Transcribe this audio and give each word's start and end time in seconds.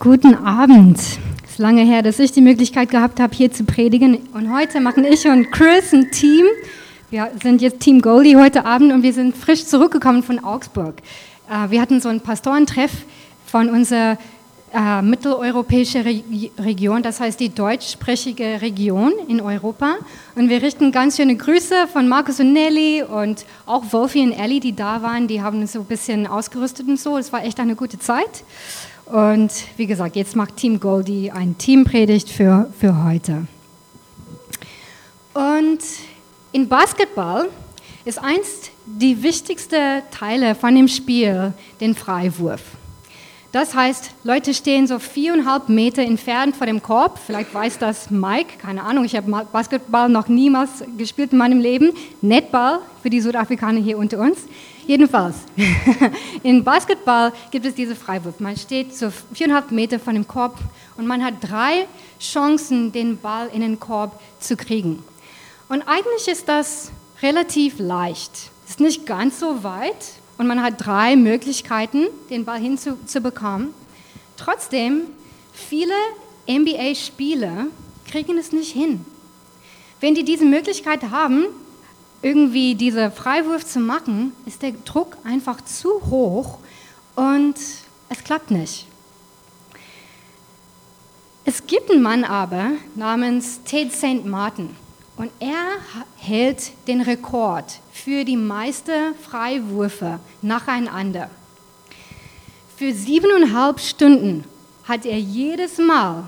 Guten 0.00 0.34
Abend. 0.34 0.98
Es 0.98 1.52
ist 1.52 1.58
lange 1.58 1.82
her, 1.82 2.02
dass 2.02 2.18
ich 2.18 2.32
die 2.32 2.40
Möglichkeit 2.40 2.90
gehabt 2.90 3.20
habe, 3.20 3.34
hier 3.34 3.52
zu 3.52 3.64
predigen. 3.64 4.18
Und 4.34 4.52
heute 4.52 4.80
machen 4.80 5.04
ich 5.04 5.26
und 5.26 5.50
Chris 5.52 5.92
ein 5.92 6.10
Team. 6.10 6.44
Wir 7.10 7.30
sind 7.42 7.62
jetzt 7.62 7.80
Team 7.80 8.00
Goldie 8.00 8.36
heute 8.36 8.66
Abend 8.66 8.92
und 8.92 9.02
wir 9.02 9.12
sind 9.12 9.36
frisch 9.36 9.64
zurückgekommen 9.64 10.22
von 10.22 10.42
Augsburg. 10.42 10.96
Äh, 11.48 11.70
wir 11.70 11.80
hatten 11.80 12.00
so 12.00 12.08
einen 12.08 12.20
Pastorentreff 12.20 12.90
von 13.46 13.70
unserer 13.70 14.18
äh, 14.74 15.00
mitteleuropäischen 15.00 16.02
Region, 16.58 17.02
das 17.02 17.20
heißt 17.20 17.38
die 17.38 17.50
deutschsprachige 17.50 18.60
Region 18.60 19.12
in 19.28 19.40
Europa. 19.40 19.94
Und 20.34 20.48
wir 20.48 20.60
richten 20.60 20.90
ganz 20.90 21.16
schöne 21.16 21.36
Grüße 21.36 21.86
von 21.92 22.08
Markus 22.08 22.40
und 22.40 22.52
Nelly 22.52 23.04
und 23.04 23.46
auch 23.64 23.84
Wolfi 23.92 24.20
und 24.20 24.32
Ellie, 24.32 24.58
die 24.58 24.74
da 24.74 25.02
waren. 25.02 25.28
Die 25.28 25.40
haben 25.40 25.60
uns 25.60 25.72
so 25.72 25.80
ein 25.80 25.84
bisschen 25.84 26.26
ausgerüstet 26.26 26.88
und 26.88 26.98
so. 26.98 27.16
Es 27.16 27.32
war 27.32 27.44
echt 27.44 27.60
eine 27.60 27.76
gute 27.76 27.98
Zeit. 28.00 28.42
Und 29.06 29.52
wie 29.76 29.86
gesagt, 29.86 30.16
jetzt 30.16 30.34
macht 30.34 30.56
Team 30.56 30.80
Goldie 30.80 31.30
ein 31.30 31.58
Teampredigt 31.58 32.28
für, 32.30 32.72
für 32.78 33.04
heute. 33.04 33.46
Und 35.34 35.80
in 36.52 36.68
Basketball 36.68 37.48
ist 38.04 38.18
eins 38.18 38.70
die 38.86 39.22
wichtigsten 39.22 40.02
Teile 40.10 40.54
von 40.54 40.74
dem 40.74 40.88
Spiel 40.88 41.52
den 41.80 41.94
Freiwurf. 41.94 42.62
Das 43.54 43.74
heißt, 43.74 44.10
Leute 44.24 44.52
stehen 44.52 44.88
so 44.88 44.98
viereinhalb 44.98 45.68
Meter 45.68 46.02
entfernt 46.02 46.56
vor 46.56 46.66
dem 46.66 46.82
Korb. 46.82 47.20
Vielleicht 47.24 47.54
weiß 47.54 47.78
das 47.78 48.10
Mike, 48.10 48.58
keine 48.58 48.82
Ahnung. 48.82 49.04
Ich 49.04 49.14
habe 49.14 49.46
Basketball 49.52 50.08
noch 50.08 50.26
niemals 50.26 50.82
gespielt 50.98 51.30
in 51.30 51.38
meinem 51.38 51.60
Leben. 51.60 51.92
Netball 52.20 52.80
für 53.00 53.10
die 53.10 53.20
Südafrikaner 53.20 53.80
hier 53.80 53.96
unter 53.96 54.18
uns. 54.18 54.38
Jedenfalls, 54.86 55.36
in 56.42 56.62
Basketball 56.62 57.32
gibt 57.50 57.64
es 57.64 57.74
diese 57.74 57.96
Freiwurf. 57.96 58.40
Man 58.40 58.56
steht 58.56 58.94
so 58.94 59.10
viereinhalb 59.32 59.70
Meter 59.70 59.98
von 59.98 60.14
dem 60.14 60.28
Korb 60.28 60.58
und 60.96 61.06
man 61.06 61.24
hat 61.24 61.34
drei 61.40 61.86
Chancen, 62.20 62.92
den 62.92 63.18
Ball 63.18 63.48
in 63.52 63.60
den 63.60 63.80
Korb 63.80 64.20
zu 64.40 64.56
kriegen. 64.56 65.02
Und 65.68 65.82
eigentlich 65.82 66.28
ist 66.28 66.48
das 66.48 66.90
relativ 67.22 67.78
leicht. 67.78 68.32
Es 68.64 68.72
ist 68.72 68.80
nicht 68.80 69.06
ganz 69.06 69.40
so 69.40 69.64
weit, 69.64 69.96
und 70.38 70.46
man 70.46 70.62
hat 70.62 70.84
drei 70.84 71.16
Möglichkeiten, 71.16 72.06
den 72.30 72.44
Ball 72.44 72.58
hinzubekommen. 72.58 73.72
Trotzdem, 74.36 75.02
viele 75.52 75.94
NBA-Spieler 76.48 77.66
kriegen 78.10 78.36
es 78.38 78.52
nicht 78.52 78.72
hin. 78.72 79.04
Wenn 80.00 80.14
die 80.14 80.24
diese 80.24 80.44
Möglichkeit 80.44 81.10
haben, 81.10 81.46
irgendwie 82.24 82.74
diese 82.74 83.10
Freiwurf 83.10 83.66
zu 83.66 83.80
machen, 83.80 84.32
ist 84.46 84.62
der 84.62 84.72
Druck 84.72 85.18
einfach 85.24 85.60
zu 85.60 86.00
hoch 86.10 86.58
und 87.14 87.54
es 88.08 88.24
klappt 88.24 88.50
nicht. 88.50 88.86
Es 91.44 91.66
gibt 91.66 91.90
einen 91.90 92.02
Mann 92.02 92.24
aber 92.24 92.70
namens 92.94 93.60
Ted 93.64 93.92
St. 93.92 94.24
Martin. 94.24 94.70
Und 95.16 95.30
er 95.38 95.76
hält 96.16 96.72
den 96.88 97.02
Rekord 97.02 97.78
für 97.92 98.24
die 98.24 98.38
meisten 98.38 99.14
Freiwürfe 99.22 100.18
nacheinander. 100.40 101.30
Für 102.76 102.92
siebeneinhalb 102.92 103.78
Stunden 103.78 104.44
hat 104.84 105.04
er 105.04 105.18
jedes 105.18 105.76
Mal 105.76 106.24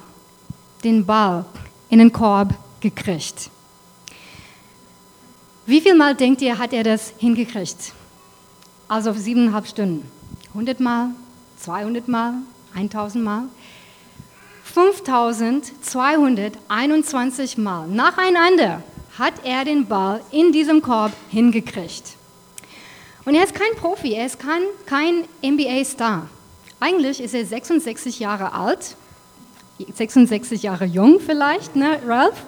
den 0.85 1.07
Ball 1.07 1.47
in 1.89 1.99
den 1.99 2.13
Korb 2.13 2.55
gekriegt. 2.81 3.51
Wie 5.69 5.81
viel 5.81 5.97
Mal 5.97 6.15
denkt 6.15 6.43
ihr, 6.43 6.59
hat 6.59 6.73
er 6.73 6.85
das 6.85 7.13
hingekriegt? 7.19 7.93
Also 8.87 9.13
siebeneinhalb 9.13 9.67
Stunden. 9.67 10.09
100 10.51 10.79
Mal, 10.79 11.09
200 11.59 12.07
Mal, 12.07 12.35
1000 12.77 13.25
Mal? 13.25 13.49
5221 14.63 17.59
Mal 17.59 17.89
nacheinander 17.89 18.85
hat 19.19 19.35
er 19.43 19.65
den 19.65 19.87
Ball 19.87 20.21
in 20.31 20.53
diesem 20.53 20.83
Korb 20.83 21.11
hingekriegt. 21.31 22.13
Und 23.25 23.35
er 23.35 23.43
ist 23.43 23.55
kein 23.55 23.75
Profi, 23.77 24.15
er 24.15 24.27
ist 24.27 24.39
kein, 24.39 24.63
kein 24.85 25.25
NBA-Star. 25.43 26.29
Eigentlich 26.79 27.21
ist 27.21 27.35
er 27.35 27.45
66 27.45 28.21
Jahre 28.21 28.53
alt, 28.53 28.95
66 29.95 30.63
Jahre 30.63 30.85
jung 30.85 31.19
vielleicht, 31.19 31.75
ne, 31.75 31.99
Ralph? 32.07 32.45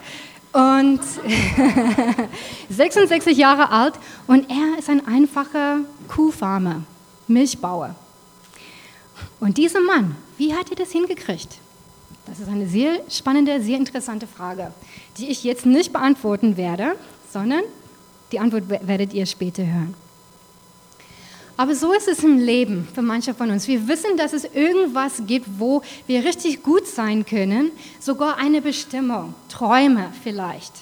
Und 0.52 1.00
66 2.70 3.36
Jahre 3.36 3.70
alt 3.70 3.94
und 4.26 4.50
er 4.50 4.78
ist 4.78 4.88
ein 4.88 5.06
einfacher 5.06 5.80
Kuhfarmer, 6.08 6.82
Milchbauer. 7.26 7.94
Und 9.40 9.58
dieser 9.58 9.80
Mann, 9.80 10.16
wie 10.36 10.54
hat 10.54 10.70
er 10.70 10.76
das 10.76 10.90
hingekriegt? 10.90 11.58
Das 12.26 12.40
ist 12.40 12.48
eine 12.48 12.66
sehr 12.66 13.00
spannende, 13.10 13.62
sehr 13.62 13.76
interessante 13.76 14.26
Frage, 14.26 14.72
die 15.16 15.28
ich 15.28 15.44
jetzt 15.44 15.66
nicht 15.66 15.92
beantworten 15.92 16.56
werde, 16.56 16.96
sondern 17.32 17.62
die 18.32 18.38
Antwort 18.38 18.68
werdet 18.68 19.14
ihr 19.14 19.26
später 19.26 19.64
hören. 19.64 19.94
Aber 21.58 21.74
so 21.74 21.92
ist 21.92 22.08
es 22.08 22.24
im 22.24 22.38
Leben 22.38 22.88
für 22.94 23.02
manche 23.02 23.34
von 23.34 23.50
uns. 23.50 23.68
Wir 23.68 23.86
wissen, 23.86 24.16
dass 24.16 24.32
es 24.32 24.44
irgendwas 24.44 25.22
gibt, 25.26 25.46
wo 25.58 25.82
wir 26.06 26.24
richtig 26.24 26.62
gut 26.62 26.86
sein 26.86 27.26
können, 27.26 27.70
sogar 28.00 28.38
eine 28.38 28.62
Bestimmung, 28.62 29.34
Träume 29.50 30.10
vielleicht. 30.22 30.72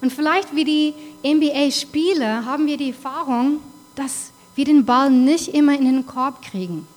Und 0.00 0.12
vielleicht 0.12 0.56
wie 0.56 0.64
die 0.64 0.94
NBA-Spieler 1.22 2.44
haben 2.44 2.66
wir 2.66 2.78
die 2.78 2.90
Erfahrung, 2.90 3.60
dass 3.94 4.32
wir 4.56 4.64
den 4.64 4.84
Ball 4.84 5.10
nicht 5.10 5.54
immer 5.54 5.74
in 5.74 5.84
den 5.84 6.06
Korb 6.06 6.42
kriegen. 6.42 6.88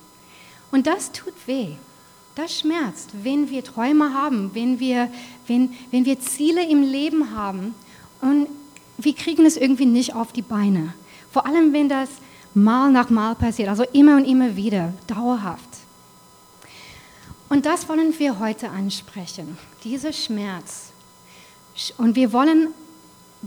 Und 0.71 0.87
das 0.87 1.11
tut 1.11 1.33
weh 1.45 1.75
das 2.39 2.59
schmerzt, 2.59 3.09
wenn 3.23 3.49
wir 3.49 3.63
Träume 3.63 4.13
haben, 4.13 4.51
wenn 4.53 4.79
wir, 4.79 5.09
wenn, 5.47 5.71
wenn 5.91 6.05
wir 6.05 6.19
Ziele 6.19 6.67
im 6.67 6.81
Leben 6.81 7.35
haben 7.35 7.75
und 8.21 8.47
wir 8.97 9.13
kriegen 9.13 9.45
es 9.45 9.57
irgendwie 9.57 9.85
nicht 9.85 10.15
auf 10.15 10.31
die 10.31 10.41
Beine. 10.41 10.93
Vor 11.31 11.45
allem, 11.45 11.73
wenn 11.73 11.89
das 11.89 12.09
mal 12.53 12.91
nach 12.91 13.09
mal 13.09 13.35
passiert, 13.35 13.69
also 13.69 13.83
immer 13.93 14.15
und 14.17 14.25
immer 14.25 14.55
wieder, 14.55 14.93
dauerhaft. 15.07 15.69
Und 17.49 17.65
das 17.65 17.89
wollen 17.89 18.13
wir 18.17 18.39
heute 18.39 18.69
ansprechen, 18.69 19.57
dieser 19.83 20.13
Schmerz. 20.13 20.91
Und 21.97 22.15
wir 22.15 22.31
wollen 22.31 22.69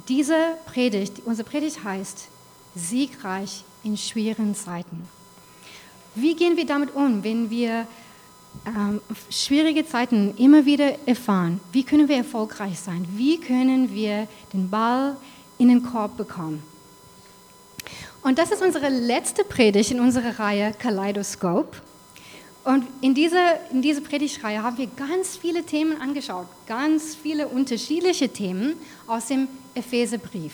diese 0.09 0.57
Predigt, 0.67 1.23
unsere 1.25 1.49
Predigt 1.49 1.85
heißt, 1.85 2.29
siegreich 2.75 3.65
in 3.85 3.97
schweren 3.97 4.55
Zeiten. 4.55 5.07
Wie 6.15 6.35
gehen 6.35 6.57
wir 6.57 6.67
damit 6.67 6.95
um, 6.95 7.23
wenn 7.23 7.51
wir 7.51 7.87
ähm, 8.67 9.01
schwierige 9.31 9.87
Zeiten 9.87 10.35
immer 10.37 10.65
wieder 10.65 10.97
erfahren, 11.07 11.61
wie 11.73 11.85
können 11.85 12.09
wir 12.09 12.17
erfolgreich 12.17 12.79
sein? 12.79 13.07
Wie 13.17 13.39
können 13.39 13.93
wir 13.93 14.29
den 14.53 14.69
Ball 14.69 15.17
in 15.59 15.69
den 15.69 15.83
Korb 15.83 16.17
bekommen? 16.17 16.63
Und 18.23 18.39
das 18.39 18.53
ist 18.53 18.63
unsere 18.63 18.89
letzte 18.89 19.43
Predigt 19.43 19.91
in 19.91 20.01
unserer 20.01 20.39
Reihe 20.39 20.73
Kaleidoskop. 20.79 21.77
Und 22.65 22.85
in 23.01 23.15
dieser, 23.15 23.69
in 23.73 23.83
dieser 23.83 24.01
Predigtreihe 24.01 24.63
haben 24.63 24.79
wir 24.79 24.87
ganz 24.87 25.37
viele 25.37 25.65
Themen 25.65 26.01
angeschaut, 26.01 26.47
ganz 26.69 27.17
viele 27.17 27.49
unterschiedliche 27.49 28.29
Themen 28.29 28.75
aus 29.09 29.27
dem 29.27 29.49
Epheserbrief. 29.75 30.53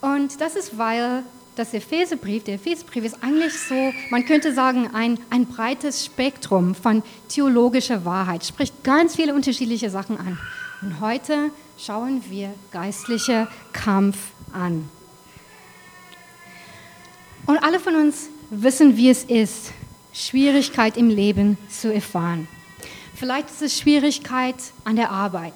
Und 0.00 0.40
das 0.40 0.56
ist, 0.56 0.78
weil 0.78 1.24
das 1.56 1.74
Epheserbrief, 1.74 2.44
der 2.44 2.54
Epheserbrief 2.54 3.04
ist 3.04 3.22
eigentlich 3.22 3.52
so, 3.52 3.92
man 4.10 4.24
könnte 4.24 4.54
sagen, 4.54 4.88
ein, 4.94 5.18
ein 5.28 5.44
breites 5.44 6.06
Spektrum 6.06 6.74
von 6.74 7.02
theologischer 7.28 8.06
Wahrheit, 8.06 8.46
spricht 8.46 8.82
ganz 8.82 9.16
viele 9.16 9.34
unterschiedliche 9.34 9.90
Sachen 9.90 10.16
an. 10.16 10.38
Und 10.80 11.00
heute 11.00 11.50
schauen 11.76 12.22
wir 12.30 12.54
geistlicher 12.70 13.48
Kampf 13.72 14.16
an. 14.52 14.88
Und 17.48 17.56
alle 17.64 17.80
von 17.80 17.96
uns 17.96 18.28
wissen, 18.50 18.98
wie 18.98 19.08
es 19.08 19.24
ist, 19.24 19.72
Schwierigkeit 20.12 20.98
im 20.98 21.08
Leben 21.08 21.56
zu 21.70 21.90
erfahren. 21.90 22.46
Vielleicht 23.14 23.48
ist 23.48 23.62
es 23.62 23.78
Schwierigkeit 23.78 24.56
an 24.84 24.96
der 24.96 25.10
Arbeit, 25.10 25.54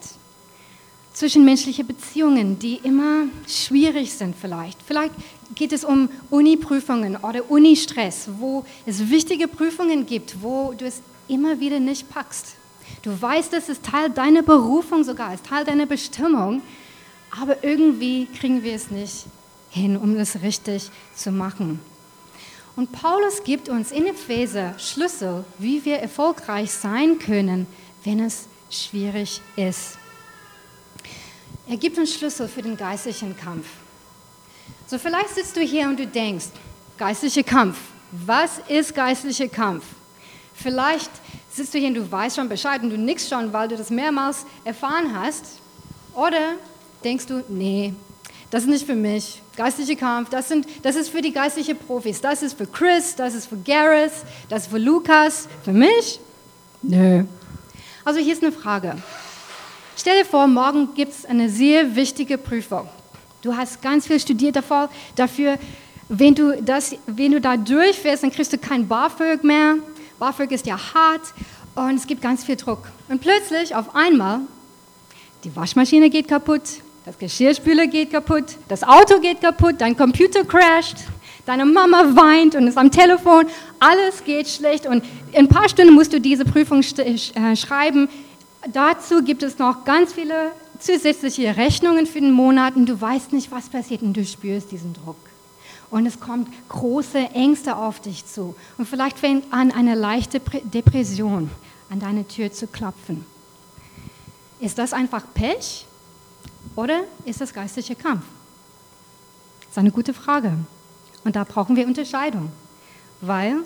zwischenmenschliche 1.13 1.85
Beziehungen, 1.85 2.59
die 2.59 2.77
immer 2.77 3.27
schwierig 3.47 4.11
sind 4.15 4.35
vielleicht. 4.35 4.79
Vielleicht 4.81 5.13
geht 5.55 5.75
es 5.75 5.85
um 5.85 6.09
Uni-Prüfungen 6.31 7.17
oder 7.17 7.51
Uni-Stress, 7.51 8.31
wo 8.39 8.65
es 8.87 9.11
wichtige 9.11 9.47
Prüfungen 9.47 10.07
gibt, 10.07 10.43
wo 10.43 10.73
du 10.73 10.87
es 10.87 11.03
immer 11.29 11.61
wieder 11.61 11.79
nicht 11.79 12.09
packst. 12.09 12.57
Du 13.03 13.11
weißt, 13.21 13.53
es 13.53 13.69
ist 13.69 13.85
Teil 13.85 14.09
deiner 14.09 14.41
Berufung 14.41 15.05
sogar, 15.05 15.35
ist 15.35 15.45
Teil 15.45 15.67
deiner 15.67 15.85
Bestimmung, 15.85 16.63
aber 17.39 17.63
irgendwie 17.63 18.29
kriegen 18.35 18.63
wir 18.63 18.73
es 18.73 18.91
nicht 18.91 19.27
hin, 19.73 19.97
um 19.97 20.17
es 20.17 20.43
richtig 20.43 20.91
zu 21.15 21.33
machen. 21.33 21.81
Und 22.77 22.93
Paulus 22.93 23.43
gibt 23.43 23.69
uns 23.69 23.91
in 23.91 24.07
Epheser 24.07 24.79
Schlüssel, 24.79 25.45
wie 25.59 25.85
wir 25.85 25.99
erfolgreich 25.99 26.71
sein 26.71 27.19
können, 27.19 27.67
wenn 28.05 28.21
es 28.21 28.47
schwierig 28.71 29.41
ist. 29.57 29.99
Er 31.69 31.77
gibt 31.77 31.99
uns 31.99 32.15
Schlüssel 32.15 32.49
für 32.49 32.63
den 32.63 32.77
geistlichen 32.77 33.37
Kampf. 33.37 33.67
So 34.87 34.99
vielleicht 34.99 35.35
sitzt 35.35 35.57
du 35.57 35.61
hier 35.61 35.89
und 35.89 35.99
du 35.99 36.07
denkst, 36.07 36.47
geistlicher 36.97 37.43
Kampf. 37.43 37.79
Was 38.11 38.61
ist 38.69 38.95
geistlicher 38.95 39.49
Kampf? 39.49 39.85
Vielleicht 40.55 41.11
Sitzt 41.55 41.75
du 41.75 41.79
hier 41.79 41.89
und 41.89 41.95
du 41.95 42.11
weißt 42.11 42.37
schon 42.37 42.49
Bescheid 42.49 42.83
und 42.83 42.89
du 42.89 42.97
nix 42.97 43.29
schon, 43.29 43.53
weil 43.53 43.69
du 43.69 43.77
das 43.77 43.91
mehrmals 43.91 44.47
erfahren 44.65 45.15
hast? 45.15 45.45
Oder 46.15 46.55
denkst 47.05 47.27
du, 47.27 47.45
nee, 47.47 47.93
das 48.53 48.65
ist 48.65 48.69
nicht 48.69 48.87
für 48.87 48.95
mich. 48.95 49.41
Geistliche 49.57 49.97
Kampf, 49.97 50.29
das, 50.29 50.49
sind, 50.49 50.67
das 50.83 50.95
ist 50.95 51.09
für 51.09 51.23
die 51.23 51.33
geistlichen 51.33 51.75
Profis. 51.75 52.21
Das 52.21 52.43
ist 52.43 52.59
für 52.59 52.67
Chris, 52.67 53.17
das 53.17 53.35
ist 53.35 53.47
für 53.47 53.57
Gareth, 53.57 54.13
das 54.51 54.65
ist 54.65 54.71
für 54.71 54.77
Lukas. 54.77 55.49
Für 55.65 55.73
mich? 55.73 56.21
Nö. 56.83 57.25
Also 58.05 58.21
hier 58.21 58.35
ist 58.35 58.43
eine 58.43 58.53
Frage. 58.53 58.99
Stell 59.97 60.19
dir 60.19 60.27
vor, 60.27 60.47
morgen 60.49 60.91
gibt 60.95 61.13
es 61.13 61.25
eine 61.25 61.49
sehr 61.49 61.97
wichtige 61.97 62.37
Prüfung. 62.37 62.91
Du 63.41 63.57
hast 63.57 63.81
ganz 63.81 64.07
viel 64.07 64.21
studiert 64.21 64.55
davor, 64.55 64.91
dafür, 65.17 65.59
wenn 66.11 66.35
du, 66.35 66.63
das, 66.63 66.95
wenn 67.07 67.33
du 67.33 67.41
da 67.41 67.57
durchfährst, 67.57 68.23
dann 68.23 68.33
kriegst 68.33 68.53
du 68.53 68.59
kein 68.59 68.87
BAföG 68.87 69.45
mehr. 69.45 69.77
BAföG 70.19 70.53
ist 70.53 70.67
ja 70.67 70.77
hart 70.77 71.23
und 71.75 71.95
es 71.95 72.07
gibt 72.07 72.21
ganz 72.21 72.45
viel 72.45 72.57
Druck. 72.57 72.83
Und 73.09 73.23
plötzlich, 73.23 73.75
auf 73.75 73.95
einmal, 73.95 74.41
die 75.43 75.57
Waschmaschine 75.57 76.11
geht 76.11 76.29
kaputt, 76.29 76.83
das 77.05 77.19
Geschirrspüler 77.19 77.87
geht 77.87 78.11
kaputt, 78.11 78.57
das 78.69 78.85
Auto 78.85 79.19
geht 79.21 79.41
kaputt, 79.41 79.77
dein 79.79 79.97
Computer 79.97 80.45
crasht, 80.45 80.99
deine 81.45 81.65
Mama 81.65 82.15
weint 82.15 82.55
und 82.55 82.69
ist 82.69 82.79
am 82.79 82.91
Telefon, 82.91 83.47
alles 83.81 84.23
geht 84.25 84.49
schlecht 84.49 84.87
und 84.87 85.05
in 85.33 85.41
ein 85.41 85.49
paar 85.49 85.69
Stunden 85.69 85.95
musst 85.95 86.13
du 86.13 86.21
diese 86.21 86.45
Prüfung 86.45 86.81
äh, 86.81 87.57
schreiben. 87.57 88.09
Dazu 88.73 89.23
gibt 89.23 89.43
es 89.43 89.59
noch 89.59 89.85
ganz 89.85 90.13
viele 90.13 90.53
zusätzliche 90.79 91.57
Rechnungen 91.57 92.07
für 92.07 92.21
den 92.21 92.31
Monat 92.31 92.77
und 92.77 92.87
du 92.87 93.01
weißt 93.01 93.33
nicht, 93.33 93.51
was 93.51 93.69
passiert 93.69 94.03
und 94.03 94.17
du 94.17 94.25
spürst 94.25 94.71
diesen 94.71 94.95
Druck. 94.95 95.17
Und 95.91 96.07
es 96.07 96.21
kommt 96.21 96.49
große 96.69 97.19
Ängste 97.35 97.77
auf 97.77 98.01
dich 98.01 98.25
zu. 98.25 98.55
Und 98.79 98.89
vielleicht 98.89 99.19
fängt 99.19 99.53
an, 99.53 99.71
eine 99.73 99.95
leichte 99.95 100.41
Depression 100.41 101.51
an 101.91 102.01
deine 102.01 102.27
Tür 102.27 102.51
zu 102.51 102.67
klopfen. 102.67 103.27
Ist 104.59 104.79
das 104.79 104.93
einfach 104.95 105.25
Pech 105.35 105.87
oder 106.77 107.03
ist 107.25 107.41
das 107.41 107.53
geistlicher 107.53 107.95
Kampf? 107.95 108.25
Das 109.61 109.71
ist 109.71 109.79
eine 109.79 109.91
gute 109.91 110.15
Frage. 110.15 110.53
Und 111.25 111.37
da 111.37 111.45
brauchen 111.45 111.77
wir 111.77 111.87
Unterscheidung. 111.87 112.51
Weil, 113.21 113.57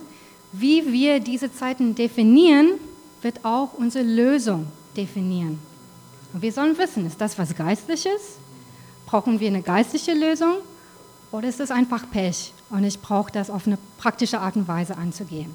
wie 0.53 0.93
wir 0.93 1.21
diese 1.21 1.53
Zeiten 1.53 1.95
definieren, 1.95 2.75
wird 3.23 3.45
auch 3.45 3.75
unsere 3.75 4.05
Lösung 4.05 4.67
definieren. 4.97 5.59
Und 6.33 6.43
wir 6.43 6.53
sollen 6.53 6.77
wissen, 6.79 7.07
ist 7.07 7.21
das 7.21 7.39
was 7.39 7.55
Geistliches? 7.55 8.39
Brauchen 9.07 9.41
wir 9.41 9.49
eine 9.49 9.63
geistliche 9.63 10.13
Lösung? 10.13 10.57
Oder 11.33 11.49
ist 11.49 11.61
es 11.61 11.71
einfach 11.71 12.09
Pech 12.11 12.53
und 12.71 12.85
ich 12.85 13.01
brauche 13.01 13.33
das 13.33 13.51
auf 13.51 13.67
eine 13.67 13.79
praktische 13.99 14.41
Art 14.41 14.57
und 14.57 14.69
Weise 14.69 14.97
anzugehen? 14.97 15.55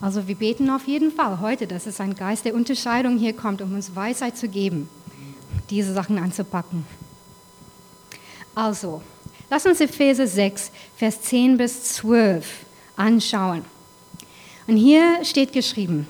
Also 0.00 0.26
wir 0.28 0.36
beten 0.36 0.70
auf 0.70 0.86
jeden 0.86 1.10
Fall 1.10 1.40
heute, 1.40 1.66
dass 1.66 1.86
es 1.86 2.00
ein 2.00 2.14
Geist 2.14 2.44
der 2.44 2.54
Unterscheidung 2.54 3.18
hier 3.18 3.34
kommt, 3.34 3.60
um 3.60 3.74
uns 3.74 3.94
Weisheit 3.94 4.36
zu 4.36 4.48
geben, 4.48 4.88
diese 5.70 5.94
Sachen 5.94 6.18
anzupacken. 6.18 6.84
Also, 8.54 9.02
lass 9.48 9.66
uns 9.66 9.80
Epheser 9.80 10.26
6, 10.26 10.70
Vers 10.96 11.22
10 11.22 11.56
bis 11.56 11.84
12 11.94 12.46
anschauen. 12.96 13.64
Und 14.66 14.76
hier 14.76 15.24
steht 15.24 15.52
geschrieben, 15.52 16.06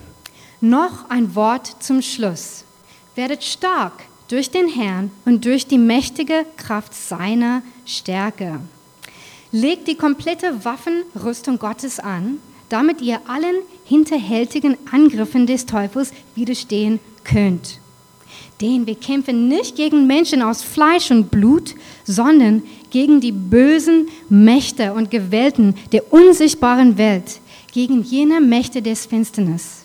noch 0.61 1.09
ein 1.09 1.35
Wort 1.35 1.83
zum 1.83 2.03
Schluss. 2.03 2.65
Werdet 3.15 3.45
stark 3.45 4.05
durch 4.29 4.51
den 4.51 4.69
Herrn 4.69 5.11
und 5.25 5.45
durch 5.45 5.67
die 5.67 5.79
mächtige 5.79 6.47
Kraft 6.57 6.95
seiner 6.95 7.63
Stärke. 7.85 8.61
Legt 9.53 9.89
die 9.89 9.97
komplette 9.97 10.65
Waffenrüstung 10.65 11.59
Gottes 11.59 11.99
an, 11.99 12.39
damit 12.69 13.01
ihr 13.01 13.21
allen 13.27 13.57
hinterhältigen 13.85 14.77
Angriffen 14.93 15.47
des 15.47 15.67
Teufels 15.67 16.13
widerstehen 16.37 17.01
könnt. 17.25 17.81
Denn 18.61 18.87
wir 18.87 18.95
kämpfen 18.95 19.49
nicht 19.49 19.77
gegen 19.77 20.07
Menschen 20.07 20.43
aus 20.43 20.63
Fleisch 20.63 21.11
und 21.11 21.31
Blut, 21.31 21.75
sondern 22.05 22.63
gegen 22.91 23.21
die 23.21 23.33
bösen 23.33 24.09
Mächte 24.29 24.93
und 24.93 25.11
Gewalten 25.11 25.75
der 25.93 26.13
unsichtbaren 26.13 26.99
Welt, 26.99 27.41
gegen 27.73 28.03
jene 28.03 28.41
Mächte 28.41 28.83
des 28.83 29.07
Finsternis 29.07 29.81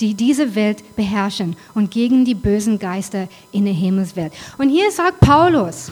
die 0.00 0.14
diese 0.14 0.54
Welt 0.54 0.96
beherrschen 0.96 1.56
und 1.74 1.90
gegen 1.90 2.24
die 2.24 2.34
bösen 2.34 2.78
Geister 2.78 3.28
in 3.52 3.64
der 3.64 3.74
Himmelswelt. 3.74 4.32
Und 4.56 4.68
hier 4.68 4.90
sagt 4.90 5.20
Paulus, 5.20 5.90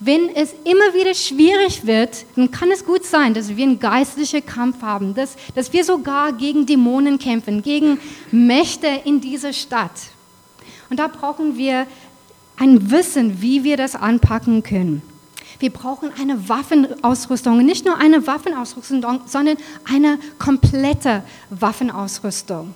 wenn 0.00 0.28
es 0.34 0.54
immer 0.64 0.94
wieder 0.94 1.14
schwierig 1.14 1.84
wird, 1.84 2.24
dann 2.36 2.50
kann 2.50 2.70
es 2.70 2.84
gut 2.84 3.04
sein, 3.04 3.34
dass 3.34 3.56
wir 3.56 3.64
einen 3.64 3.80
geistlichen 3.80 4.44
Kampf 4.46 4.80
haben, 4.82 5.14
dass, 5.14 5.36
dass 5.54 5.72
wir 5.72 5.84
sogar 5.84 6.32
gegen 6.32 6.66
Dämonen 6.66 7.18
kämpfen, 7.18 7.62
gegen 7.62 7.98
Mächte 8.30 8.88
in 9.04 9.20
dieser 9.20 9.52
Stadt. 9.52 9.90
Und 10.90 10.98
da 10.98 11.08
brauchen 11.08 11.56
wir 11.56 11.86
ein 12.56 12.90
Wissen, 12.90 13.40
wie 13.40 13.64
wir 13.64 13.76
das 13.76 13.94
anpacken 13.94 14.62
können. 14.62 15.02
Wir 15.58 15.70
brauchen 15.70 16.10
eine 16.20 16.48
Waffenausrüstung, 16.48 17.64
nicht 17.64 17.84
nur 17.84 17.96
eine 17.98 18.26
Waffenausrüstung, 18.26 19.04
sondern 19.26 19.56
eine 19.84 20.18
komplette 20.38 21.22
Waffenausrüstung. 21.50 22.74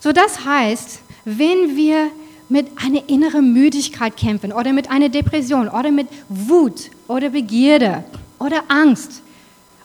So 0.00 0.12
das 0.12 0.44
heißt, 0.44 1.00
wenn 1.24 1.76
wir 1.76 2.10
mit 2.48 2.66
einer 2.84 3.08
inneren 3.08 3.52
Müdigkeit 3.52 4.16
kämpfen 4.16 4.52
oder 4.52 4.72
mit 4.72 4.90
einer 4.90 5.08
Depression 5.08 5.68
oder 5.68 5.90
mit 5.90 6.08
Wut 6.28 6.90
oder 7.08 7.30
Begierde 7.30 8.04
oder 8.38 8.64
Angst. 8.68 9.22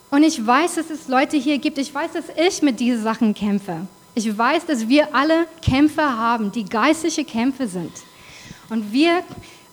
Und 0.09 0.23
ich 0.23 0.45
weiß, 0.45 0.75
dass 0.75 0.89
es 0.89 1.07
Leute 1.07 1.37
hier 1.37 1.59
gibt, 1.59 1.77
ich 1.77 1.93
weiß, 1.93 2.13
dass 2.13 2.25
ich 2.35 2.61
mit 2.61 2.79
diesen 2.79 3.03
Sachen 3.03 3.33
kämpfe. 3.33 3.87
Ich 4.17 4.35
weiß, 4.35 4.65
dass 4.65 4.87
wir 4.87 5.13
alle 5.13 5.45
Kämpfe 5.61 6.01
haben, 6.01 6.51
die 6.51 6.65
geistliche 6.65 7.23
Kämpfe 7.23 7.67
sind. 7.67 7.91
Und 8.67 8.91
wir, 8.91 9.21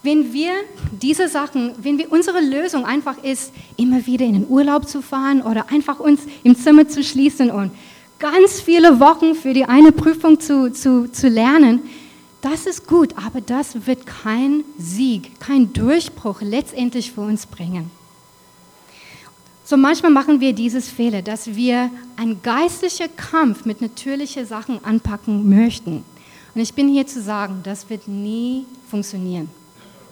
wenn 0.03 0.35
wir 0.35 0.51
diese 0.93 1.29
Sachen, 1.29 1.75
wenn 1.79 1.97
wir 1.97 2.13
unsere 2.13 2.43
Lösung 2.43 2.85
einfach 2.85 3.17
ist, 3.25 3.55
immer 3.79 4.05
wieder 4.05 4.27
in 4.27 4.35
den 4.35 4.47
Urlaub 4.47 4.87
zu 4.87 5.01
fahren 5.01 5.41
oder 5.41 5.71
einfach 5.71 5.99
uns 5.99 6.21
im 6.43 6.55
Zimmer 6.57 6.87
zu 6.87 7.03
schließen 7.03 7.51
und 7.51 7.71
ganz 8.19 8.61
viele 8.61 9.01
Wochen 9.01 9.35
für 9.35 9.55
die 9.55 9.65
eine 9.65 9.93
Prüfung 9.93 10.39
zu, 10.39 10.71
zu, 10.71 11.11
zu 11.11 11.29
lernen, 11.29 11.81
das 12.43 12.67
ist 12.67 12.87
gut, 12.87 13.15
aber 13.17 13.41
das 13.41 13.87
wird 13.87 14.05
kein 14.05 14.63
Sieg, 14.77 15.41
kein 15.41 15.73
Durchbruch 15.73 16.43
letztendlich 16.43 17.13
für 17.13 17.23
uns 17.23 17.47
bringen. 17.47 17.91
So 19.67 19.79
manchmal 19.79 20.13
machen 20.13 20.41
wir 20.41 20.53
dieses 20.53 20.91
Fehler, 20.91 21.23
dass 21.23 21.55
wir 21.55 21.91
einen 22.17 22.43
geistlichen 22.43 23.09
Kampf 23.17 23.65
mit 23.65 23.81
natürlichen 23.81 24.45
Sachen 24.45 24.85
anpacken 24.85 25.49
möchten. 25.49 26.05
Und 26.55 26.61
ich 26.61 26.75
bin 26.75 26.89
hier 26.89 27.07
zu 27.07 27.23
sagen, 27.23 27.61
das 27.63 27.89
wird 27.89 28.07
nie 28.07 28.67
funktionieren. 28.91 29.49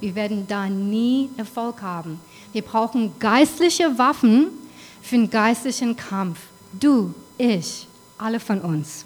Wir 0.00 0.14
werden 0.14 0.46
da 0.48 0.68
nie 0.68 1.28
Erfolg 1.36 1.82
haben. 1.82 2.18
Wir 2.52 2.62
brauchen 2.62 3.12
geistliche 3.18 3.98
Waffen 3.98 4.48
für 5.02 5.16
einen 5.16 5.30
geistlichen 5.30 5.96
Kampf. 5.96 6.38
Du, 6.72 7.14
ich, 7.36 7.86
alle 8.16 8.40
von 8.40 8.58
uns. 8.60 9.04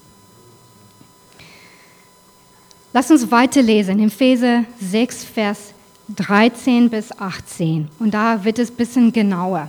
Lass 2.93 3.11
uns 3.11 3.31
weiterlesen, 3.31 3.99
in 3.99 4.07
Epheser 4.07 4.65
6, 4.81 5.25
Vers 5.25 5.75
13 6.15 6.89
bis 6.89 7.11
18. 7.13 7.89
Und 7.99 8.15
da 8.15 8.43
wird 8.45 8.61
es 8.61 8.71
ein 8.71 8.77
bisschen 8.77 9.13
genauer. 9.13 9.69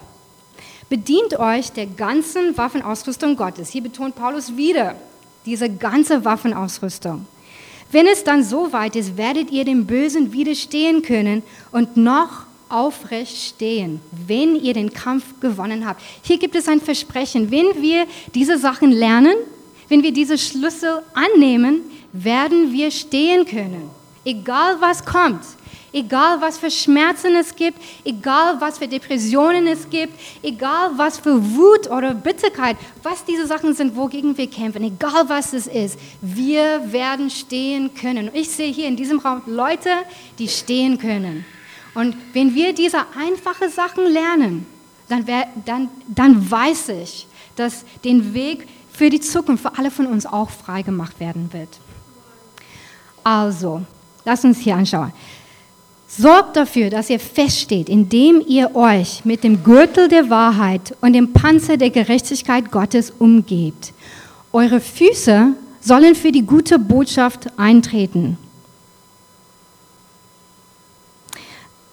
Bedient 0.89 1.37
euch 1.37 1.71
der 1.71 1.85
ganzen 1.85 2.57
Waffenausrüstung 2.57 3.35
Gottes. 3.35 3.69
Hier 3.69 3.83
betont 3.83 4.15
Paulus 4.15 4.55
wieder 4.55 4.95
diese 5.45 5.69
ganze 5.69 6.23
Waffenausrüstung. 6.23 7.25
Wenn 7.91 8.07
es 8.07 8.23
dann 8.23 8.43
so 8.43 8.71
weit 8.71 8.95
ist, 8.95 9.17
werdet 9.17 9.51
ihr 9.51 9.65
dem 9.65 9.85
Bösen 9.85 10.31
widerstehen 10.31 11.01
können 11.01 11.43
und 11.71 11.97
noch 11.97 12.45
aufrecht 12.69 13.37
stehen, 13.37 14.01
wenn 14.27 14.55
ihr 14.55 14.73
den 14.73 14.91
Kampf 14.93 15.23
gewonnen 15.39 15.85
habt. 15.85 16.01
Hier 16.21 16.37
gibt 16.37 16.55
es 16.55 16.67
ein 16.67 16.81
Versprechen. 16.81 17.49
Wenn 17.51 17.81
wir 17.81 18.05
diese 18.35 18.57
Sachen 18.57 18.91
lernen, 18.91 19.35
wenn 19.89 20.03
wir 20.03 20.11
diese 20.11 20.37
Schlüssel 20.37 21.01
annehmen, 21.13 21.81
werden 22.11 22.73
wir 22.73 22.91
stehen 22.91 23.45
können. 23.45 23.89
Egal 24.25 24.77
was 24.81 25.05
kommt, 25.05 25.41
egal 25.97 26.39
was 26.41 26.57
für 26.57 26.69
Schmerzen 26.69 27.35
es 27.35 27.55
gibt, 27.55 27.79
egal 28.05 28.59
was 28.59 28.77
für 28.77 28.87
Depressionen 28.87 29.67
es 29.67 29.89
gibt, 29.89 30.13
egal 30.43 30.91
was 30.95 31.17
für 31.17 31.35
Wut 31.55 31.89
oder 31.89 32.13
Bitterkeit, 32.13 32.77
was 33.03 33.25
diese 33.25 33.47
Sachen 33.47 33.73
sind, 33.73 33.95
wogegen 33.95 34.37
wir 34.37 34.49
kämpfen, 34.49 34.83
egal 34.83 35.27
was 35.27 35.53
es 35.53 35.67
ist, 35.67 35.99
wir 36.21 36.91
werden 36.91 37.29
stehen 37.29 37.93
können. 37.93 38.29
Ich 38.33 38.49
sehe 38.49 38.71
hier 38.71 38.87
in 38.87 38.95
diesem 38.95 39.19
Raum 39.19 39.41
Leute, 39.45 39.89
die 40.39 40.47
stehen 40.47 40.97
können. 40.97 41.45
Und 41.93 42.15
wenn 42.33 42.53
wir 42.53 42.73
diese 42.73 42.99
einfachen 43.17 43.69
Sachen 43.69 44.05
lernen, 44.05 44.65
dann, 45.09 45.25
dann, 45.65 45.89
dann 46.07 46.51
weiß 46.51 46.89
ich, 46.89 47.27
dass 47.55 47.85
den 48.03 48.33
Weg 48.33 48.67
für 48.91 49.09
die 49.09 49.19
Zukunft 49.19 49.63
für 49.63 49.77
alle 49.77 49.91
von 49.91 50.05
uns 50.05 50.25
auch 50.25 50.49
frei 50.49 50.81
gemacht 50.81 51.19
werden 51.19 51.51
wird. 51.53 51.69
Also, 53.23 53.81
lasst 54.25 54.45
uns 54.45 54.59
hier 54.59 54.75
anschauen. 54.75 55.11
Sorgt 56.07 56.55
dafür, 56.55 56.89
dass 56.89 57.09
ihr 57.09 57.19
feststeht, 57.19 57.89
indem 57.89 58.41
ihr 58.47 58.75
euch 58.75 59.25
mit 59.25 59.43
dem 59.43 59.63
Gürtel 59.63 60.07
der 60.07 60.29
Wahrheit 60.29 60.95
und 61.01 61.13
dem 61.13 61.33
Panzer 61.33 61.75
der 61.75 61.89
Gerechtigkeit 61.89 62.71
Gottes 62.71 63.11
umgebt. 63.19 63.93
Eure 64.53 64.79
Füße 64.79 65.53
sollen 65.81 66.15
für 66.15 66.31
die 66.31 66.43
gute 66.43 66.79
Botschaft 66.79 67.47
eintreten. 67.57 68.37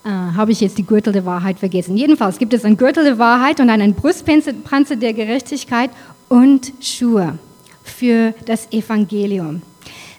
Äh, 0.04 0.08
Habe 0.08 0.52
ich 0.52 0.60
jetzt 0.60 0.78
die 0.78 0.86
Gürtel 0.86 1.12
der 1.12 1.26
Wahrheit 1.26 1.58
vergessen? 1.58 1.96
Jedenfalls 1.96 2.38
gibt 2.38 2.54
es 2.54 2.64
einen 2.64 2.76
Gürtel 2.76 3.04
der 3.04 3.18
Wahrheit 3.18 3.58
und 3.58 3.68
einen 3.68 3.94
Brustpanzer 3.94 4.96
der 4.96 5.12
Gerechtigkeit 5.12 5.90
und 6.28 6.72
Schuhe 6.80 7.38
für 7.82 8.32
das 8.46 8.70
Evangelium. 8.70 9.62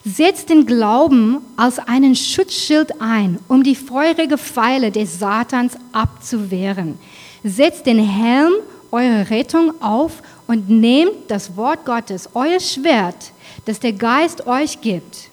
Setzt 0.08 0.50
den 0.50 0.68
Glauben 0.68 1.40
als 1.58 1.80
einen 1.80 2.16
Schutzschild 2.16 3.02
ein, 3.02 3.40
um 3.48 3.64
die 3.64 3.74
feurige 3.74 4.38
Pfeile 4.38 4.92
des 4.92 5.18
Satans 5.18 5.78
abzuwehren. 5.94 7.00
Setzt 7.44 7.88
den 7.88 7.98
Helm 7.98 8.54
eurer 8.92 9.32
Rettung 9.32 9.74
auf 9.82 10.22
und 10.46 10.70
nehmt 10.70 11.30
das 11.30 11.58
Wort 11.58 11.86
Gottes, 11.86 12.30
euer 12.36 12.60
Schwert, 12.60 13.32
das 13.66 13.80
der 13.80 13.94
Geist 13.94 14.46
euch 14.46 14.80
gibt. 14.80 15.32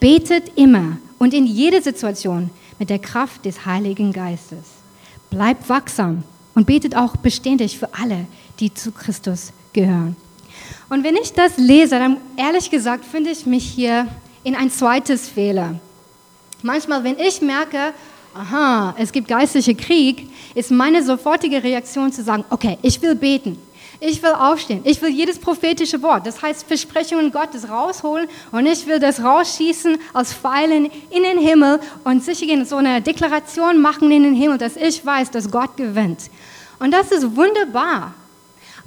Betet 0.00 0.56
immer 0.56 0.96
und 1.18 1.34
in 1.34 1.44
jeder 1.44 1.82
Situation 1.82 2.48
mit 2.78 2.88
der 2.88 2.98
Kraft 2.98 3.44
des 3.44 3.66
Heiligen 3.66 4.14
Geistes. 4.14 4.64
Bleibt 5.28 5.68
wachsam 5.68 6.22
und 6.54 6.66
betet 6.66 6.96
auch 6.96 7.16
beständig 7.16 7.78
für 7.78 7.90
alle, 7.92 8.26
die 8.60 8.72
zu 8.72 8.92
Christus 8.92 9.52
gehören. 9.74 10.16
Und 10.88 11.04
wenn 11.04 11.16
ich 11.16 11.32
das 11.32 11.56
lese, 11.56 11.98
dann 11.98 12.18
ehrlich 12.36 12.70
gesagt 12.70 13.04
finde 13.04 13.30
ich 13.30 13.46
mich 13.46 13.64
hier 13.64 14.08
in 14.44 14.54
ein 14.54 14.70
zweites 14.70 15.28
Fehler. 15.28 15.80
Manchmal, 16.62 17.04
wenn 17.04 17.18
ich 17.18 17.40
merke, 17.40 17.92
aha, 18.34 18.94
es 18.98 19.12
gibt 19.12 19.28
geistliche 19.28 19.74
Krieg, 19.74 20.30
ist 20.54 20.70
meine 20.70 21.02
sofortige 21.02 21.62
Reaktion 21.62 22.12
zu 22.12 22.22
sagen, 22.22 22.44
okay, 22.50 22.78
ich 22.82 23.00
will 23.02 23.14
beten. 23.14 23.58
Ich 23.98 24.22
will 24.22 24.32
aufstehen. 24.32 24.82
Ich 24.84 25.00
will 25.00 25.08
jedes 25.08 25.38
prophetische 25.38 26.02
Wort, 26.02 26.26
das 26.26 26.42
heißt 26.42 26.66
Versprechungen 26.66 27.32
Gottes 27.32 27.68
rausholen 27.68 28.28
und 28.52 28.66
ich 28.66 28.86
will 28.86 28.98
das 28.98 29.22
rausschießen 29.22 29.96
aus 30.12 30.34
Pfeilen 30.34 30.90
in 31.10 31.22
den 31.22 31.38
Himmel 31.38 31.80
und 32.04 32.22
sicher 32.22 32.64
so 32.66 32.76
eine 32.76 33.00
Deklaration 33.00 33.80
machen 33.80 34.10
in 34.10 34.22
den 34.22 34.34
Himmel, 34.34 34.58
dass 34.58 34.76
ich 34.76 35.04
weiß, 35.04 35.30
dass 35.30 35.50
Gott 35.50 35.76
gewinnt. 35.78 36.30
Und 36.78 36.90
das 36.92 37.10
ist 37.10 37.34
wunderbar. 37.34 38.14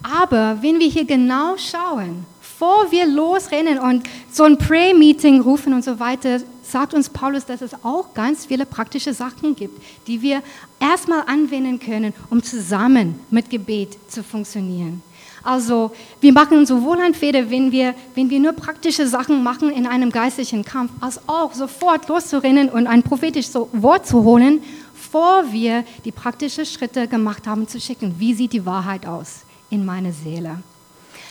Aber 0.01 0.58
wenn 0.62 0.79
wir 0.79 0.88
hier 0.88 1.06
genau 1.06 1.58
schauen, 1.58 2.25
bevor 2.39 2.91
wir 2.91 3.06
losrennen 3.06 3.79
und 3.79 4.03
so 4.32 4.44
ein 4.44 4.58
Pray-Meeting 4.58 5.41
rufen 5.41 5.74
und 5.74 5.84
so 5.84 6.00
weiter, 6.00 6.39
sagt 6.62 6.94
uns 6.94 7.10
Paulus, 7.10 7.46
dass 7.46 7.62
es 7.62 7.74
auch 7.84 8.13
ganz 8.13 8.46
viele 8.46 8.65
praktische 8.65 9.13
Sachen 9.13 9.56
gibt, 9.56 9.82
die 10.08 10.22
wir 10.22 10.41
erstmal 10.79 11.24
anwenden 11.25 11.79
können, 11.79 12.13
um 12.29 12.44
zusammen 12.44 13.20
mit 13.29 13.50
Gebet 13.50 13.98
zu 14.08 14.24
funktionieren. 14.24 15.01
Also 15.41 15.91
wir 16.20 16.34
machen 16.34 16.65
sowohl 16.65 17.00
ein 17.00 17.13
Fehler, 17.13 17.50
wenn 17.50 17.72
wir, 17.72 17.96
wenn 18.13 18.29
wir 18.29 18.39
nur 18.39 18.53
praktische 18.53 19.08
Sachen 19.08 19.41
machen 19.41 19.70
in 19.70 19.88
einem 19.88 20.12
geistlichen 20.12 20.65
Kampf, 20.65 20.91
als 21.00 21.20
auch 21.27 21.53
sofort 21.53 22.08
loszurennen 22.10 22.70
und 22.70 22.88
ein 22.88 23.03
prophetisches 23.03 23.56
Wort 23.72 24.06
zu 24.06 24.24
holen, 24.24 24.62
bevor 24.94 25.51
wir 25.51 25.86
die 26.03 26.12
praktischen 26.12 26.65
Schritte 26.65 27.08
gemacht 27.08 27.48
haben, 27.48 27.68
zu 27.68 27.79
schicken. 27.79 28.15
Wie 28.18 28.34
sieht 28.34 28.51
die 28.51 28.65
Wahrheit 28.65 29.06
aus 29.06 29.46
in 29.69 29.85
meiner 29.85 30.11
Seele? 30.11 30.61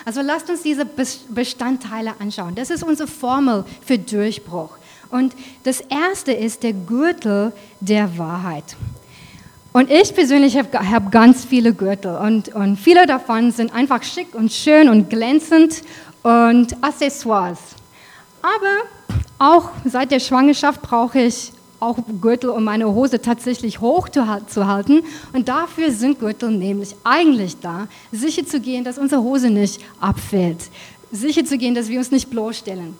Also 0.04 0.22
lasst 0.22 0.48
uns 0.48 0.62
diese 0.62 0.86
Bestandteile 1.28 2.14
anschauen. 2.18 2.54
Das 2.54 2.70
ist 2.70 2.82
unsere 2.82 3.08
Formel 3.08 3.64
für 3.84 3.98
Durchbruch. 3.98 4.70
Und 5.10 5.34
das 5.64 5.80
erste 5.80 6.32
ist 6.32 6.62
der 6.62 6.72
Gürtel 6.72 7.52
der 7.80 8.16
Wahrheit. 8.18 8.76
Und 9.72 9.90
ich 9.90 10.14
persönlich 10.14 10.56
habe 10.56 10.90
hab 10.90 11.12
ganz 11.12 11.44
viele 11.44 11.72
Gürtel 11.74 12.16
und, 12.16 12.48
und 12.54 12.78
viele 12.78 13.06
davon 13.06 13.52
sind 13.52 13.72
einfach 13.72 14.02
schick 14.02 14.34
und 14.34 14.52
schön 14.52 14.88
und 14.88 15.10
glänzend 15.10 15.82
und 16.22 16.82
Accessoires. 16.82 17.58
Aber 18.42 18.88
auch 19.38 19.70
seit 19.84 20.10
der 20.10 20.20
Schwangerschaft 20.20 20.82
brauche 20.82 21.20
ich 21.20 21.52
auch 21.80 21.98
Gürtel, 22.20 22.50
um 22.50 22.64
meine 22.64 22.92
Hose 22.92 23.20
tatsächlich 23.20 23.80
hoch 23.80 24.08
zu 24.08 24.66
halten. 24.66 25.02
Und 25.32 25.48
dafür 25.48 25.90
sind 25.92 26.18
Gürtel 26.18 26.50
nämlich 26.50 26.94
eigentlich 27.04 27.58
da, 27.60 27.88
sicher 28.12 28.46
zu 28.46 28.60
gehen, 28.60 28.84
dass 28.84 28.98
unsere 28.98 29.22
Hose 29.22 29.50
nicht 29.50 29.80
abfällt, 30.00 30.70
sicher 31.12 31.44
zu 31.44 31.56
gehen, 31.58 31.74
dass 31.74 31.88
wir 31.88 31.98
uns 31.98 32.10
nicht 32.10 32.30
bloßstellen. 32.30 32.96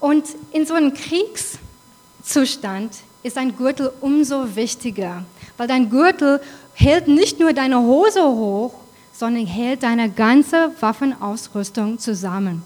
Und 0.00 0.24
in 0.52 0.66
so 0.66 0.74
einem 0.74 0.92
Kriegszustand 0.94 2.92
ist 3.22 3.36
ein 3.36 3.56
Gürtel 3.56 3.90
umso 4.00 4.54
wichtiger, 4.54 5.24
weil 5.56 5.66
dein 5.66 5.90
Gürtel 5.90 6.40
hält 6.74 7.08
nicht 7.08 7.40
nur 7.40 7.52
deine 7.52 7.80
Hose 7.80 8.22
hoch, 8.22 8.74
sondern 9.12 9.46
hält 9.46 9.82
deine 9.82 10.10
ganze 10.10 10.70
Waffenausrüstung 10.78 11.98
zusammen. 11.98 12.62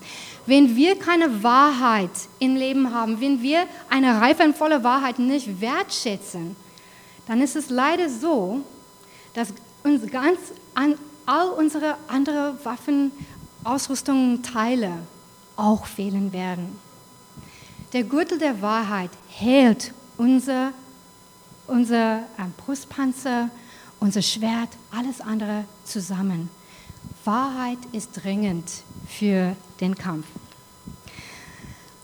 Wenn 0.47 0.75
wir 0.75 0.99
keine 0.99 1.43
Wahrheit 1.43 2.11
im 2.39 2.57
Leben 2.57 2.93
haben, 2.93 3.21
wenn 3.21 3.43
wir 3.43 3.67
eine 3.89 4.21
reifenvolle 4.21 4.83
Wahrheit 4.83 5.19
nicht 5.19 5.61
wertschätzen, 5.61 6.57
dann 7.27 7.41
ist 7.41 7.55
es 7.55 7.71
leider 7.71 8.09
so, 8.09 8.63
dass 9.35 9.55
uns 9.85 10.11
ganz 10.11 10.39
an, 10.75 10.97
all 11.27 11.51
unsere 11.51 11.97
anderen 12.09 12.59
Waffenausrüstungen 12.65 14.43
Teile 14.43 14.93
auch 15.57 15.87
fehlen 15.87 16.33
werden. 16.33 16.79
Der 17.93 18.05
Gürtel 18.05 18.39
der 18.39 18.61
Wahrheit 18.63 19.11
hält 19.29 19.93
unser, 20.17 20.73
unser 21.67 22.19
äh, 22.19 22.45
Brustpanzer, 22.57 23.51
unser 24.01 24.23
Schwert, 24.23 24.71
alles 24.91 25.21
andere 25.21 25.65
zusammen. 25.85 26.49
Wahrheit 27.25 27.79
ist 27.93 28.23
dringend 28.23 28.71
für 29.07 29.57
den 29.81 29.95
Kampf. 29.95 30.27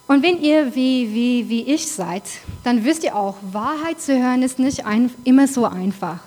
Und 0.06 0.22
wenn 0.22 0.40
ihr 0.40 0.74
wie, 0.74 1.12
wie, 1.12 1.48
wie 1.48 1.62
ich 1.62 1.86
seid, 1.86 2.22
dann 2.64 2.84
wisst 2.84 3.04
ihr 3.04 3.14
auch, 3.14 3.36
Wahrheit 3.52 4.00
zu 4.00 4.18
hören 4.18 4.42
ist 4.42 4.58
nicht 4.58 4.86
ein, 4.86 5.10
immer 5.24 5.46
so 5.46 5.66
einfach. 5.66 6.20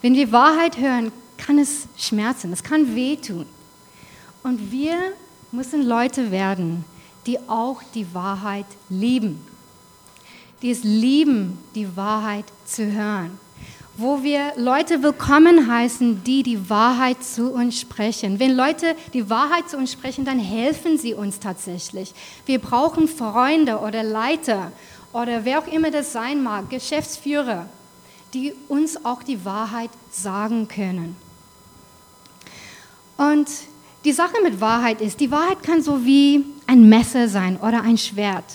Wenn 0.00 0.14
wir 0.14 0.32
Wahrheit 0.32 0.78
hören, 0.78 1.12
kann 1.36 1.58
es 1.58 1.86
schmerzen, 1.96 2.52
es 2.52 2.62
kann 2.62 2.94
wehtun. 2.94 3.46
Und 4.42 4.72
wir 4.72 4.96
müssen 5.52 5.82
Leute 5.82 6.30
werden, 6.30 6.84
die 7.26 7.38
auch 7.48 7.82
die 7.94 8.14
Wahrheit 8.14 8.66
lieben. 8.88 9.44
Die 10.62 10.70
es 10.70 10.82
lieben, 10.82 11.58
die 11.74 11.96
Wahrheit 11.96 12.46
zu 12.64 12.90
hören 12.90 13.38
wo 14.00 14.22
wir 14.22 14.52
Leute 14.56 15.02
willkommen 15.02 15.70
heißen, 15.70 16.24
die 16.24 16.42
die 16.42 16.70
Wahrheit 16.70 17.22
zu 17.22 17.52
uns 17.52 17.78
sprechen. 17.78 18.40
Wenn 18.40 18.56
Leute 18.56 18.96
die 19.12 19.28
Wahrheit 19.28 19.68
zu 19.68 19.76
uns 19.76 19.92
sprechen, 19.92 20.24
dann 20.24 20.38
helfen 20.38 20.96
sie 20.96 21.12
uns 21.12 21.38
tatsächlich. 21.38 22.14
Wir 22.46 22.60
brauchen 22.60 23.08
Freunde 23.08 23.78
oder 23.80 24.02
Leiter 24.02 24.72
oder 25.12 25.44
wer 25.44 25.58
auch 25.58 25.66
immer 25.66 25.90
das 25.90 26.14
sein 26.14 26.42
mag, 26.42 26.70
Geschäftsführer, 26.70 27.66
die 28.32 28.54
uns 28.68 29.04
auch 29.04 29.22
die 29.22 29.44
Wahrheit 29.44 29.90
sagen 30.10 30.66
können. 30.66 31.14
Und 33.18 33.48
die 34.06 34.12
Sache 34.12 34.36
mit 34.42 34.62
Wahrheit 34.62 35.02
ist, 35.02 35.20
die 35.20 35.30
Wahrheit 35.30 35.62
kann 35.62 35.82
so 35.82 36.06
wie 36.06 36.46
ein 36.66 36.88
Messer 36.88 37.28
sein 37.28 37.58
oder 37.58 37.82
ein 37.82 37.98
Schwert. 37.98 38.46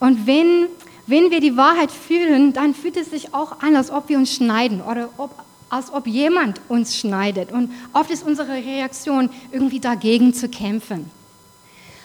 Und 0.00 0.26
wenn 0.26 0.68
wenn 1.06 1.30
wir 1.30 1.40
die 1.40 1.56
Wahrheit 1.56 1.90
fühlen, 1.90 2.52
dann 2.52 2.74
fühlt 2.74 2.96
es 2.96 3.10
sich 3.10 3.34
auch 3.34 3.60
an, 3.60 3.76
als 3.76 3.90
ob 3.90 4.08
wir 4.08 4.16
uns 4.16 4.34
schneiden 4.34 4.80
oder 4.80 5.10
ob, 5.18 5.30
als 5.68 5.92
ob 5.92 6.06
jemand 6.06 6.60
uns 6.68 6.96
schneidet. 6.96 7.52
Und 7.52 7.72
oft 7.92 8.10
ist 8.10 8.26
unsere 8.26 8.52
Reaktion 8.52 9.28
irgendwie 9.52 9.80
dagegen 9.80 10.32
zu 10.32 10.48
kämpfen. 10.48 11.10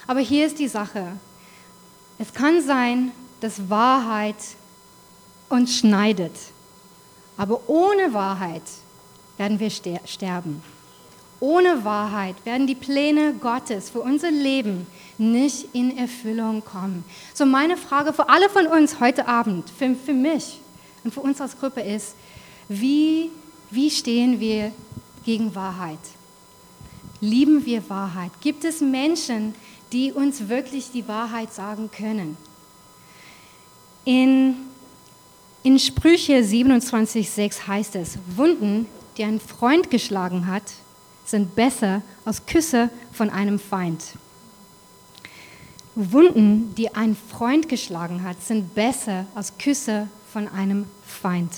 Aber 0.07 0.19
hier 0.19 0.45
ist 0.45 0.59
die 0.59 0.67
Sache. 0.67 1.07
Es 2.17 2.33
kann 2.33 2.61
sein, 2.61 3.11
dass 3.39 3.69
Wahrheit 3.69 4.35
uns 5.47 5.77
schneidet. 5.77 6.33
Aber 7.37 7.69
ohne 7.69 8.13
Wahrheit 8.13 8.63
werden 9.37 9.59
wir 9.59 9.69
sterben. 9.69 10.61
Ohne 11.41 11.85
Wahrheit 11.85 12.35
werden 12.45 12.67
die 12.67 12.75
Pläne 12.75 13.33
Gottes 13.33 13.89
für 13.89 14.01
unser 14.01 14.29
Leben 14.29 14.87
nicht 15.17 15.73
in 15.73 15.97
Erfüllung 15.97 16.63
kommen. 16.63 17.05
So 17.33 17.45
meine 17.45 17.77
Frage 17.77 18.11
für 18.11 18.27
alle 18.27 18.49
von 18.49 18.67
uns 18.67 18.99
heute 18.99 19.27
Abend, 19.27 19.69
für, 19.69 19.95
für 19.95 20.13
mich 20.13 20.59
und 21.03 21.13
für 21.13 21.21
uns 21.21 21.39
als 21.39 21.57
Gruppe 21.57 21.81
ist, 21.81 22.15
wie, 22.67 23.31
wie 23.71 23.89
stehen 23.89 24.39
wir 24.39 24.73
gegen 25.25 25.55
Wahrheit? 25.55 25.99
Lieben 27.21 27.65
wir 27.65 27.89
Wahrheit? 27.89 28.31
Gibt 28.41 28.65
es 28.65 28.81
Menschen, 28.81 29.55
die 29.93 30.11
uns 30.11 30.49
wirklich 30.49 30.91
die 30.91 31.07
Wahrheit 31.07 31.53
sagen 31.53 31.89
können? 31.89 32.37
In, 34.03 34.55
in 35.63 35.79
Sprüche 35.79 36.39
27,6 36.39 37.67
heißt 37.67 37.95
es, 37.95 38.17
Wunden, 38.35 38.87
die 39.17 39.23
ein 39.23 39.39
Freund 39.39 39.89
geschlagen 39.89 40.47
hat, 40.47 40.63
sind 41.29 41.55
besser 41.55 42.01
als 42.25 42.45
Küsse 42.45 42.89
von 43.11 43.29
einem 43.29 43.59
Feind. 43.59 44.03
Wunden, 45.95 46.73
die 46.75 46.95
ein 46.95 47.15
Freund 47.15 47.67
geschlagen 47.67 48.23
hat, 48.23 48.41
sind 48.41 48.73
besser 48.73 49.25
als 49.35 49.57
Küsse 49.57 50.07
von 50.31 50.47
einem 50.47 50.85
Feind. 51.05 51.51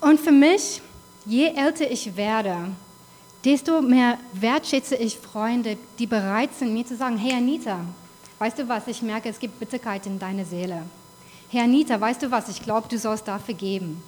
Und 0.00 0.18
für 0.18 0.32
mich, 0.32 0.80
je 1.26 1.48
älter 1.48 1.90
ich 1.90 2.16
werde, 2.16 2.56
desto 3.44 3.82
mehr 3.82 4.18
wertschätze 4.32 4.96
ich 4.96 5.18
Freunde, 5.18 5.76
die 5.98 6.06
bereit 6.06 6.54
sind, 6.54 6.72
mir 6.72 6.86
zu 6.86 6.96
sagen, 6.96 7.18
hey 7.18 7.34
Anita, 7.34 7.84
weißt 8.38 8.58
du 8.58 8.68
was, 8.68 8.86
ich 8.86 9.02
merke, 9.02 9.28
es 9.28 9.38
gibt 9.38 9.58
Bitterkeit 9.58 10.06
in 10.06 10.18
deiner 10.18 10.44
Seele. 10.44 10.82
Herr 11.50 11.64
Anita, 11.64 12.00
weißt 12.00 12.22
du 12.22 12.30
was, 12.30 12.48
ich 12.48 12.62
glaube, 12.62 12.88
du 12.88 12.98
sollst 12.98 13.26
dafür 13.26 13.54
geben. 13.54 14.02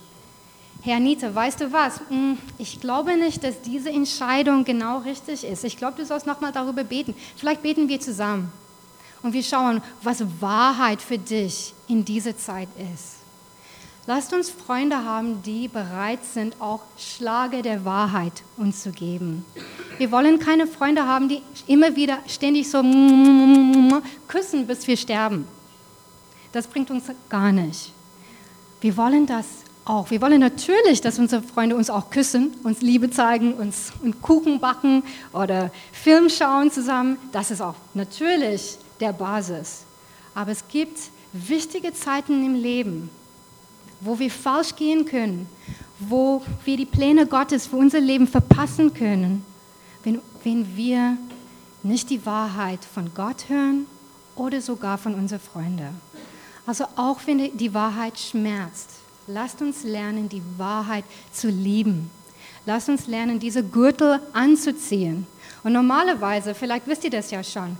Herr 0.84 0.96
Anita, 0.96 1.32
weißt 1.32 1.60
du 1.60 1.72
was, 1.72 2.00
hm, 2.08 2.36
ich 2.58 2.80
glaube 2.80 3.16
nicht, 3.16 3.44
dass 3.44 3.60
diese 3.62 3.88
Entscheidung 3.88 4.64
genau 4.64 4.98
richtig 4.98 5.44
ist. 5.44 5.62
Ich 5.62 5.76
glaube, 5.76 5.96
du 5.96 6.04
sollst 6.04 6.26
nochmal 6.26 6.50
darüber 6.50 6.82
beten. 6.82 7.14
Vielleicht 7.36 7.62
beten 7.62 7.88
wir 7.88 8.00
zusammen 8.00 8.50
und 9.22 9.32
wir 9.32 9.44
schauen, 9.44 9.80
was 10.02 10.24
Wahrheit 10.40 11.00
für 11.00 11.18
dich 11.18 11.72
in 11.86 12.04
dieser 12.04 12.36
Zeit 12.36 12.68
ist. 12.94 13.18
Lasst 14.06 14.32
uns 14.32 14.50
Freunde 14.50 15.04
haben, 15.04 15.40
die 15.44 15.68
bereit 15.68 16.24
sind, 16.24 16.60
auch 16.60 16.80
Schlage 16.98 17.62
der 17.62 17.84
Wahrheit 17.84 18.42
uns 18.56 18.82
zu 18.82 18.90
geben. 18.90 19.44
Wir 19.98 20.10
wollen 20.10 20.40
keine 20.40 20.66
Freunde 20.66 21.06
haben, 21.06 21.28
die 21.28 21.42
immer 21.68 21.94
wieder 21.94 22.18
ständig 22.26 22.68
so 22.68 22.82
küssen, 24.26 24.66
bis 24.66 24.88
wir 24.88 24.96
sterben. 24.96 25.46
Das 26.50 26.66
bringt 26.66 26.90
uns 26.90 27.04
gar 27.28 27.52
nicht. 27.52 27.92
Wir 28.80 28.96
wollen 28.96 29.24
das 29.24 29.46
auch. 29.84 30.10
Wir 30.10 30.20
wollen 30.20 30.40
natürlich, 30.40 31.00
dass 31.00 31.18
unsere 31.18 31.42
Freunde 31.42 31.76
uns 31.76 31.90
auch 31.90 32.10
küssen, 32.10 32.54
uns 32.62 32.80
Liebe 32.80 33.10
zeigen, 33.10 33.54
uns 33.54 33.92
einen 34.02 34.20
Kuchen 34.20 34.60
backen 34.60 35.02
oder 35.32 35.70
Film 35.92 36.28
schauen 36.28 36.70
zusammen. 36.70 37.18
Das 37.32 37.50
ist 37.50 37.60
auch 37.60 37.74
natürlich 37.94 38.76
der 39.00 39.12
Basis. 39.12 39.84
Aber 40.34 40.50
es 40.52 40.66
gibt 40.68 40.98
wichtige 41.32 41.92
Zeiten 41.92 42.44
im 42.44 42.54
Leben, 42.54 43.10
wo 44.00 44.18
wir 44.18 44.30
falsch 44.30 44.76
gehen 44.76 45.04
können, 45.04 45.46
wo 45.98 46.42
wir 46.64 46.76
die 46.76 46.86
Pläne 46.86 47.26
Gottes 47.26 47.66
für 47.66 47.76
unser 47.76 48.00
Leben 48.00 48.26
verpassen 48.26 48.94
können, 48.94 49.44
wenn, 50.04 50.20
wenn 50.44 50.76
wir 50.76 51.16
nicht 51.82 52.10
die 52.10 52.24
Wahrheit 52.24 52.80
von 52.84 53.12
Gott 53.14 53.48
hören 53.48 53.86
oder 54.36 54.60
sogar 54.60 54.98
von 54.98 55.14
unseren 55.14 55.40
Freunden. 55.40 56.00
Also 56.66 56.84
auch 56.96 57.20
wenn 57.26 57.56
die 57.56 57.74
Wahrheit 57.74 58.18
schmerzt, 58.18 59.01
lasst 59.26 59.60
uns 59.62 59.84
lernen, 59.84 60.28
die 60.28 60.42
Wahrheit 60.56 61.04
zu 61.32 61.48
lieben. 61.48 62.10
Lasst 62.66 62.88
uns 62.88 63.06
lernen, 63.06 63.40
diese 63.40 63.62
Gürtel 63.62 64.20
anzuziehen. 64.32 65.26
Und 65.64 65.72
normalerweise, 65.72 66.54
vielleicht 66.54 66.86
wisst 66.86 67.04
ihr 67.04 67.10
das 67.10 67.30
ja 67.30 67.42
schon, 67.42 67.76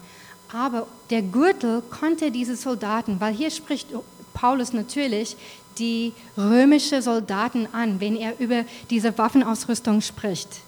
aber 0.53 0.87
der 1.11 1.23
Gürtel 1.23 1.83
konnte 1.83 2.31
diese 2.31 2.57
Soldaten, 2.57 3.21
weil 3.21 3.33
hier 3.33 3.51
spricht 3.51 3.89
Paulus 4.35 4.73
natürlich 4.73 5.37
die 5.79 6.13
römische 6.37 7.01
Soldaten 7.01 7.67
an, 7.73 8.01
wenn 8.01 8.17
er 8.17 8.39
über 8.39 8.65
diese 8.91 9.17
Waffenausrüstung 9.17 10.01
spricht. 10.01 10.61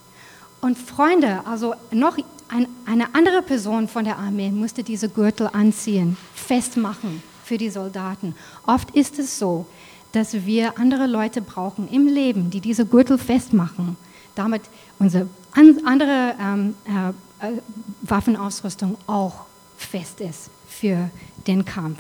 Und 0.61 0.79
Freunde, 0.79 1.43
also 1.45 1.75
noch 1.91 2.17
ein, 2.49 2.67
eine 2.87 3.15
andere 3.15 3.43
Person 3.43 3.89
von 3.89 4.05
der 4.05 4.19
Armee 4.19 4.51
musste 4.51 4.83
diese 4.83 5.09
Gürtel 5.09 5.51
anziehen, 5.53 6.17
festmachen 6.35 7.23
für 7.45 7.59
die 7.59 7.69
Soldaten. 7.69 8.35
Oft 8.67 8.91
ist 8.93 9.19
es 9.19 9.39
so, 9.39 9.67
dass 10.15 10.47
wir 10.47 10.79
andere 10.79 11.07
Leute 11.07 11.43
brauchen 11.43 11.89
im 11.89 12.07
Leben, 12.07 12.51
die 12.51 12.61
diese 12.61 12.87
Gürtel 12.87 13.19
festmachen, 13.19 13.97
damit 14.35 14.63
unsere 14.99 15.29
andere 15.53 16.35
ähm, 16.41 16.75
äh, 16.87 17.47
äh, 17.47 17.59
Waffenausrüstung 18.03 18.97
auch 19.07 19.47
fest 19.77 20.21
ist 20.21 20.51
für 20.69 21.11
den 21.47 21.65
Kampf. 21.65 21.99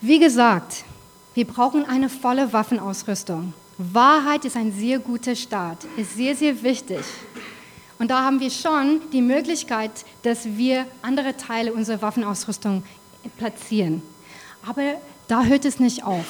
Wie 0.00 0.18
gesagt, 0.18 0.84
wir 1.34 1.46
brauchen 1.46 1.86
eine 1.86 2.10
volle 2.10 2.52
Waffenausrüstung. 2.52 3.54
Wahrheit 3.78 4.44
ist 4.44 4.56
ein 4.56 4.70
sehr 4.72 4.98
guter 4.98 5.34
Start, 5.34 5.86
ist 5.96 6.14
sehr, 6.14 6.36
sehr 6.36 6.62
wichtig. 6.62 7.00
Und 7.98 8.10
da 8.10 8.22
haben 8.22 8.38
wir 8.38 8.50
schon 8.50 9.00
die 9.12 9.22
Möglichkeit, 9.22 9.90
dass 10.22 10.44
wir 10.44 10.86
andere 11.00 11.36
Teile 11.36 11.72
unserer 11.72 12.02
Waffenausrüstung 12.02 12.84
platzieren. 13.38 14.02
Aber 14.66 15.00
da 15.28 15.44
hört 15.44 15.64
es 15.64 15.80
nicht 15.80 16.04
auf. 16.04 16.24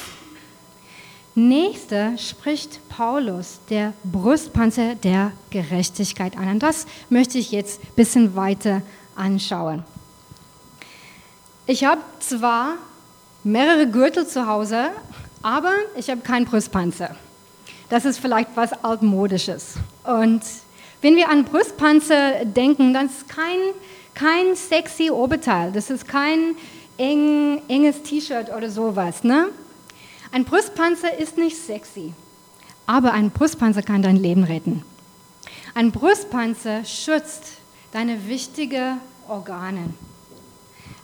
Nächster 1.36 2.16
spricht 2.16 2.88
Paulus 2.88 3.58
der 3.68 3.92
Brustpanzer 4.04 4.94
der 4.94 5.32
Gerechtigkeit 5.50 6.36
an. 6.36 6.48
Und 6.48 6.62
das 6.62 6.86
möchte 7.10 7.38
ich 7.38 7.50
jetzt 7.50 7.82
ein 7.82 7.94
bisschen 7.96 8.36
weiter 8.36 8.82
anschauen. 9.16 9.82
Ich 11.66 11.84
habe 11.84 12.00
zwar 12.20 12.74
mehrere 13.42 13.88
Gürtel 13.88 14.26
zu 14.28 14.46
Hause, 14.46 14.90
aber 15.42 15.72
ich 15.96 16.08
habe 16.08 16.20
keinen 16.20 16.44
Brustpanzer. 16.44 17.16
Das 17.88 18.04
ist 18.04 18.18
vielleicht 18.18 18.50
was 18.54 18.72
altmodisches. 18.84 19.74
Und 20.04 20.42
wenn 21.00 21.16
wir 21.16 21.28
an 21.28 21.44
Brustpanzer 21.44 22.44
denken, 22.44 22.94
dann 22.94 23.06
ist 23.06 23.28
kein, 23.28 23.58
kein 24.14 24.54
sexy 24.54 25.10
Oberteil. 25.10 25.72
Das 25.72 25.90
ist 25.90 26.06
kein 26.06 26.54
eng, 26.98 27.62
enges 27.68 28.02
T-Shirt 28.02 28.54
oder 28.54 28.70
sowas. 28.70 29.24
Ne? 29.24 29.48
Ein 30.32 30.44
Brustpanzer 30.44 31.16
ist 31.18 31.38
nicht 31.38 31.56
sexy, 31.56 32.12
aber 32.86 33.12
ein 33.12 33.30
Brustpanzer 33.30 33.82
kann 33.82 34.02
dein 34.02 34.16
Leben 34.16 34.44
retten. 34.44 34.84
Ein 35.74 35.90
Brustpanzer 35.92 36.84
schützt 36.84 37.58
deine 37.92 38.28
wichtigen 38.28 39.00
Organe, 39.28 39.90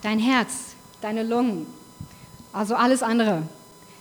dein 0.02 0.18
Herz, 0.18 0.74
deine 1.00 1.22
Lungen, 1.22 1.66
also 2.52 2.74
alles 2.74 3.02
andere, 3.02 3.42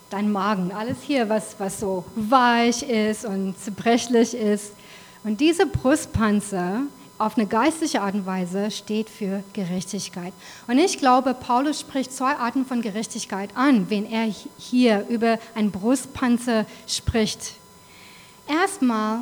dein 0.10 0.32
Magen, 0.32 0.72
alles 0.72 0.98
hier, 1.02 1.30
was, 1.30 1.56
was 1.60 1.80
so 1.80 2.04
weich 2.16 2.84
ist 2.84 3.26
und 3.26 3.58
zerbrechlich 3.58 4.34
ist. 4.34 4.74
Und 5.24 5.40
diese 5.40 5.66
Brustpanzer 5.66 6.82
auf 7.20 7.38
eine 7.38 7.46
geistliche 7.46 8.02
Art 8.02 8.16
und 8.16 8.26
Weise 8.26 8.72
steht 8.72 9.10
für 9.10 9.44
Gerechtigkeit. 9.54 10.34
Und 10.68 10.80
ich 10.80 10.98
glaube, 10.98 11.34
Paulus 11.34 11.82
spricht 11.82 12.14
zwei 12.14 12.36
Arten 12.36 12.66
von 12.66 12.82
Gerechtigkeit 12.82 13.50
an, 13.56 13.90
wenn 13.90 14.10
er 14.10 14.34
hier 14.58 15.06
über 15.10 15.38
einen 15.54 15.70
Brustpanzer 15.70 16.66
spricht. 16.88 17.54
Erstmal 18.48 19.20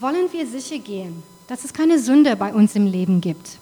wollen 0.00 0.32
wir 0.32 0.46
sicher 0.46 0.78
gehen, 0.78 1.22
dass 1.46 1.64
es 1.64 1.74
keine 1.74 1.98
Sünde 1.98 2.34
bei 2.36 2.52
uns 2.54 2.74
im 2.74 2.86
Leben 2.86 3.20
gibt. 3.20 3.58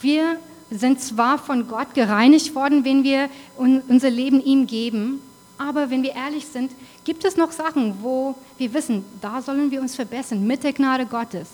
Wir 0.00 0.38
sind 0.70 1.02
zwar 1.02 1.38
von 1.38 1.68
Gott 1.68 1.92
gereinigt 1.94 2.54
worden, 2.54 2.84
wenn 2.84 3.04
wir 3.04 3.28
unser 3.56 4.10
Leben 4.10 4.42
ihm 4.42 4.66
geben, 4.66 5.20
aber 5.58 5.90
wenn 5.90 6.02
wir 6.02 6.14
ehrlich 6.14 6.46
sind, 6.46 6.72
gibt 7.04 7.24
es 7.26 7.36
noch 7.36 7.52
Sachen, 7.52 7.96
wo 8.00 8.34
wir 8.56 8.72
wissen, 8.72 9.04
da 9.20 9.42
sollen 9.42 9.70
wir 9.70 9.82
uns 9.82 9.94
verbessern 9.94 10.46
mit 10.46 10.64
der 10.64 10.72
Gnade 10.72 11.04
Gottes. 11.04 11.48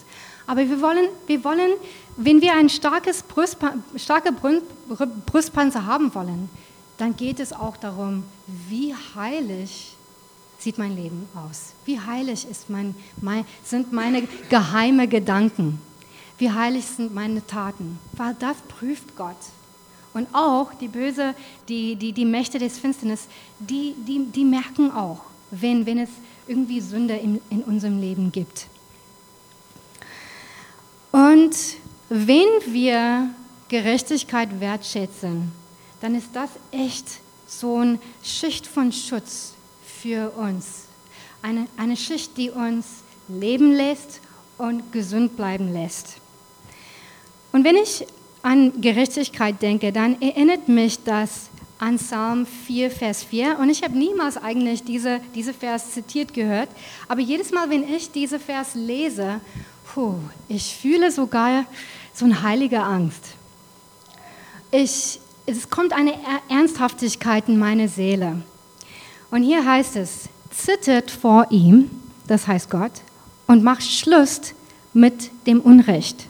Aber 0.46 0.68
wir 0.68 0.80
wollen, 0.80 1.08
wir 1.26 1.42
wollen 1.44 1.72
wenn 2.16 2.40
wir 2.40 2.54
ein 2.54 2.68
starkes 2.68 3.22
Brustpa 3.22 3.74
starke 3.96 4.32
Brustpanzer 5.26 5.84
haben 5.84 6.14
wollen, 6.14 6.48
dann 6.96 7.14
geht 7.14 7.40
es 7.40 7.52
auch 7.52 7.76
darum, 7.76 8.24
wie 8.68 8.94
heilig 9.14 9.94
sieht 10.58 10.78
mein 10.78 10.96
Leben 10.96 11.28
aus? 11.34 11.74
Wie 11.84 12.00
heilig 12.00 12.46
ist 12.50 12.70
mein, 12.70 12.94
mein, 13.20 13.44
sind 13.62 13.92
meine 13.92 14.22
geheimen 14.48 15.08
Gedanken? 15.08 15.78
Wie 16.38 16.50
heilig 16.50 16.86
sind 16.86 17.14
meine 17.14 17.46
Taten? 17.46 17.98
Weil 18.12 18.34
das 18.38 18.56
prüft 18.68 19.14
Gott. 19.16 19.36
Und 20.14 20.26
auch 20.32 20.72
die 20.72 20.88
Böse, 20.88 21.34
die, 21.68 21.96
die, 21.96 22.12
die 22.12 22.24
Mächte 22.24 22.58
des 22.58 22.78
Finsternis, 22.78 23.28
die, 23.58 23.94
die, 24.06 24.24
die 24.24 24.44
merken 24.44 24.90
auch, 24.90 25.20
wenn, 25.50 25.84
wenn 25.84 25.98
es 25.98 26.08
irgendwie 26.46 26.80
Sünde 26.80 27.14
in, 27.14 27.42
in 27.50 27.62
unserem 27.62 28.00
Leben 28.00 28.32
gibt. 28.32 28.68
Und 31.16 31.56
wenn 32.10 32.46
wir 32.66 33.30
Gerechtigkeit 33.70 34.60
wertschätzen, 34.60 35.50
dann 36.02 36.14
ist 36.14 36.28
das 36.34 36.50
echt 36.72 37.06
so 37.46 37.78
eine 37.78 37.98
Schicht 38.22 38.66
von 38.66 38.92
Schutz 38.92 39.54
für 39.82 40.30
uns. 40.32 40.84
Eine, 41.40 41.68
eine 41.78 41.96
Schicht, 41.96 42.36
die 42.36 42.50
uns 42.50 42.84
leben 43.28 43.72
lässt 43.72 44.20
und 44.58 44.92
gesund 44.92 45.38
bleiben 45.38 45.72
lässt. 45.72 46.18
Und 47.50 47.64
wenn 47.64 47.76
ich 47.76 48.06
an 48.42 48.78
Gerechtigkeit 48.82 49.62
denke, 49.62 49.92
dann 49.92 50.20
erinnert 50.20 50.68
mich 50.68 51.02
das 51.02 51.48
an 51.78 51.96
Psalm 51.96 52.44
4, 52.44 52.90
Vers 52.90 53.22
4. 53.24 53.58
Und 53.58 53.70
ich 53.70 53.82
habe 53.82 53.96
niemals 53.96 54.36
eigentlich 54.36 54.82
diese, 54.84 55.22
diese 55.34 55.54
Vers 55.54 55.92
zitiert 55.92 56.34
gehört. 56.34 56.68
Aber 57.08 57.22
jedes 57.22 57.52
Mal, 57.52 57.70
wenn 57.70 57.88
ich 57.88 58.10
diese 58.12 58.38
Vers 58.38 58.74
lese, 58.74 59.40
puh, 59.96 60.16
ich 60.46 60.76
fühle 60.76 61.10
sogar 61.10 61.64
so 62.12 62.26
eine 62.26 62.42
heilige 62.42 62.82
Angst. 62.82 63.22
Ich, 64.70 65.18
es 65.46 65.70
kommt 65.70 65.94
eine 65.94 66.12
Ernsthaftigkeit 66.50 67.48
in 67.48 67.58
meine 67.58 67.88
Seele. 67.88 68.42
Und 69.30 69.42
hier 69.42 69.64
heißt 69.64 69.96
es, 69.96 70.28
zittert 70.50 71.10
vor 71.10 71.46
ihm, 71.48 71.90
das 72.26 72.46
heißt 72.46 72.68
Gott, 72.68 72.92
und 73.46 73.64
macht 73.64 73.84
Schluss 73.84 74.52
mit 74.92 75.30
dem 75.46 75.62
Unrecht. 75.62 76.26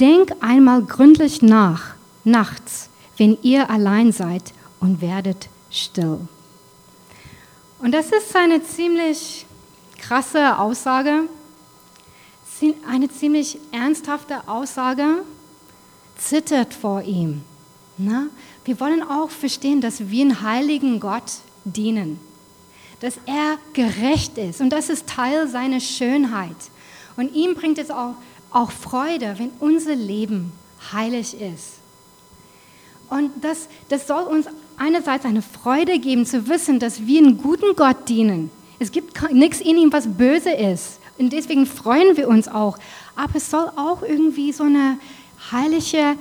Denk 0.00 0.32
einmal 0.40 0.82
gründlich 0.82 1.42
nach, 1.42 1.94
nachts, 2.24 2.90
wenn 3.16 3.38
ihr 3.42 3.70
allein 3.70 4.10
seid 4.10 4.52
und 4.80 5.00
werdet 5.00 5.48
still. 5.70 6.18
Und 7.78 7.92
das 7.92 8.06
ist 8.06 8.34
eine 8.34 8.64
ziemlich 8.64 9.46
krasse 9.96 10.58
Aussage, 10.58 11.28
eine 12.88 13.08
ziemlich 13.08 13.58
ernsthafte 13.72 14.48
Aussage, 14.48 15.22
zittert 16.16 16.74
vor 16.74 17.02
ihm. 17.02 17.42
Na? 17.96 18.26
Wir 18.64 18.78
wollen 18.80 19.02
auch 19.02 19.30
verstehen, 19.30 19.80
dass 19.80 20.10
wir 20.10 20.22
einen 20.22 20.42
heiligen 20.42 21.00
Gott 21.00 21.32
dienen, 21.64 22.18
dass 23.00 23.18
er 23.26 23.58
gerecht 23.72 24.38
ist 24.38 24.60
und 24.60 24.70
das 24.70 24.88
ist 24.88 25.06
Teil 25.06 25.48
seiner 25.48 25.80
Schönheit. 25.80 26.56
Und 27.16 27.34
ihm 27.34 27.54
bringt 27.54 27.78
es 27.78 27.90
auch, 27.90 28.14
auch 28.50 28.70
Freude, 28.70 29.34
wenn 29.38 29.50
unser 29.58 29.94
Leben 29.94 30.52
heilig 30.92 31.38
ist. 31.40 31.74
Und 33.08 33.32
das, 33.42 33.68
das 33.88 34.06
soll 34.06 34.22
uns 34.22 34.46
einerseits 34.76 35.24
eine 35.24 35.42
Freude 35.42 35.98
geben, 35.98 36.24
zu 36.24 36.48
wissen, 36.48 36.78
dass 36.78 37.06
wir 37.06 37.18
einen 37.18 37.38
guten 37.38 37.74
Gott 37.74 38.08
dienen. 38.08 38.50
Es 38.78 38.92
gibt 38.92 39.32
nichts 39.32 39.60
in 39.60 39.76
ihm, 39.76 39.92
was 39.92 40.06
böse 40.06 40.50
ist. 40.50 40.99
Und 41.20 41.34
deswegen 41.34 41.66
freuen 41.66 42.16
wir 42.16 42.28
uns 42.28 42.48
auch. 42.48 42.78
Aber 43.14 43.36
es 43.36 43.50
soll 43.50 43.70
auch 43.76 44.02
irgendwie 44.02 44.52
so 44.52 44.64
eine 44.64 44.98
heilige 45.52 46.16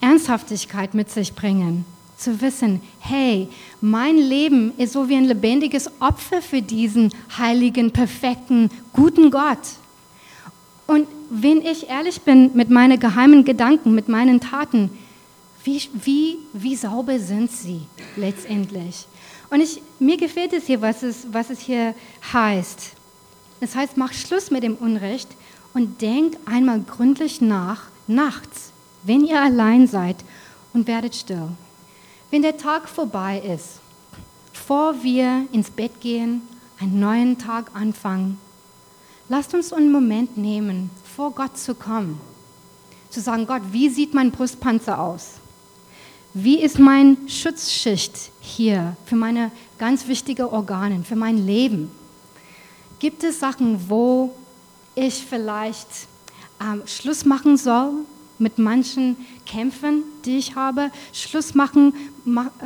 Ernsthaftigkeit 0.00 0.94
mit 0.94 1.10
sich 1.10 1.34
bringen. 1.34 1.84
Zu 2.16 2.40
wissen, 2.40 2.80
hey, 2.98 3.48
mein 3.82 4.16
Leben 4.16 4.72
ist 4.78 4.94
so 4.94 5.08
wie 5.08 5.16
ein 5.16 5.26
lebendiges 5.26 5.90
Opfer 6.00 6.40
für 6.40 6.62
diesen 6.62 7.12
heiligen, 7.36 7.92
perfekten, 7.92 8.70
guten 8.94 9.30
Gott. 9.30 9.58
Und 10.86 11.06
wenn 11.28 11.60
ich 11.60 11.90
ehrlich 11.90 12.22
bin 12.22 12.50
mit 12.54 12.70
meinen 12.70 12.98
geheimen 12.98 13.44
Gedanken, 13.44 13.94
mit 13.94 14.08
meinen 14.08 14.40
Taten, 14.40 14.90
wie, 15.62 15.82
wie, 15.92 16.38
wie 16.54 16.74
sauber 16.74 17.18
sind 17.18 17.52
sie 17.52 17.82
letztendlich? 18.16 19.06
Und 19.50 19.60
ich, 19.60 19.82
mir 19.98 20.16
gefällt 20.16 20.54
es 20.54 20.66
hier, 20.66 20.80
was 20.80 21.02
es, 21.02 21.26
was 21.30 21.50
es 21.50 21.60
hier 21.60 21.94
heißt. 22.32 22.97
Es 23.60 23.74
heißt, 23.74 23.96
mach 23.96 24.12
Schluss 24.12 24.50
mit 24.50 24.62
dem 24.62 24.76
Unrecht 24.76 25.28
und 25.74 26.00
denk 26.00 26.36
einmal 26.46 26.80
gründlich 26.80 27.40
nach, 27.40 27.82
nachts, 28.06 28.72
wenn 29.02 29.24
ihr 29.24 29.40
allein 29.40 29.86
seid 29.86 30.16
und 30.72 30.86
werdet 30.86 31.14
still. 31.14 31.48
Wenn 32.30 32.42
der 32.42 32.56
Tag 32.56 32.88
vorbei 32.88 33.40
ist, 33.40 33.80
bevor 34.52 35.02
wir 35.02 35.46
ins 35.52 35.70
Bett 35.70 36.00
gehen, 36.00 36.42
einen 36.78 37.00
neuen 37.00 37.38
Tag 37.38 37.70
anfangen, 37.74 38.38
lasst 39.28 39.54
uns 39.54 39.72
einen 39.72 39.90
Moment 39.90 40.36
nehmen, 40.36 40.90
vor 41.04 41.32
Gott 41.32 41.56
zu 41.58 41.74
kommen. 41.74 42.20
Zu 43.10 43.20
sagen, 43.20 43.46
Gott, 43.46 43.62
wie 43.72 43.88
sieht 43.88 44.14
mein 44.14 44.30
Brustpanzer 44.30 45.00
aus? 45.00 45.34
Wie 46.34 46.60
ist 46.60 46.78
mein 46.78 47.16
Schutzschicht 47.26 48.30
hier 48.40 48.96
für 49.06 49.16
meine 49.16 49.50
ganz 49.78 50.06
wichtigen 50.06 50.44
Organe, 50.44 51.02
für 51.02 51.16
mein 51.16 51.38
Leben? 51.46 51.90
Gibt 52.98 53.22
es 53.22 53.38
Sachen, 53.38 53.88
wo 53.88 54.34
ich 54.94 55.24
vielleicht 55.24 55.86
ähm, 56.60 56.82
Schluss 56.86 57.24
machen 57.24 57.56
soll 57.56 57.92
mit 58.38 58.58
manchen 58.58 59.16
Kämpfen, 59.46 60.02
die 60.24 60.38
ich 60.38 60.56
habe, 60.56 60.90
Schluss 61.12 61.54
machen 61.54 61.94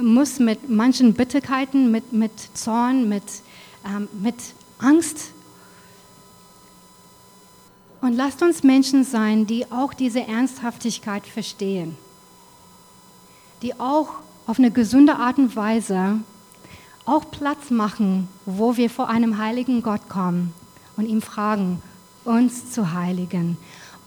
muss 0.01 0.39
mit 0.39 0.69
manchen 0.69 1.15
Bitterkeiten, 1.15 1.91
mit, 1.91 2.13
mit 2.13 2.33
Zorn, 2.55 3.09
mit, 3.09 3.23
ähm, 3.87 4.09
mit 4.13 4.37
Angst. 4.79 5.33
Und 8.01 8.15
lasst 8.15 8.43
uns 8.43 8.63
Menschen 8.63 9.05
sein, 9.05 9.47
die 9.47 9.71
auch 9.71 9.95
diese 9.95 10.21
Ernsthaftigkeit 10.21 11.27
verstehen, 11.27 11.97
die 13.63 13.79
auch 13.79 14.09
auf 14.47 14.59
eine 14.59 14.71
gesunde 14.71 15.17
Art 15.17 15.39
und 15.39 15.55
Weise 15.55 16.19
auch 17.05 17.31
Platz 17.31 17.71
machen, 17.71 18.29
wo 18.47 18.77
wir 18.77 18.91
vor 18.91 19.09
einem 19.09 19.39
heiligen 19.39 19.83
Gott 19.83 20.09
kommen 20.09 20.55
und 20.97 21.07
ihm 21.07 21.23
fragen, 21.23 21.83
uns 22.25 22.71
zu 22.71 22.93
heiligen 22.93 23.57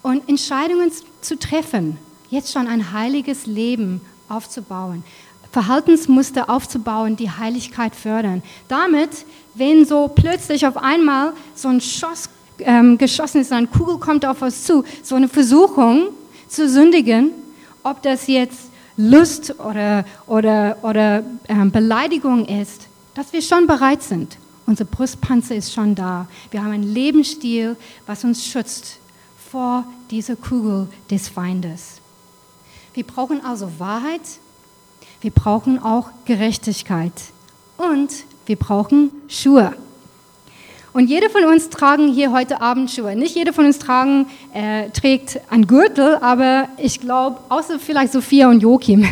und 0.01 0.29
Entscheidungen 0.29 0.91
zu 1.21 1.37
treffen, 1.37 1.97
jetzt 2.29 2.53
schon 2.53 2.67
ein 2.67 2.93
heiliges 2.93 3.45
Leben 3.45 4.01
aufzubauen, 4.29 5.03
Verhaltensmuster 5.51 6.49
aufzubauen, 6.49 7.15
die 7.15 7.31
Heiligkeit 7.31 7.95
fördern. 7.95 8.43
Damit, 8.67 9.25
wenn 9.53 9.85
so 9.85 10.07
plötzlich 10.07 10.67
auf 10.67 10.77
einmal 10.77 11.33
so 11.55 11.69
ein 11.69 11.81
Schoss 11.81 12.29
ähm, 12.59 12.97
geschossen 12.97 13.41
ist, 13.41 13.51
eine 13.51 13.67
Kugel 13.67 13.97
kommt 13.97 14.25
auf 14.25 14.41
uns 14.41 14.63
zu, 14.63 14.83
so 15.01 15.15
eine 15.15 15.27
Versuchung 15.27 16.09
zu 16.47 16.69
sündigen, 16.69 17.31
ob 17.83 18.01
das 18.01 18.27
jetzt 18.27 18.69
Lust 18.97 19.59
oder, 19.59 20.05
oder, 20.27 20.77
oder 20.83 21.23
ähm, 21.47 21.71
Beleidigung 21.71 22.45
ist, 22.45 22.87
dass 23.13 23.33
wir 23.33 23.41
schon 23.41 23.67
bereit 23.67 24.03
sind. 24.03 24.37
Unser 24.65 24.85
Brustpanzer 24.85 25.55
ist 25.55 25.73
schon 25.73 25.95
da. 25.95 26.27
Wir 26.51 26.63
haben 26.63 26.71
einen 26.71 26.83
Lebensstil, 26.93 27.75
was 28.05 28.23
uns 28.23 28.45
schützt 28.45 28.99
vor 29.51 29.85
dieser 30.09 30.35
Kugel 30.35 30.87
des 31.09 31.27
Feindes. 31.27 32.01
Wir 32.93 33.03
brauchen 33.03 33.43
also 33.43 33.79
Wahrheit, 33.79 34.21
wir 35.21 35.31
brauchen 35.31 35.81
auch 35.81 36.09
Gerechtigkeit 36.25 37.13
und 37.77 38.11
wir 38.45 38.55
brauchen 38.55 39.11
Schuhe. 39.27 39.73
Und 40.95 41.09
jeder 41.09 41.29
von 41.29 41.43
uns 41.43 41.69
tragen 41.69 42.07
hier 42.07 42.31
heute 42.31 42.61
Abend 42.61 42.89
Schuhe. 42.89 43.17
Nicht 43.17 43.35
jeder 43.35 43.51
von 43.51 43.65
uns 43.65 43.79
tragen, 43.79 44.27
äh, 44.53 44.89
trägt 44.91 45.41
einen 45.49 45.67
Gürtel, 45.67 46.15
aber 46.21 46.69
ich 46.77 47.01
glaube, 47.01 47.37
außer 47.49 47.79
vielleicht 47.79 48.13
Sophia 48.13 48.49
und 48.49 48.61
Joachim, 48.61 49.05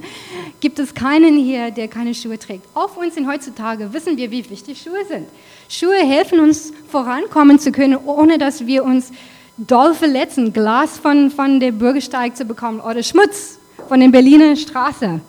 gibt 0.60 0.78
es 0.78 0.94
keinen 0.94 1.36
hier, 1.36 1.70
der 1.70 1.86
keine 1.88 2.14
Schuhe 2.14 2.38
trägt. 2.38 2.64
Auf 2.72 2.96
uns 2.96 3.14
sind 3.14 3.28
heutzutage 3.28 3.92
wissen 3.92 4.16
wir, 4.16 4.30
wie 4.30 4.48
wichtig 4.48 4.80
Schuhe 4.80 5.04
sind. 5.06 5.26
Schuhe 5.68 5.98
helfen 5.98 6.40
uns 6.40 6.72
vorankommen 6.90 7.58
zu 7.58 7.72
können, 7.72 7.98
ohne 8.06 8.38
dass 8.38 8.66
wir 8.66 8.82
uns 8.82 9.12
doll 9.58 9.92
verletzen, 9.92 10.54
Glas 10.54 10.96
von, 10.96 11.30
von 11.30 11.60
der 11.60 11.72
Bürgersteig 11.72 12.38
zu 12.38 12.46
bekommen 12.46 12.80
oder 12.80 13.02
Schmutz 13.02 13.58
von 13.86 14.00
der 14.00 14.08
Berliner 14.08 14.56
Straße. 14.56 15.20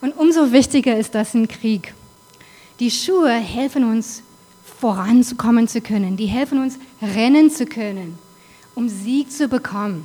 Und 0.00 0.18
umso 0.18 0.50
wichtiger 0.50 0.98
ist 0.98 1.14
das 1.14 1.36
im 1.36 1.46
Krieg. 1.46 1.94
Die 2.80 2.90
Schuhe 2.90 3.30
helfen 3.30 3.84
uns 3.84 4.24
voranzukommen 4.80 5.68
zu 5.68 5.80
können. 5.80 6.16
Die 6.16 6.26
helfen 6.26 6.62
uns, 6.62 6.78
rennen 7.02 7.50
zu 7.50 7.66
können, 7.66 8.18
um 8.74 8.88
Sieg 8.88 9.30
zu 9.30 9.48
bekommen. 9.48 10.04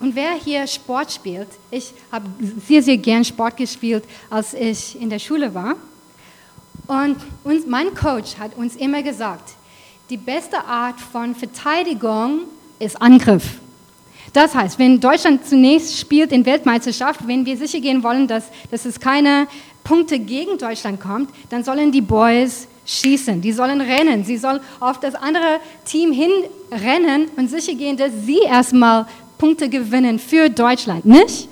Und 0.00 0.14
wer 0.14 0.32
hier 0.32 0.66
Sport 0.66 1.12
spielt, 1.12 1.48
ich 1.70 1.92
habe 2.10 2.26
sehr, 2.66 2.82
sehr 2.82 2.96
gern 2.96 3.24
Sport 3.24 3.58
gespielt, 3.58 4.04
als 4.30 4.54
ich 4.54 4.98
in 5.00 5.10
der 5.10 5.18
Schule 5.18 5.52
war. 5.54 5.76
Und 6.86 7.16
uns, 7.44 7.66
mein 7.66 7.94
Coach 7.94 8.36
hat 8.38 8.56
uns 8.56 8.76
immer 8.76 9.02
gesagt, 9.02 9.52
die 10.08 10.16
beste 10.16 10.64
Art 10.64 10.98
von 10.98 11.34
Verteidigung 11.34 12.40
ist 12.78 13.00
Angriff. 13.00 13.60
Das 14.32 14.54
heißt, 14.54 14.78
wenn 14.78 14.98
Deutschland 14.98 15.46
zunächst 15.46 15.98
spielt 15.98 16.32
in 16.32 16.46
Weltmeisterschaft, 16.46 17.26
wenn 17.26 17.44
wir 17.44 17.56
sicher 17.56 17.80
gehen 17.80 18.02
wollen, 18.02 18.26
dass, 18.26 18.44
dass 18.70 18.86
es 18.86 18.98
keine 18.98 19.46
Punkte 19.84 20.18
gegen 20.18 20.56
Deutschland 20.56 21.00
kommt, 21.00 21.30
dann 21.50 21.62
sollen 21.62 21.92
die 21.92 22.00
Boys 22.00 22.68
schießen, 22.90 23.40
die 23.40 23.52
sollen 23.52 23.80
rennen, 23.80 24.24
sie 24.24 24.36
sollen 24.36 24.60
auf 24.80 24.98
das 24.98 25.14
andere 25.14 25.60
Team 25.84 26.12
hinrennen 26.12 27.28
und 27.36 27.48
sicher 27.48 27.74
gehen, 27.74 27.96
dass 27.96 28.12
sie 28.24 28.40
erstmal 28.40 29.06
Punkte 29.38 29.68
gewinnen 29.68 30.18
für 30.18 30.50
Deutschland, 30.50 31.04
nicht? 31.04 31.48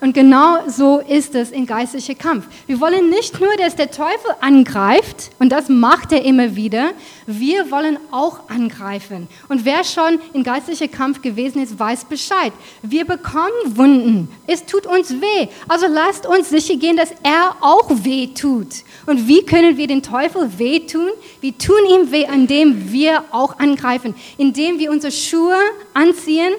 Und 0.00 0.12
genau 0.12 0.68
so 0.68 0.98
ist 0.98 1.34
es 1.34 1.50
in 1.50 1.66
geistlicher 1.66 2.14
Kampf. 2.14 2.46
Wir 2.66 2.80
wollen 2.80 3.08
nicht 3.08 3.40
nur, 3.40 3.56
dass 3.56 3.76
der 3.76 3.90
Teufel 3.90 4.30
angreift, 4.40 5.30
und 5.38 5.50
das 5.50 5.68
macht 5.68 6.12
er 6.12 6.22
immer 6.22 6.54
wieder, 6.54 6.90
wir 7.26 7.70
wollen 7.70 7.98
auch 8.10 8.48
angreifen. 8.50 9.26
Und 9.48 9.64
wer 9.64 9.84
schon 9.84 10.18
in 10.34 10.42
geistlicher 10.42 10.88
Kampf 10.88 11.22
gewesen 11.22 11.62
ist, 11.62 11.78
weiß 11.78 12.04
Bescheid. 12.04 12.52
Wir 12.82 13.06
bekommen 13.06 13.50
Wunden. 13.64 14.28
Es 14.46 14.66
tut 14.66 14.86
uns 14.86 15.10
weh. 15.12 15.48
Also 15.66 15.86
lasst 15.88 16.26
uns 16.26 16.50
sicher 16.50 16.76
gehen, 16.76 16.96
dass 16.96 17.12
er 17.22 17.56
auch 17.60 17.90
weh 18.04 18.28
tut. 18.28 18.84
Und 19.06 19.26
wie 19.28 19.44
können 19.44 19.78
wir 19.78 19.86
den 19.86 20.02
Teufel 20.02 20.58
wehtun? 20.58 21.08
Wir 21.40 21.56
tun 21.56 21.80
ihm 21.90 22.10
weh, 22.10 22.26
indem 22.32 22.92
wir 22.92 23.24
auch 23.30 23.58
angreifen, 23.58 24.14
indem 24.36 24.78
wir 24.78 24.90
unsere 24.90 25.12
Schuhe 25.12 25.56
anziehen, 25.94 26.52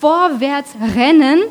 vorwärts 0.00 0.70
rennen 0.94 1.42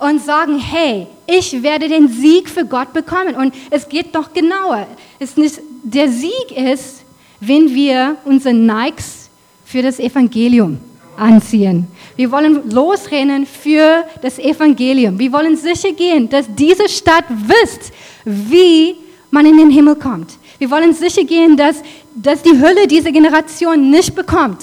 und 0.00 0.20
sagen, 0.22 0.58
hey, 0.58 1.06
ich 1.26 1.62
werde 1.62 1.88
den 1.88 2.08
Sieg 2.08 2.48
für 2.48 2.64
Gott 2.64 2.92
bekommen. 2.92 3.36
Und 3.36 3.54
es 3.70 3.88
geht 3.88 4.12
noch 4.14 4.32
genauer. 4.32 4.86
Es 5.18 5.36
nicht, 5.36 5.60
der 5.82 6.08
Sieg 6.08 6.50
ist, 6.56 7.04
wenn 7.38 7.74
wir 7.74 8.16
unsere 8.24 8.54
Nikes 8.54 9.28
für 9.64 9.82
das 9.82 10.00
Evangelium 10.00 10.78
anziehen. 11.16 11.86
Wir 12.16 12.30
wollen 12.32 12.70
losrennen 12.70 13.46
für 13.46 14.04
das 14.22 14.38
Evangelium. 14.38 15.18
Wir 15.18 15.30
wollen 15.32 15.56
sicher 15.56 15.92
gehen, 15.92 16.28
dass 16.28 16.46
diese 16.54 16.88
Stadt 16.88 17.26
wisst, 17.28 17.92
wie 18.24 18.96
man 19.30 19.44
in 19.44 19.58
den 19.58 19.70
Himmel 19.70 19.96
kommt. 19.96 20.32
Wir 20.58 20.70
wollen 20.70 20.94
sicher 20.94 21.24
gehen, 21.24 21.56
dass, 21.56 21.82
dass 22.14 22.42
die 22.42 22.58
Hölle 22.58 22.86
diese 22.86 23.12
Generation 23.12 23.90
nicht 23.90 24.14
bekommt. 24.14 24.62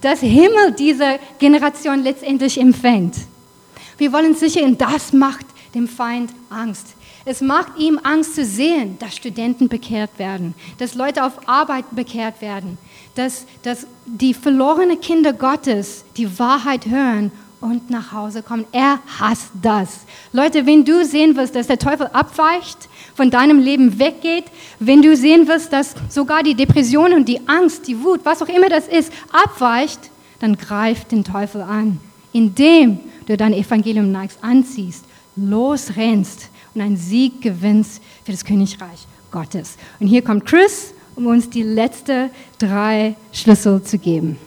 Dass 0.00 0.20
Himmel 0.20 0.72
diese 0.76 1.18
Generation 1.38 2.02
letztendlich 2.02 2.60
empfängt. 2.60 3.14
Wir 3.98 4.12
wollen 4.12 4.34
sicher, 4.34 4.62
und 4.62 4.80
das 4.80 5.12
macht 5.12 5.46
dem 5.74 5.88
Feind 5.88 6.32
Angst. 6.50 6.94
Es 7.24 7.40
macht 7.40 7.76
ihm 7.78 7.98
Angst 8.02 8.34
zu 8.36 8.44
sehen, 8.44 8.98
dass 8.98 9.16
Studenten 9.16 9.68
bekehrt 9.68 10.18
werden, 10.18 10.54
dass 10.78 10.94
Leute 10.94 11.24
auf 11.24 11.48
Arbeit 11.48 11.84
bekehrt 11.90 12.40
werden, 12.40 12.78
dass, 13.14 13.46
dass 13.62 13.86
die 14.06 14.32
verlorenen 14.32 15.00
Kinder 15.00 15.32
Gottes 15.32 16.04
die 16.16 16.38
Wahrheit 16.38 16.86
hören 16.86 17.32
und 17.60 17.90
nach 17.90 18.12
Hause 18.12 18.42
kommen. 18.42 18.64
Er 18.70 19.00
hasst 19.18 19.50
das. 19.60 20.00
Leute, 20.32 20.66
wenn 20.66 20.84
du 20.84 21.04
sehen 21.04 21.36
wirst, 21.36 21.56
dass 21.56 21.66
der 21.66 21.78
Teufel 21.78 22.06
abweicht, 22.12 22.88
von 23.14 23.30
deinem 23.30 23.58
Leben 23.58 23.98
weggeht, 23.98 24.44
wenn 24.78 25.02
du 25.02 25.16
sehen 25.16 25.48
wirst, 25.48 25.72
dass 25.72 25.94
sogar 26.08 26.42
die 26.42 26.54
Depression 26.54 27.12
und 27.12 27.26
die 27.26 27.48
Angst, 27.48 27.88
die 27.88 28.02
Wut, 28.04 28.20
was 28.24 28.42
auch 28.42 28.48
immer 28.48 28.68
das 28.68 28.86
ist, 28.86 29.12
abweicht, 29.32 30.10
dann 30.38 30.56
greif 30.56 31.06
den 31.06 31.24
Teufel 31.24 31.62
an, 31.62 31.98
indem 32.32 33.00
du 33.26 33.36
dein 33.36 33.52
Evangelium 33.52 34.10
neigst, 34.10 34.38
anziehst, 34.42 35.04
losrennst 35.36 36.48
und 36.74 36.80
einen 36.80 36.96
Sieg 36.96 37.42
gewinnst 37.42 38.02
für 38.24 38.32
das 38.32 38.44
Königreich 38.44 39.06
Gottes. 39.30 39.76
Und 40.00 40.06
hier 40.06 40.22
kommt 40.22 40.46
Chris, 40.46 40.94
um 41.14 41.26
uns 41.26 41.50
die 41.50 41.62
letzten 41.62 42.30
drei 42.58 43.16
Schlüssel 43.32 43.82
zu 43.82 43.98
geben. 43.98 44.38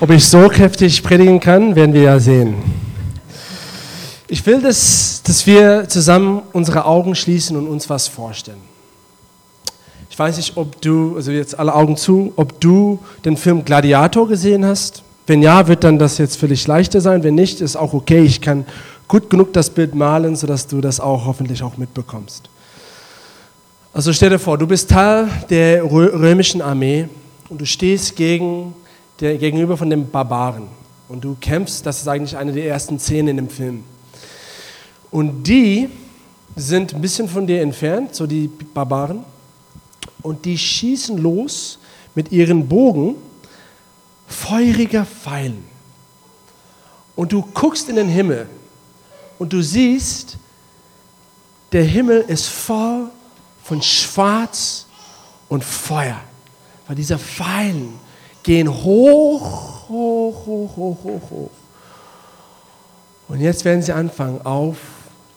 Ob 0.00 0.10
ich 0.10 0.26
so 0.26 0.48
kräftig 0.48 1.02
predigen 1.02 1.40
kann, 1.40 1.74
werden 1.76 1.94
wir 1.94 2.02
ja 2.02 2.18
sehen. 2.18 2.56
Ich 4.26 4.44
will, 4.44 4.60
dass, 4.60 5.22
dass 5.22 5.46
wir 5.46 5.88
zusammen 5.88 6.42
unsere 6.52 6.84
Augen 6.84 7.14
schließen 7.14 7.56
und 7.56 7.68
uns 7.68 7.88
was 7.88 8.08
vorstellen. 8.08 8.73
Ich 10.10 10.18
weiß 10.18 10.36
nicht, 10.36 10.56
ob 10.56 10.80
du, 10.80 11.16
also 11.16 11.30
jetzt 11.32 11.58
alle 11.58 11.74
Augen 11.74 11.96
zu, 11.96 12.32
ob 12.36 12.60
du 12.60 13.00
den 13.24 13.36
Film 13.36 13.64
Gladiator 13.64 14.28
gesehen 14.28 14.64
hast. 14.64 15.02
Wenn 15.26 15.42
ja, 15.42 15.66
wird 15.68 15.84
dann 15.84 15.98
das 15.98 16.18
jetzt 16.18 16.40
dich 16.42 16.66
leichter 16.66 17.00
sein. 17.00 17.22
Wenn 17.22 17.34
nicht, 17.34 17.60
ist 17.60 17.76
auch 17.76 17.94
okay. 17.94 18.22
Ich 18.22 18.40
kann 18.40 18.66
gut 19.08 19.30
genug 19.30 19.52
das 19.52 19.70
Bild 19.70 19.94
malen, 19.94 20.36
sodass 20.36 20.66
du 20.66 20.80
das 20.80 21.00
auch 21.00 21.26
hoffentlich 21.26 21.62
auch 21.62 21.76
mitbekommst. 21.76 22.48
Also 23.92 24.12
stell 24.12 24.30
dir 24.30 24.38
vor, 24.38 24.58
du 24.58 24.66
bist 24.66 24.90
Teil 24.90 25.28
der 25.50 25.84
römischen 25.84 26.60
Armee 26.60 27.08
und 27.48 27.60
du 27.60 27.66
stehst 27.66 28.16
gegen, 28.16 28.74
der, 29.20 29.36
gegenüber 29.36 29.76
von 29.76 29.88
den 29.88 30.10
Barbaren. 30.10 30.64
Und 31.08 31.22
du 31.22 31.36
kämpfst, 31.40 31.86
das 31.86 32.00
ist 32.00 32.08
eigentlich 32.08 32.36
eine 32.36 32.52
der 32.52 32.66
ersten 32.66 32.98
Szenen 32.98 33.28
in 33.28 33.36
dem 33.36 33.48
Film. 33.48 33.84
Und 35.10 35.44
die 35.44 35.88
sind 36.56 36.94
ein 36.94 37.00
bisschen 37.00 37.28
von 37.28 37.46
dir 37.46 37.62
entfernt, 37.62 38.14
so 38.14 38.26
die 38.26 38.48
Barbaren, 38.48 39.24
und 40.22 40.44
die 40.44 40.58
schießen 40.58 41.18
los 41.18 41.78
mit 42.14 42.32
ihren 42.32 42.68
Bogen 42.68 43.16
feuriger 44.26 45.04
Pfeilen. 45.04 45.64
Und 47.16 47.32
du 47.32 47.42
guckst 47.42 47.88
in 47.88 47.96
den 47.96 48.08
Himmel 48.08 48.48
und 49.38 49.52
du 49.52 49.62
siehst, 49.62 50.36
der 51.72 51.84
Himmel 51.84 52.20
ist 52.22 52.46
voll 52.46 53.10
von 53.62 53.82
Schwarz 53.82 54.86
und 55.48 55.64
Feuer. 55.64 56.20
Weil 56.86 56.96
diese 56.96 57.18
Pfeilen 57.18 57.98
gehen 58.42 58.68
hoch, 58.68 59.88
hoch, 59.88 60.46
hoch, 60.46 60.76
hoch, 60.76 61.04
hoch, 61.04 61.30
hoch. 61.30 61.50
Und 63.28 63.40
jetzt 63.40 63.64
werden 63.64 63.82
sie 63.82 63.92
anfangen, 63.92 64.44
auf 64.44 64.76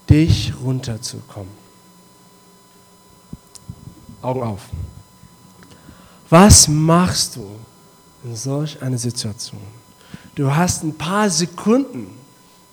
dich 0.09 0.53
runterzukommen. 0.61 1.56
Augen 4.21 4.43
auf. 4.43 4.61
Was 6.29 6.67
machst 6.67 7.35
du 7.35 7.47
in 8.23 8.35
solch 8.35 8.81
einer 8.81 8.97
Situation? 8.97 9.61
Du 10.35 10.53
hast 10.53 10.83
ein 10.83 10.95
paar 10.95 11.29
Sekunden, 11.29 12.17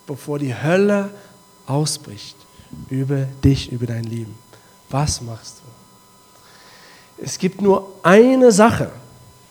bevor 0.05 0.39
die 0.39 0.53
Hölle 0.53 1.09
ausbricht 1.65 2.35
über 2.89 3.23
dich, 3.43 3.71
über 3.71 3.85
dein 3.85 4.03
Leben. 4.03 4.37
Was 4.89 5.21
machst 5.21 5.57
du? 5.57 7.23
Es 7.23 7.37
gibt 7.37 7.61
nur 7.61 7.93
eine 8.03 8.51
Sache 8.51 8.91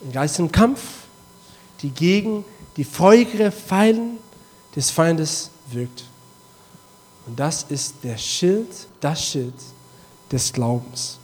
im 0.02 0.12
geistigen 0.12 0.52
Kampf, 0.52 0.80
die 1.80 1.90
gegen 1.90 2.44
die 2.76 2.84
feurige 2.84 3.50
Pfeilen 3.50 4.18
des 4.76 4.90
Feindes 4.90 5.50
wirkt. 5.70 6.04
Und 7.26 7.40
das 7.40 7.64
ist 7.68 7.94
der 8.02 8.18
Schild, 8.18 8.68
das 9.00 9.24
Schild 9.24 9.54
des 10.30 10.52
Glaubens. 10.52 11.18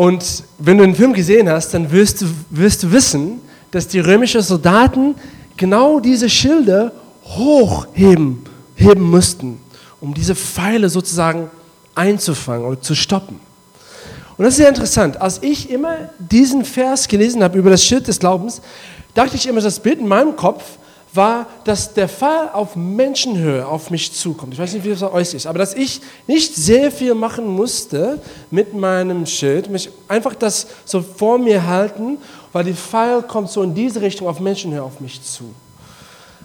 Und 0.00 0.44
wenn 0.56 0.78
du 0.78 0.84
den 0.86 0.94
Film 0.94 1.12
gesehen 1.12 1.46
hast, 1.50 1.74
dann 1.74 1.92
wirst 1.92 2.22
du, 2.22 2.26
wirst 2.48 2.82
du 2.82 2.90
wissen, 2.90 3.38
dass 3.70 3.86
die 3.86 4.00
römischen 4.00 4.40
Soldaten 4.40 5.14
genau 5.58 6.00
diese 6.00 6.30
Schilde 6.30 6.90
hochheben 7.22 8.42
heben 8.76 9.02
mussten, 9.02 9.60
um 10.00 10.14
diese 10.14 10.34
Pfeile 10.34 10.88
sozusagen 10.88 11.50
einzufangen 11.94 12.64
oder 12.64 12.80
zu 12.80 12.94
stoppen. 12.94 13.40
Und 14.38 14.44
das 14.46 14.54
ist 14.54 14.56
sehr 14.56 14.70
interessant. 14.70 15.20
Als 15.20 15.42
ich 15.42 15.68
immer 15.68 16.08
diesen 16.18 16.64
Vers 16.64 17.06
gelesen 17.06 17.42
habe 17.42 17.58
über 17.58 17.68
das 17.68 17.84
Schild 17.84 18.08
des 18.08 18.18
Glaubens, 18.18 18.62
dachte 19.12 19.36
ich 19.36 19.46
immer, 19.46 19.60
das 19.60 19.80
Bild 19.80 19.98
in 19.98 20.08
meinem 20.08 20.34
Kopf 20.34 20.62
war, 21.12 21.46
dass 21.64 21.92
der 21.94 22.08
Fall 22.08 22.50
auf 22.52 22.76
Menschenhöhe 22.76 23.66
auf 23.66 23.90
mich 23.90 24.12
zukommt. 24.12 24.54
Ich 24.54 24.60
weiß 24.60 24.74
nicht, 24.74 24.84
wie 24.84 24.90
das 24.90 25.00
bei 25.00 25.12
euch 25.12 25.34
ist, 25.34 25.46
aber 25.46 25.58
dass 25.58 25.74
ich 25.74 26.00
nicht 26.26 26.54
sehr 26.54 26.90
viel 26.92 27.14
machen 27.14 27.46
musste 27.46 28.20
mit 28.50 28.74
meinem 28.74 29.26
Schild, 29.26 29.68
mich 29.68 29.90
einfach 30.08 30.34
das 30.34 30.66
so 30.84 31.02
vor 31.02 31.38
mir 31.38 31.66
halten, 31.66 32.18
weil 32.52 32.64
die 32.64 32.74
Pfeil 32.74 33.22
kommt 33.22 33.50
so 33.50 33.62
in 33.62 33.74
diese 33.74 34.00
Richtung 34.00 34.28
auf 34.28 34.40
Menschenhöhe 34.40 34.82
auf 34.82 35.00
mich 35.00 35.22
zu. 35.22 35.52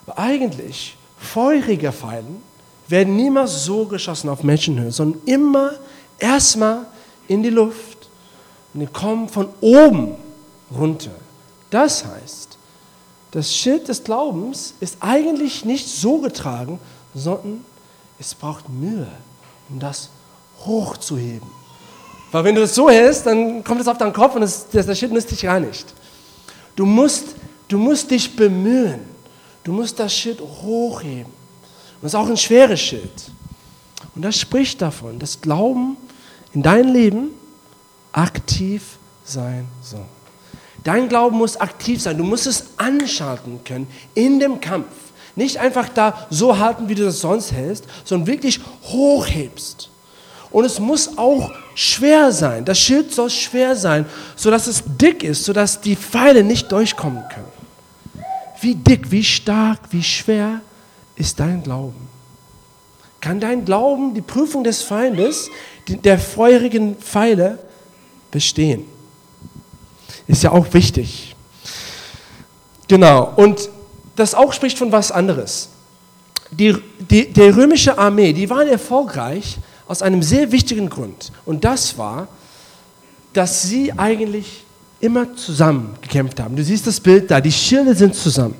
Aber 0.07 0.19
eigentlich, 0.19 0.97
feurige 1.17 1.91
Pfeilen 1.91 2.41
werden 2.87 3.15
niemals 3.15 3.65
so 3.65 3.85
geschossen 3.85 4.29
auf 4.29 4.43
Menschenhöhe, 4.43 4.91
sondern 4.91 5.21
immer 5.25 5.71
erstmal 6.19 6.85
in 7.27 7.41
die 7.41 7.49
Luft 7.49 8.09
und 8.73 8.81
die 8.81 8.87
kommen 8.87 9.29
von 9.29 9.49
oben 9.61 10.15
runter. 10.75 11.11
Das 11.69 12.05
heißt, 12.05 12.54
das 13.35 13.53
Schild 13.53 13.89
des 13.89 14.01
Glaubens 14.01 14.75
ist 14.79 14.95
eigentlich 15.01 15.65
nicht 15.65 15.89
so 15.89 16.19
getragen, 16.19 16.79
sondern 17.13 17.65
es 18.17 18.33
braucht 18.33 18.69
Mühe, 18.69 19.09
um 19.67 19.77
das 19.77 20.09
hochzuheben. 20.65 21.49
Weil 22.31 22.45
wenn 22.45 22.55
du 22.55 22.61
es 22.61 22.73
so 22.73 22.89
hältst, 22.89 23.25
dann 23.25 23.61
kommt 23.61 23.81
es 23.81 23.89
auf 23.89 23.97
deinen 23.97 24.13
Kopf 24.13 24.35
und 24.35 24.41
das, 24.41 24.69
das 24.69 24.97
Schild 24.97 25.11
nützt 25.11 25.31
dich 25.31 25.41
gar 25.41 25.59
nicht. 25.59 25.85
Du 26.77 26.85
musst, 26.85 27.35
du 27.67 27.77
musst 27.77 28.09
dich 28.09 28.33
bemühen. 28.33 29.01
Du 29.65 29.73
musst 29.73 29.99
das 29.99 30.13
Schild 30.13 30.39
hochheben. 30.39 31.25
Und 31.25 32.03
das 32.03 32.13
ist 32.13 32.15
auch 32.15 32.29
ein 32.29 32.37
schweres 32.37 32.79
Schild. 32.79 33.31
Und 34.15 34.21
das 34.21 34.37
spricht 34.37 34.81
davon, 34.81 35.19
dass 35.19 35.41
Glauben 35.41 35.97
in 36.53 36.63
dein 36.63 36.87
Leben 36.87 37.31
aktiv 38.13 38.97
sein 39.25 39.67
soll. 39.81 40.05
Dein 40.85 41.09
Glauben 41.09 41.37
muss 41.37 41.57
aktiv 41.57 41.99
sein. 41.99 42.17
Du 42.17 42.23
musst 42.23 42.45
es 42.45 42.65
anschalten 42.77 43.59
können 43.65 43.87
in 44.13 44.39
dem 44.39 44.61
Kampf. 44.61 44.85
Nicht 45.35 45.57
einfach 45.57 45.89
da 45.89 46.27
so 46.29 46.59
halten, 46.59 46.87
wie 46.87 46.95
du 46.95 47.03
das 47.03 47.19
sonst 47.19 47.51
hältst, 47.51 47.85
sondern 48.05 48.27
wirklich 48.27 48.61
hochhebst. 48.83 49.89
Und 50.51 50.63
es 50.63 50.79
muss 50.79 51.17
auch 51.17 51.51
schwer 51.73 52.31
sein. 52.31 52.63
Das 52.63 52.79
Schild 52.79 53.11
soll 53.11 53.31
schwer 53.31 53.75
sein, 53.75 54.05
sodass 54.35 54.67
es 54.67 54.83
dick 54.85 55.23
ist, 55.23 55.43
sodass 55.43 55.81
die 55.81 55.95
Pfeile 55.95 56.43
nicht 56.43 56.71
durchkommen 56.71 57.23
können. 57.33 58.23
Wie 58.61 58.75
dick, 58.75 59.09
wie 59.09 59.23
stark, 59.23 59.79
wie 59.89 60.03
schwer 60.03 60.61
ist 61.15 61.39
dein 61.39 61.63
Glauben? 61.63 62.07
Kann 63.21 63.39
dein 63.39 63.65
Glauben 63.65 64.13
die 64.13 64.21
Prüfung 64.21 64.63
des 64.63 64.83
Feindes, 64.83 65.49
der 65.87 66.19
feurigen 66.19 66.95
Pfeile, 66.97 67.57
bestehen? 68.29 68.94
Ist 70.27 70.43
ja 70.43 70.51
auch 70.51 70.73
wichtig. 70.73 71.35
Genau, 72.87 73.33
und 73.35 73.69
das 74.15 74.33
auch 74.33 74.53
spricht 74.53 74.77
von 74.77 74.91
was 74.91 75.11
anderes. 75.11 75.69
Die, 76.51 76.75
die, 76.99 77.31
die 77.31 77.41
römische 77.41 77.97
Armee, 77.97 78.33
die 78.33 78.49
waren 78.49 78.67
erfolgreich 78.67 79.57
aus 79.87 80.01
einem 80.01 80.23
sehr 80.23 80.51
wichtigen 80.51 80.89
Grund. 80.89 81.31
Und 81.45 81.63
das 81.63 81.97
war, 81.97 82.27
dass 83.33 83.63
sie 83.63 83.91
eigentlich 83.97 84.63
immer 84.99 85.35
zusammen 85.35 85.95
gekämpft 86.01 86.39
haben. 86.39 86.55
Du 86.55 86.63
siehst 86.63 86.87
das 86.87 86.99
Bild 86.99 87.29
da, 87.29 87.41
die 87.41 87.51
Schilde 87.51 87.93
sind 87.95 88.15
zusammen. 88.15 88.55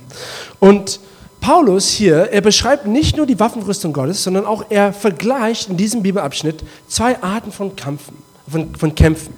Und 0.59 0.99
Paulus 1.39 1.89
hier, 1.89 2.31
er 2.31 2.41
beschreibt 2.41 2.87
nicht 2.87 3.17
nur 3.17 3.25
die 3.25 3.39
Waffenrüstung 3.39 3.93
Gottes, 3.93 4.23
sondern 4.23 4.45
auch 4.45 4.65
er 4.69 4.91
vergleicht 4.93 5.69
in 5.69 5.77
diesem 5.77 6.03
Bibelabschnitt 6.03 6.63
zwei 6.87 7.21
Arten 7.21 7.51
von 7.51 7.75
Kämpfen. 7.75 8.17
Von, 8.47 8.75
von 8.75 8.93
Kämpfen. 8.93 9.33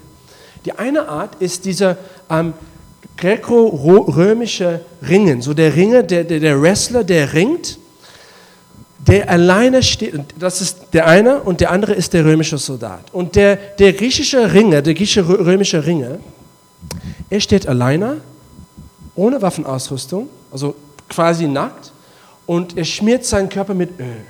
Die 0.64 0.72
eine 0.72 1.08
Art 1.08 1.36
ist 1.40 1.64
dieser 1.64 1.96
ähm, 2.30 2.54
greco-römische 3.16 4.80
Ringen, 5.08 5.42
so 5.42 5.54
der 5.54 5.74
Ringer, 5.74 6.02
der, 6.02 6.24
der, 6.24 6.40
der 6.40 6.60
Wrestler, 6.60 7.04
der 7.04 7.32
ringt, 7.32 7.78
der 8.98 9.28
alleine 9.30 9.82
steht, 9.82 10.14
das 10.38 10.60
ist 10.60 10.78
der 10.92 11.06
eine 11.06 11.40
und 11.40 11.60
der 11.60 11.70
andere 11.70 11.94
ist 11.94 12.12
der 12.12 12.24
römische 12.24 12.58
Soldat. 12.58 13.12
Und 13.12 13.36
der, 13.36 13.56
der 13.56 13.92
griechische 13.92 14.52
Ringer, 14.52 14.82
der 14.82 14.94
griechische 14.94 15.26
römische 15.26 15.84
Ringer, 15.84 16.18
er 17.30 17.40
steht 17.40 17.66
alleine, 17.66 18.20
ohne 19.14 19.40
Waffenausrüstung 19.42 20.28
also 20.50 20.74
quasi 21.08 21.46
nackt, 21.46 21.92
und 22.46 22.78
er 22.78 22.84
schmiert 22.84 23.26
seinen 23.26 23.48
Körper 23.48 23.74
mit 23.74 23.98
Öl. 24.00 24.24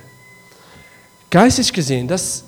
Geistig 1.29 1.71
gesehen, 1.71 2.07
das 2.07 2.43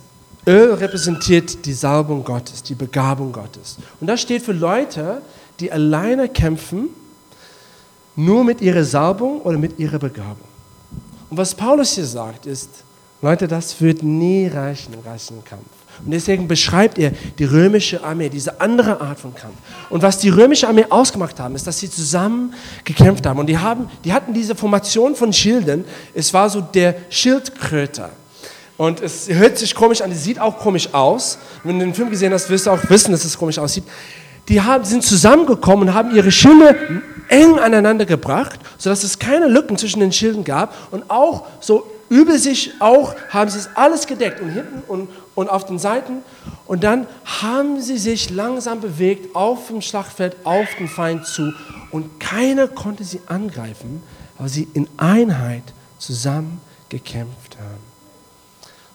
Öl 0.48 0.74
repräsentiert 0.74 1.66
die 1.66 1.74
Salbung 1.74 2.24
Gottes, 2.24 2.64
die 2.64 2.76
Begabung 2.76 3.32
Gottes. 3.32 3.78
Und 4.00 4.08
das 4.08 4.22
steht 4.22 4.42
für 4.42 4.54
Leute, 4.54 5.22
die 5.60 5.72
alleine 5.72 6.28
kämpfen, 6.30 6.90
nur 8.16 8.44
mit 8.44 8.62
ihrer 8.62 8.84
Salbung 8.84 9.42
oder 9.42 9.58
mit 9.58 9.78
ihrer 9.80 10.00
Begabung. 10.00 10.48
Und 11.30 11.38
was 11.38 11.54
Paulus 11.56 11.94
hier 11.94 12.06
sagt, 12.06 12.46
ist, 12.46 12.70
Leute, 13.22 13.48
das 13.48 13.80
wird 13.80 14.02
nie 14.02 14.48
reichen 14.48 14.94
im 14.94 15.04
geistigen 15.04 15.44
Kampf. 15.44 15.64
Und 16.04 16.12
deswegen 16.12 16.48
beschreibt 16.48 16.98
er 16.98 17.12
die 17.38 17.44
römische 17.44 18.04
Armee, 18.04 18.30
diese 18.30 18.60
andere 18.60 19.00
Art 19.00 19.20
von 19.20 19.36
Kampf. 19.36 19.56
Und 19.90 20.02
was 20.02 20.18
die 20.18 20.30
römische 20.30 20.68
Armee 20.68 20.86
ausgemacht 20.90 21.40
haben, 21.40 21.54
ist, 21.54 21.68
dass 21.68 21.80
sie 21.80 21.90
zusammen 21.90 22.54
gekämpft 22.84 23.26
haben. 23.28 23.40
Und 23.40 23.48
die, 23.48 23.58
haben, 23.58 23.90
die 24.04 24.12
hatten 24.12 24.34
diese 24.34 24.56
Formation 24.56 25.16
von 25.16 25.32
Schilden. 25.32 25.86
Es 26.16 26.34
war 26.34 26.50
so 26.50 26.62
der 26.62 26.96
Schildkröter. 27.10 28.10
Und 28.82 29.00
es 29.00 29.30
hört 29.30 29.60
sich 29.60 29.76
komisch 29.76 30.02
an, 30.02 30.12
es 30.12 30.24
sieht 30.24 30.40
auch 30.40 30.58
komisch 30.58 30.92
aus. 30.92 31.38
Wenn 31.64 31.78
du 31.78 31.86
den 31.86 31.94
Film 31.94 32.10
gesehen 32.10 32.34
hast, 32.34 32.50
wirst 32.50 32.66
du 32.66 32.72
auch 32.72 32.80
wissen, 32.90 33.12
dass 33.12 33.24
es 33.24 33.38
komisch 33.38 33.60
aussieht. 33.60 33.84
Die 34.48 34.60
haben, 34.60 34.84
sind 34.86 35.04
zusammengekommen 35.04 35.90
und 35.90 35.94
haben 35.94 36.16
ihre 36.16 36.32
Schilde 36.32 37.04
eng 37.28 37.60
aneinander 37.60 38.08
gebracht, 38.08 38.60
sodass 38.80 39.04
es 39.04 39.20
keine 39.20 39.46
Lücken 39.46 39.78
zwischen 39.78 40.00
den 40.00 40.12
Schilden 40.12 40.44
gab. 40.44 40.74
Und 40.92 41.12
auch 41.12 41.46
so 41.60 41.86
über 42.10 42.40
sich 42.40 42.72
auch 42.80 43.14
haben 43.30 43.52
sie 43.52 43.60
es 43.60 43.70
alles 43.76 44.08
gedeckt 44.08 44.42
und 44.42 44.50
hinten 44.50 44.82
und, 44.88 45.10
und 45.36 45.48
auf 45.48 45.68
den 45.68 45.78
Seiten. 45.78 46.24
Und 46.66 46.84
dann 46.84 47.06
haben 47.24 47.80
sie 47.82 48.00
sich 48.00 48.32
langsam 48.32 48.82
bewegt 48.82 49.36
auf 49.36 49.68
dem 49.68 49.84
Schlachtfeld, 49.84 50.38
auf 50.44 50.70
den 50.80 50.88
Feind 50.88 51.28
zu. 51.28 51.54
Und 51.92 52.20
keiner 52.20 52.68
konnte 52.68 53.04
sie 53.04 53.22
angreifen, 53.28 54.02
weil 54.40 54.50
sie 54.50 54.68
in 54.74 54.88
Einheit 54.98 55.66
zusammen 56.00 56.60
gekämpft 56.90 57.58
haben. 57.60 57.71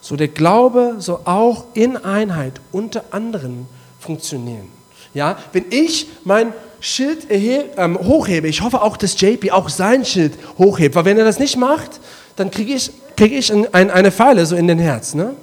So 0.06 0.14
der 0.14 0.28
Glaube 0.28 0.94
soll 0.98 1.18
auch 1.24 1.64
in 1.74 1.96
Einheit 1.96 2.60
unter 2.70 3.02
anderen 3.10 3.66
funktionieren. 3.98 4.68
Ja, 5.14 5.36
wenn 5.52 5.64
ich 5.70 6.06
mein 6.22 6.52
Schild 6.78 7.26
ähm, 7.28 7.98
hochhebe, 7.98 8.46
ich 8.46 8.62
hoffe 8.62 8.82
auch, 8.82 8.96
dass 8.96 9.20
JP 9.20 9.50
auch 9.50 9.68
sein 9.68 10.04
Schild 10.04 10.34
hochhebt, 10.58 10.94
weil 10.94 11.06
wenn 11.06 11.18
er 11.18 11.24
das 11.24 11.40
nicht 11.40 11.56
macht, 11.56 11.98
dann 12.36 12.52
kriege 12.52 12.74
ich, 12.74 12.92
krieg 13.16 13.32
ich 13.32 13.52
ein, 13.52 13.66
ein, 13.74 13.90
eine 13.90 14.12
Pfeile 14.12 14.46
so 14.46 14.54
in 14.54 14.68
den 14.68 14.78
Herz. 14.78 15.14
Ne? 15.14 15.34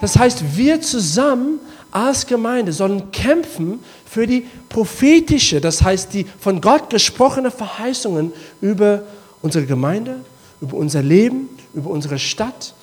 Das 0.00 0.16
heißt, 0.16 0.56
wir 0.56 0.80
zusammen 0.80 1.58
als 1.90 2.28
Gemeinde 2.28 2.72
sollen 2.72 3.10
kämpfen 3.10 3.80
für 4.08 4.28
die 4.28 4.46
prophetische, 4.68 5.60
das 5.60 5.82
heißt 5.82 6.14
die 6.14 6.24
von 6.38 6.60
Gott 6.60 6.88
gesprochene 6.88 7.50
Verheißungen 7.50 8.32
über 8.60 9.02
unsere 9.40 9.66
Gemeinde, 9.66 10.20
über 10.60 10.76
unser 10.76 11.02
Leben, 11.02 11.48
über 11.74 11.90
unsere 11.90 12.20
Stadt, 12.20 12.74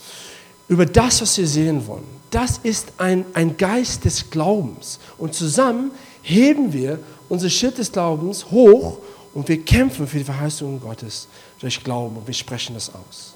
über 0.69 0.85
das, 0.85 1.21
was 1.21 1.37
wir 1.37 1.47
sehen 1.47 1.85
wollen. 1.87 2.05
Das 2.29 2.59
ist 2.61 2.93
ein, 2.97 3.25
ein 3.33 3.57
Geist 3.57 4.05
des 4.05 4.29
Glaubens. 4.29 4.99
Und 5.17 5.33
zusammen 5.33 5.91
heben 6.21 6.71
wir 6.71 6.99
unser 7.27 7.49
Schild 7.49 7.77
des 7.79 7.91
Glaubens 7.91 8.49
hoch 8.51 8.99
und 9.33 9.47
wir 9.47 9.63
kämpfen 9.65 10.07
für 10.07 10.19
die 10.19 10.23
Verheißungen 10.23 10.79
Gottes 10.79 11.27
durch 11.59 11.83
Glauben 11.83 12.17
und 12.17 12.27
wir 12.27 12.33
sprechen 12.33 12.75
das 12.75 12.89
aus. 12.89 13.33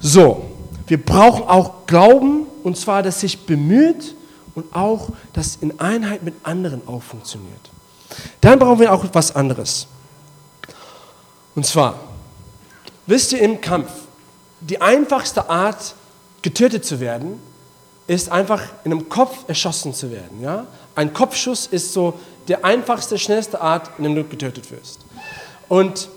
So, 0.00 0.44
wir 0.86 1.02
brauchen 1.02 1.44
auch 1.44 1.86
Glauben 1.86 2.46
und 2.64 2.76
zwar, 2.76 3.02
dass 3.02 3.20
sich 3.20 3.38
bemüht 3.46 4.14
und 4.54 4.74
auch, 4.74 5.10
dass 5.32 5.56
in 5.56 5.78
Einheit 5.78 6.24
mit 6.24 6.34
anderen 6.42 6.86
auch 6.86 7.02
funktioniert. 7.02 7.70
Dann 8.40 8.58
brauchen 8.58 8.80
wir 8.80 8.92
auch 8.92 9.04
was 9.12 9.34
anderes. 9.36 9.86
Und 11.54 11.64
zwar, 11.64 12.00
wisst 13.06 13.32
ihr 13.32 13.40
im 13.40 13.60
Kampf, 13.60 13.90
die 14.60 14.80
einfachste 14.80 15.48
Art, 15.48 15.94
getötet 16.42 16.84
zu 16.84 17.00
werden, 17.00 17.40
ist 18.06 18.30
einfach 18.30 18.62
in 18.84 18.92
einem 18.92 19.08
Kopf 19.08 19.44
erschossen 19.46 19.94
zu 19.94 20.10
werden. 20.10 20.40
Ja? 20.40 20.66
Ein 20.94 21.12
Kopfschuss 21.12 21.66
ist 21.66 21.92
so 21.92 22.18
die 22.48 22.56
einfachste, 22.62 23.18
schnellste 23.18 23.60
Art, 23.60 23.90
in 23.98 24.04
der 24.04 24.14
du 24.14 24.28
getötet 24.28 24.70
wirst. 24.70 25.00
Und 25.68 26.08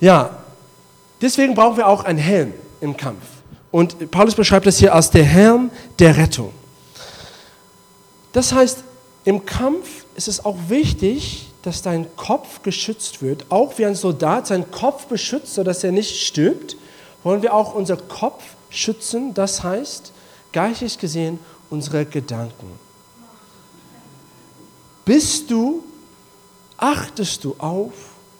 ja, 0.00 0.30
deswegen 1.20 1.54
brauchen 1.54 1.76
wir 1.76 1.86
auch 1.86 2.04
einen 2.04 2.18
Helm 2.18 2.54
im 2.80 2.96
Kampf. 2.96 3.22
Und 3.70 4.10
Paulus 4.10 4.34
beschreibt 4.34 4.66
das 4.66 4.78
hier 4.78 4.94
als 4.94 5.10
der 5.10 5.24
Helm 5.24 5.70
der 5.98 6.16
Rettung. 6.16 6.52
Das 8.32 8.52
heißt, 8.52 8.84
im 9.24 9.44
Kampf 9.44 10.04
ist 10.16 10.28
es 10.28 10.44
auch 10.44 10.56
wichtig, 10.68 11.48
dass 11.62 11.82
dein 11.82 12.06
Kopf 12.16 12.62
geschützt 12.62 13.22
wird. 13.22 13.46
Auch 13.50 13.78
wie 13.78 13.86
ein 13.86 13.94
Soldat 13.94 14.46
seinen 14.46 14.70
Kopf 14.70 15.06
beschützt, 15.06 15.54
sodass 15.54 15.82
er 15.82 15.92
nicht 15.92 16.24
stirbt, 16.24 16.76
wollen 17.22 17.42
wir 17.42 17.54
auch 17.54 17.74
unser 17.74 17.96
Kopf 17.96 18.42
schützen, 18.74 19.32
das 19.34 19.62
heißt, 19.62 20.12
geistig 20.52 20.98
gesehen, 20.98 21.38
unsere 21.70 22.04
Gedanken. 22.04 22.78
Bist 25.04 25.50
du, 25.50 25.84
achtest 26.76 27.44
du 27.44 27.54
auf 27.58 27.92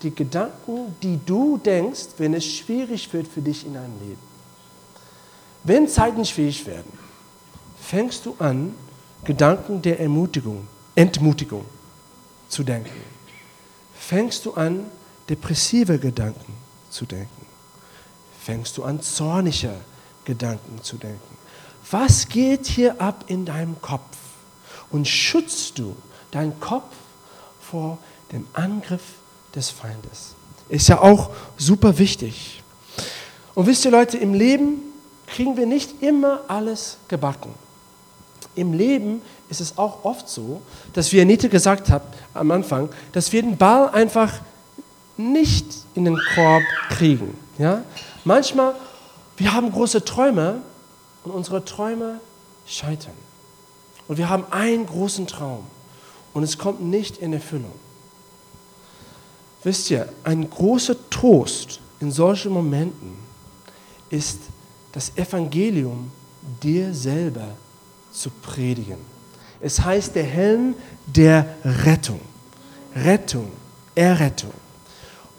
die 0.02 0.14
Gedanken, 0.14 0.94
die 1.02 1.18
du 1.24 1.58
denkst, 1.58 2.06
wenn 2.18 2.34
es 2.34 2.44
schwierig 2.44 3.12
wird 3.12 3.28
für 3.28 3.40
dich 3.40 3.64
in 3.66 3.74
deinem 3.74 3.98
Leben? 4.00 4.34
Wenn 5.62 5.88
Zeiten 5.88 6.24
schwierig 6.24 6.66
werden, 6.66 6.92
fängst 7.80 8.26
du 8.26 8.34
an, 8.38 8.74
Gedanken 9.24 9.80
der 9.80 10.00
Ermutigung, 10.00 10.66
Entmutigung 10.94 11.64
zu 12.48 12.62
denken. 12.62 12.90
Fängst 13.94 14.44
du 14.44 14.52
an, 14.52 14.84
depressive 15.28 15.98
Gedanken 15.98 16.52
zu 16.90 17.06
denken. 17.06 17.46
Fängst 18.42 18.76
du 18.76 18.84
an, 18.84 19.00
zornische 19.00 19.68
Gedanken 19.68 19.93
zu 20.82 20.96
denken. 20.96 21.36
Was 21.90 22.28
geht 22.28 22.66
hier 22.66 23.00
ab 23.00 23.24
in 23.28 23.44
deinem 23.44 23.80
Kopf? 23.80 24.16
Und 24.90 25.06
schützt 25.06 25.78
du 25.78 25.96
deinen 26.30 26.58
Kopf 26.60 26.94
vor 27.60 27.98
dem 28.32 28.46
Angriff 28.52 29.02
des 29.54 29.70
Feindes? 29.70 30.34
Ist 30.68 30.88
ja 30.88 31.00
auch 31.00 31.30
super 31.56 31.98
wichtig. 31.98 32.62
Und 33.54 33.66
wisst 33.66 33.84
ihr 33.84 33.90
Leute, 33.90 34.16
im 34.18 34.34
Leben 34.34 34.80
kriegen 35.26 35.56
wir 35.56 35.66
nicht 35.66 36.02
immer 36.02 36.40
alles 36.48 36.98
gebacken. 37.08 37.54
Im 38.54 38.72
Leben 38.72 39.20
ist 39.48 39.60
es 39.60 39.76
auch 39.78 40.04
oft 40.04 40.28
so, 40.28 40.62
dass 40.92 41.12
wie 41.12 41.20
Anita 41.20 41.48
gesagt 41.48 41.90
hat 41.90 42.02
am 42.34 42.50
Anfang, 42.50 42.88
dass 43.12 43.32
wir 43.32 43.42
den 43.42 43.56
Ball 43.56 43.90
einfach 43.90 44.32
nicht 45.16 45.66
in 45.94 46.04
den 46.04 46.18
Korb 46.34 46.62
kriegen. 46.90 47.36
Ja? 47.58 47.82
Manchmal 48.24 48.74
wir 49.36 49.52
haben 49.52 49.70
große 49.72 50.04
Träume 50.04 50.62
und 51.24 51.30
unsere 51.30 51.64
Träume 51.64 52.20
scheitern. 52.66 53.14
Und 54.06 54.18
wir 54.18 54.28
haben 54.28 54.44
einen 54.50 54.86
großen 54.86 55.26
Traum 55.26 55.66
und 56.32 56.42
es 56.42 56.58
kommt 56.58 56.82
nicht 56.82 57.16
in 57.18 57.32
Erfüllung. 57.32 57.72
Wisst 59.62 59.90
ihr, 59.90 60.08
ein 60.24 60.48
großer 60.50 60.96
Trost 61.08 61.80
in 62.00 62.12
solchen 62.12 62.52
Momenten 62.52 63.16
ist 64.10 64.40
das 64.92 65.16
Evangelium 65.16 66.12
dir 66.62 66.92
selber 66.92 67.48
zu 68.12 68.30
predigen. 68.30 68.98
Es 69.60 69.80
heißt 69.80 70.14
der 70.14 70.24
Helm 70.24 70.74
der 71.06 71.46
Rettung. 71.64 72.20
Rettung, 72.94 73.50
Errettung. 73.94 74.52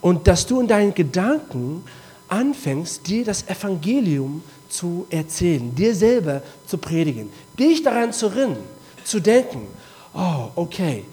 Und 0.02 0.28
dass 0.28 0.46
du 0.48 0.60
in 0.60 0.68
deinen 0.68 0.94
Gedanken 0.94 1.84
anfängst, 2.28 3.08
dir 3.08 3.24
das 3.24 3.48
Evangelium 3.48 4.44
zu 4.70 5.06
erzählen, 5.10 5.74
dir 5.74 5.96
selber 5.96 6.42
zu 6.68 6.78
predigen, 6.78 7.30
dich 7.58 7.84
daran 7.84 8.12
zu 8.14 8.28
erinnern, 8.28 8.64
zu 9.04 9.20
denken, 9.20 9.68
oh, 10.14 10.50
okay, 10.56 11.04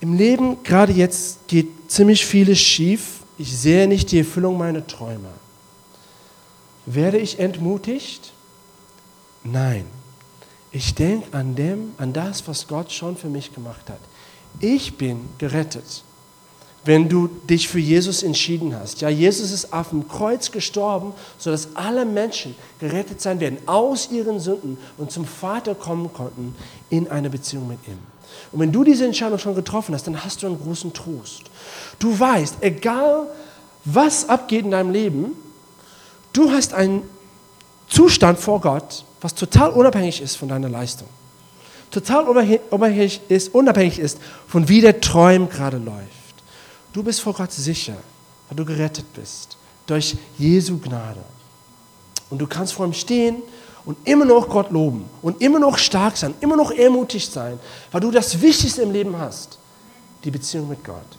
im 0.00 0.14
Leben 0.14 0.62
gerade 0.62 0.92
jetzt 0.92 1.46
geht 1.48 1.68
ziemlich 1.88 2.24
vieles 2.24 2.58
schief, 2.58 3.20
ich 3.36 3.56
sehe 3.56 3.86
nicht 3.86 4.10
die 4.10 4.18
Erfüllung 4.18 4.58
meiner 4.58 4.86
Träume. 4.86 5.28
Werde 6.86 7.18
ich 7.18 7.38
entmutigt? 7.38 8.32
Nein. 9.44 9.84
Ich 10.70 10.94
denke 10.94 11.36
an 11.36 11.54
dem, 11.54 11.92
an 11.98 12.12
das, 12.12 12.46
was 12.46 12.66
Gott 12.66 12.92
schon 12.92 13.16
für 13.16 13.28
mich 13.28 13.54
gemacht 13.54 13.88
hat. 13.88 14.00
Ich 14.60 14.96
bin 14.96 15.20
gerettet 15.38 16.02
wenn 16.84 17.08
du 17.08 17.28
dich 17.48 17.68
für 17.68 17.80
Jesus 17.80 18.22
entschieden 18.22 18.74
hast. 18.74 19.00
Ja, 19.00 19.08
Jesus 19.08 19.50
ist 19.50 19.72
auf 19.72 19.90
dem 19.90 20.08
Kreuz 20.08 20.50
gestorben, 20.50 21.12
sodass 21.36 21.68
alle 21.74 22.04
Menschen 22.04 22.54
gerettet 22.78 23.20
sein 23.20 23.40
werden 23.40 23.58
aus 23.66 24.10
ihren 24.10 24.40
Sünden 24.40 24.78
und 24.96 25.10
zum 25.10 25.26
Vater 25.26 25.74
kommen 25.74 26.12
konnten 26.12 26.54
in 26.88 27.08
eine 27.08 27.30
Beziehung 27.30 27.68
mit 27.68 27.78
ihm. 27.86 27.98
Und 28.52 28.60
wenn 28.60 28.72
du 28.72 28.84
diese 28.84 29.04
Entscheidung 29.04 29.38
schon 29.38 29.54
getroffen 29.54 29.94
hast, 29.94 30.06
dann 30.06 30.24
hast 30.24 30.42
du 30.42 30.46
einen 30.46 30.60
großen 30.60 30.92
Trost. 30.92 31.42
Du 31.98 32.18
weißt, 32.18 32.56
egal 32.60 33.26
was 33.84 34.28
abgeht 34.28 34.64
in 34.64 34.70
deinem 34.70 34.92
Leben, 34.92 35.32
du 36.32 36.50
hast 36.50 36.74
einen 36.74 37.02
Zustand 37.88 38.38
vor 38.38 38.60
Gott, 38.60 39.04
was 39.20 39.34
total 39.34 39.70
unabhängig 39.70 40.20
ist 40.20 40.36
von 40.36 40.48
deiner 40.48 40.68
Leistung. 40.68 41.08
Total 41.90 42.24
unabhängig 42.24 43.20
ist, 43.28 43.54
unabhängig 43.54 43.98
ist 43.98 44.18
von 44.46 44.68
wie 44.68 44.80
der 44.80 45.00
Träum 45.00 45.48
gerade 45.48 45.78
läuft. 45.78 46.17
Du 46.92 47.02
bist 47.02 47.20
vor 47.20 47.34
Gott 47.34 47.52
sicher 47.52 47.96
weil 48.48 48.56
du 48.56 48.64
gerettet 48.64 49.12
bist 49.12 49.56
durch 49.86 50.16
Jesu 50.38 50.78
Gnade. 50.78 51.20
Und 52.30 52.38
du 52.38 52.46
kannst 52.46 52.74
vor 52.74 52.86
ihm 52.86 52.92
stehen 52.92 53.42
und 53.84 53.96
immer 54.06 54.24
noch 54.24 54.48
Gott 54.48 54.70
loben 54.70 55.04
und 55.22 55.40
immer 55.40 55.58
noch 55.58 55.78
stark 55.78 56.16
sein, 56.16 56.34
immer 56.40 56.56
noch 56.56 56.70
ermutigt 56.70 57.32
sein, 57.32 57.58
weil 57.90 58.00
du 58.00 58.10
das 58.10 58.40
Wichtigste 58.40 58.82
im 58.82 58.92
Leben 58.92 59.18
hast, 59.18 59.58
die 60.24 60.30
Beziehung 60.30 60.68
mit 60.68 60.84
Gott. 60.84 61.18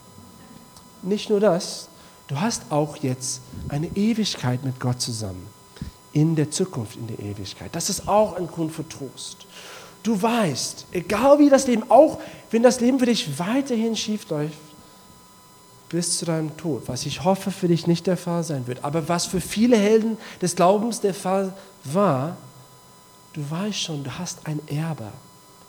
Nicht 1.01 1.29
nur 1.29 1.39
das, 1.39 1.87
du 2.27 2.39
hast 2.39 2.63
auch 2.69 2.97
jetzt 2.97 3.41
eine 3.69 3.87
Ewigkeit 3.95 4.63
mit 4.63 4.79
Gott 4.79 5.01
zusammen, 5.01 5.47
in 6.11 6.35
der 6.35 6.51
Zukunft, 6.51 6.95
in 6.95 7.07
der 7.07 7.19
Ewigkeit. 7.19 7.73
Das 7.73 7.89
ist 7.89 8.07
auch 8.07 8.33
ein 8.33 8.47
Grund 8.47 8.71
für 8.71 8.87
Trost. 8.87 9.47
Du 10.03 10.21
weißt, 10.21 10.85
egal 10.91 11.39
wie 11.39 11.49
das 11.49 11.67
Leben, 11.67 11.89
auch 11.89 12.19
wenn 12.51 12.63
das 12.63 12.79
Leben 12.81 12.99
für 12.99 13.05
dich 13.05 13.39
weiterhin 13.39 13.95
schief 13.95 14.29
läuft, 14.29 14.68
bis 15.89 16.19
zu 16.19 16.25
deinem 16.25 16.55
Tod, 16.55 16.83
was 16.87 17.05
ich 17.05 17.23
hoffe 17.23 17.51
für 17.51 17.67
dich 17.67 17.87
nicht 17.87 18.07
der 18.07 18.17
Fall 18.17 18.43
sein 18.43 18.67
wird, 18.67 18.83
aber 18.83 19.09
was 19.09 19.25
für 19.25 19.41
viele 19.41 19.77
Helden 19.77 20.17
des 20.41 20.55
Glaubens 20.55 21.01
der 21.01 21.13
Fall 21.13 21.53
war, 21.83 22.37
du 23.33 23.41
weißt 23.49 23.79
schon, 23.79 24.03
du 24.03 24.17
hast 24.17 24.45
ein 24.45 24.59
Erbe 24.67 25.07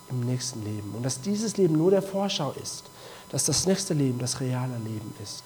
im 0.09 0.21
nächsten 0.21 0.63
Leben 0.63 0.93
und 0.95 1.03
dass 1.03 1.21
dieses 1.21 1.57
Leben 1.57 1.77
nur 1.77 1.91
der 1.91 2.01
Vorschau 2.01 2.53
ist, 2.61 2.83
dass 3.29 3.45
das 3.45 3.65
nächste 3.65 3.93
Leben 3.93 4.19
das 4.19 4.39
reale 4.39 4.77
Leben 4.83 5.13
ist. 5.23 5.43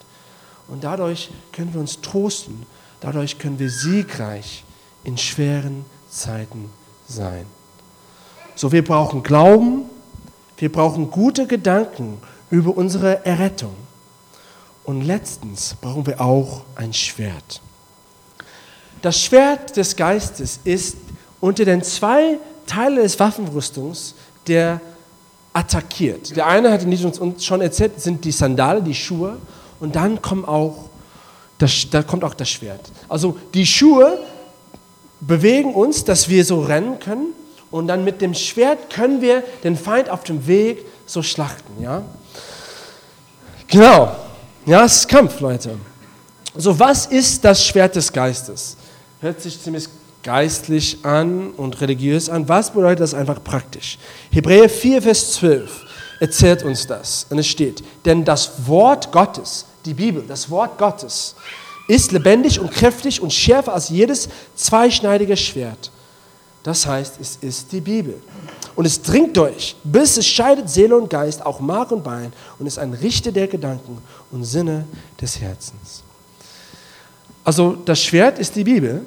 Und 0.68 0.84
dadurch 0.84 1.30
können 1.52 1.74
wir 1.74 1.80
uns 1.80 2.02
trosten, 2.02 2.66
dadurch 3.00 3.38
können 3.38 3.60
wir 3.60 3.70
siegreich 3.70 4.64
in 5.04 5.18
schweren 5.18 5.86
Zeiten 6.10 6.70
sein. 7.08 7.46
So, 8.56 8.72
wir 8.72 8.84
brauchen 8.84 9.22
Glauben, 9.22 9.84
wir 10.58 10.72
brauchen 10.72 11.12
gute 11.12 11.46
Gedanken 11.46 12.18
über 12.50 12.76
unsere 12.76 13.26
Errettung. 13.26 13.76
Und 14.86 15.02
letztens 15.02 15.76
brauchen 15.82 16.06
wir 16.06 16.22
auch 16.22 16.62
ein 16.76 16.94
Schwert. 16.94 17.62
Das 19.02 19.20
Schwert 19.20 19.76
des 19.78 19.96
Geistes 19.96 20.60
ist 20.64 20.98
unter 21.42 21.66
den 21.66 21.84
zwei 21.84 22.38
Teilen 22.68 22.98
des 22.98 23.20
Waffenrüstungs, 23.20 24.16
der 24.48 24.80
attackiert. 25.54 26.36
Der 26.36 26.48
eine 26.48 26.72
hat 26.72 26.86
uns 26.86 27.46
schon 27.46 27.62
erzählt, 27.62 28.00
sind 28.00 28.26
die 28.26 28.32
Sandale, 28.32 28.82
die 28.82 28.96
Schuhe, 28.96 29.38
und 29.80 29.96
dann 29.96 30.22
kommt 30.22 30.48
auch 30.48 30.90
das, 31.58 31.90
da 31.90 32.04
kommt 32.04 32.24
auch 32.24 32.34
das 32.34 32.50
Schwert. 32.50 32.92
Also 33.08 33.38
die 33.54 33.66
Schuhe 33.66 34.20
bewegen 35.20 35.74
uns, 35.74 36.04
dass 36.04 36.30
wir 36.30 36.44
so 36.46 36.62
rennen 36.62 37.00
können, 37.00 37.28
und 37.72 37.88
dann 37.88 38.04
mit 38.04 38.22
dem 38.22 38.34
Schwert 38.34 38.90
können 38.90 39.22
wir 39.22 39.44
den 39.64 39.76
Feind 39.76 40.10
auf 40.10 40.24
dem 40.24 40.48
Weg 40.48 40.86
so 41.06 41.22
schlachten. 41.22 41.82
Ja? 41.82 42.04
Genau. 43.68 44.16
Ja, 44.66 44.84
es 44.84 44.96
ist 44.98 45.10
Kampf, 45.10 45.40
Leute. 45.42 45.78
So, 46.56 46.78
was 46.80 47.06
ist 47.06 47.46
das 47.46 47.64
Schwert 47.64 47.96
des 47.96 48.12
Geistes? 48.12 48.76
Hört 49.22 49.40
sich 49.40 49.62
ziemlich 49.62 49.88
geistlich 50.24 50.98
an 51.04 51.52
und 51.52 51.80
religiös 51.82 52.30
an. 52.30 52.50
Was 52.50 52.72
bedeutet 52.72 53.02
das 53.02 53.14
einfach 53.14 53.44
praktisch? 53.44 54.00
Hebräer 54.32 54.68
4, 54.68 55.04
Vers 55.04 55.34
12 55.34 55.86
erzählt 56.20 56.64
uns 56.64 56.88
das. 56.88 57.28
Und 57.30 57.38
es 57.38 57.46
steht, 57.46 57.84
denn 58.06 58.26
das 58.26 58.66
Wort 58.66 59.12
Gottes, 59.12 59.66
die 59.86 59.94
Bibel, 59.94 60.24
das 60.28 60.50
Wort 60.50 60.80
Gottes, 60.80 61.36
ist 61.88 62.12
lebendig 62.12 62.60
und 62.60 62.72
kräftig 62.72 63.22
und 63.22 63.32
schärfer 63.32 63.72
als 63.72 63.90
jedes 63.90 64.30
zweischneidige 64.56 65.38
Schwert. 65.38 65.92
Das 66.64 66.88
heißt, 66.88 67.20
es 67.22 67.38
ist 67.42 67.72
die 67.72 67.82
Bibel. 67.82 68.20
Und 68.76 68.86
es 68.86 69.02
dringt 69.02 69.38
durch, 69.38 69.76
bis 69.84 70.18
es 70.18 70.28
scheidet 70.28 70.70
Seele 70.70 70.98
und 70.98 71.10
Geist, 71.10 71.46
auch 71.46 71.60
Mark 71.60 71.92
und 71.92 72.04
Bein, 72.04 72.34
und 72.60 72.68
ist 72.68 72.78
ein 72.78 72.94
Richter 72.94 73.32
der 73.32 73.48
Gedanken 73.48 74.00
und 74.32 74.44
Sinne 74.44 74.86
des 75.20 75.40
Herzens. 75.40 76.04
Also 77.44 77.78
das 77.86 78.02
Schwert 78.02 78.38
ist 78.40 78.56
die 78.56 78.64
Bibel, 78.64 79.06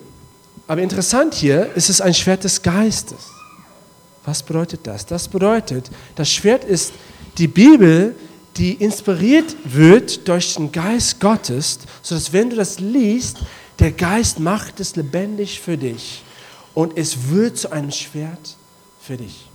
aber 0.67 0.81
interessant 0.81 1.35
hier 1.35 1.71
ist 1.75 1.91
es 1.91 2.01
ein 2.01 2.15
Schwert 2.15 2.45
des 2.45 2.63
Geistes. 2.63 3.27
Was 4.25 4.43
bedeutet 4.43 4.81
das? 4.87 5.05
Das 5.05 5.27
bedeutet, 5.27 5.91
das 6.15 6.31
Schwert 6.31 6.65
ist 6.65 6.93
die 7.37 7.49
Bibel, 7.49 8.15
die 8.57 8.75
inspiriert 8.75 9.57
wird 9.65 10.27
durch 10.29 10.55
den 10.55 10.71
Geist 10.73 11.21
Gottes, 11.21 11.79
sodass 12.03 12.33
wenn 12.33 12.51
du 12.51 12.57
das 12.57 12.81
liest, 12.81 13.39
der 13.79 13.93
Geist 13.93 14.41
macht 14.41 14.81
es 14.81 14.97
lebendig 14.97 15.61
für 15.61 15.77
dich 15.77 16.23
und 16.75 16.97
es 16.97 17.31
wird 17.31 17.57
zu 17.57 17.71
einem 17.73 17.91
Schwert 17.91 18.57
für 19.01 19.17
dich. 19.17 19.48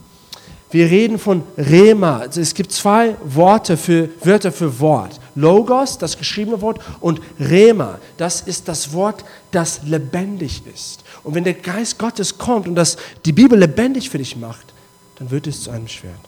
Wir 0.74 0.90
reden 0.90 1.20
von 1.20 1.44
Rema. 1.56 2.18
Also 2.18 2.42
es 2.42 2.56
gibt 2.56 2.72
zwei 2.72 3.16
Worte 3.24 3.78
für, 3.78 4.10
Wörter 4.24 4.52
für 4.52 4.80
Wort. 4.80 5.20
Logos, 5.36 6.00
das 6.00 6.18
geschriebene 6.18 6.62
Wort, 6.62 6.82
und 7.00 7.22
Rema, 7.40 8.00
das 8.18 8.42
ist 8.42 8.68
das 8.68 8.92
Wort, 8.92 9.24
das 9.52 9.84
lebendig 9.84 10.64
ist. 10.66 11.04
Und 11.24 11.36
wenn 11.36 11.44
der 11.44 11.54
Geist 11.54 12.00
Gottes 12.00 12.40
kommt 12.40 12.68
und 12.68 12.74
das 12.74 12.98
die 13.24 13.32
Bibel 13.32 13.58
lebendig 13.58 14.10
für 14.10 14.18
dich 14.18 14.36
macht, 14.36 14.74
dann 15.20 15.30
wird 15.30 15.46
es 15.46 15.62
zu 15.62 15.70
einem 15.70 15.88
Schwert. 15.88 16.20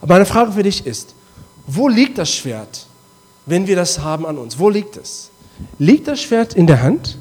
Aber 0.00 0.14
meine 0.14 0.26
Frage 0.26 0.50
für 0.50 0.64
dich 0.64 0.84
ist, 0.84 1.14
wo 1.68 1.86
liegt 1.86 2.18
das 2.18 2.34
Schwert, 2.34 2.84
wenn 3.46 3.68
wir 3.68 3.76
das 3.76 4.00
haben 4.00 4.26
an 4.26 4.38
uns? 4.38 4.58
Wo 4.58 4.68
liegt 4.68 4.96
es? 4.96 5.30
Liegt 5.78 6.08
das 6.08 6.20
Schwert 6.20 6.54
in 6.54 6.66
der 6.66 6.82
Hand? 6.82 7.16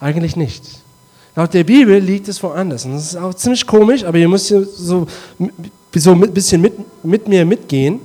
Eigentlich 0.00 0.34
nicht. 0.34 0.77
Laut 1.38 1.54
der 1.54 1.62
Bibel 1.62 2.00
liegt 2.00 2.26
es 2.26 2.42
woanders. 2.42 2.84
Und 2.84 2.94
das 2.94 3.12
ist 3.12 3.16
auch 3.16 3.32
ziemlich 3.32 3.64
komisch, 3.64 4.02
aber 4.02 4.18
ihr 4.18 4.28
müsst 4.28 4.48
hier 4.48 4.64
so, 4.64 5.06
so 5.94 6.10
ein 6.10 6.34
bisschen 6.34 6.60
mit, 6.60 7.04
mit 7.04 7.28
mir 7.28 7.46
mitgehen. 7.46 8.00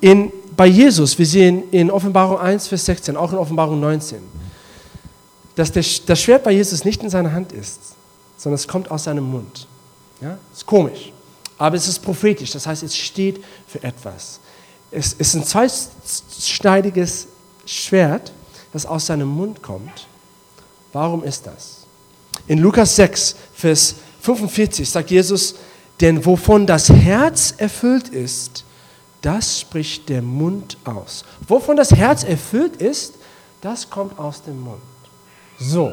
In, 0.00 0.32
bei 0.56 0.66
Jesus, 0.66 1.18
wir 1.18 1.26
sehen 1.26 1.64
in 1.72 1.90
Offenbarung 1.90 2.38
1, 2.38 2.68
Vers 2.68 2.86
16, 2.86 3.18
auch 3.18 3.32
in 3.32 3.36
Offenbarung 3.36 3.78
19, 3.80 4.20
dass 5.56 5.70
der, 5.72 5.84
das 6.06 6.22
Schwert 6.22 6.42
bei 6.42 6.52
Jesus 6.52 6.86
nicht 6.86 7.02
in 7.02 7.10
seiner 7.10 7.32
Hand 7.32 7.52
ist, 7.52 7.80
sondern 8.38 8.54
es 8.54 8.66
kommt 8.66 8.90
aus 8.90 9.04
seinem 9.04 9.24
Mund. 9.24 9.68
Ja? 10.22 10.38
Ist 10.50 10.64
komisch. 10.64 11.12
Aber 11.58 11.76
es 11.76 11.86
ist 11.86 11.98
prophetisch, 11.98 12.52
das 12.52 12.66
heißt, 12.66 12.82
es 12.82 12.96
steht 12.96 13.44
für 13.66 13.82
etwas. 13.82 14.40
Es 14.90 15.12
ist 15.12 15.34
ein 15.34 15.44
zweischneidiges 15.44 17.26
Schwert, 17.66 18.32
das 18.72 18.86
aus 18.86 19.04
seinem 19.04 19.28
Mund 19.28 19.62
kommt 19.62 20.08
Warum 20.94 21.22
ist 21.22 21.46
das? 21.46 21.87
In 22.48 22.58
Lukas 22.58 22.96
6, 22.96 23.36
Vers 23.54 23.96
45 24.22 24.88
sagt 24.88 25.10
Jesus, 25.10 25.54
denn 26.00 26.24
wovon 26.24 26.66
das 26.66 26.88
Herz 26.88 27.54
erfüllt 27.56 28.08
ist, 28.08 28.64
das 29.20 29.60
spricht 29.60 30.08
der 30.08 30.22
Mund 30.22 30.78
aus. 30.84 31.24
Wovon 31.46 31.76
das 31.76 31.92
Herz 31.92 32.24
erfüllt 32.24 32.76
ist, 32.76 33.14
das 33.60 33.90
kommt 33.90 34.18
aus 34.18 34.42
dem 34.42 34.60
Mund. 34.62 34.80
So, 35.58 35.92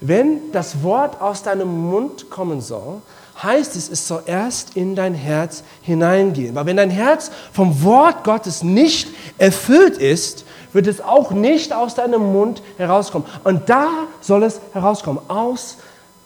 wenn 0.00 0.52
das 0.52 0.82
Wort 0.82 1.20
aus 1.20 1.42
deinem 1.42 1.90
Mund 1.90 2.28
kommen 2.28 2.60
soll, 2.60 3.00
heißt 3.42 3.76
es, 3.76 3.88
es 3.88 4.06
soll 4.06 4.22
erst 4.26 4.76
in 4.76 4.94
dein 4.94 5.14
Herz 5.14 5.62
hineingehen. 5.82 6.54
Weil 6.54 6.66
wenn 6.66 6.76
dein 6.76 6.90
Herz 6.90 7.30
vom 7.52 7.82
Wort 7.82 8.24
Gottes 8.24 8.62
nicht 8.62 9.08
erfüllt 9.38 9.96
ist, 9.96 10.44
wird 10.72 10.86
es 10.86 11.00
auch 11.00 11.30
nicht 11.30 11.72
aus 11.72 11.94
deinem 11.94 12.32
Mund 12.32 12.62
herauskommen. 12.76 13.26
Und 13.44 13.68
da 13.68 13.88
soll 14.20 14.42
es 14.42 14.60
herauskommen, 14.72 15.22
aus 15.28 15.78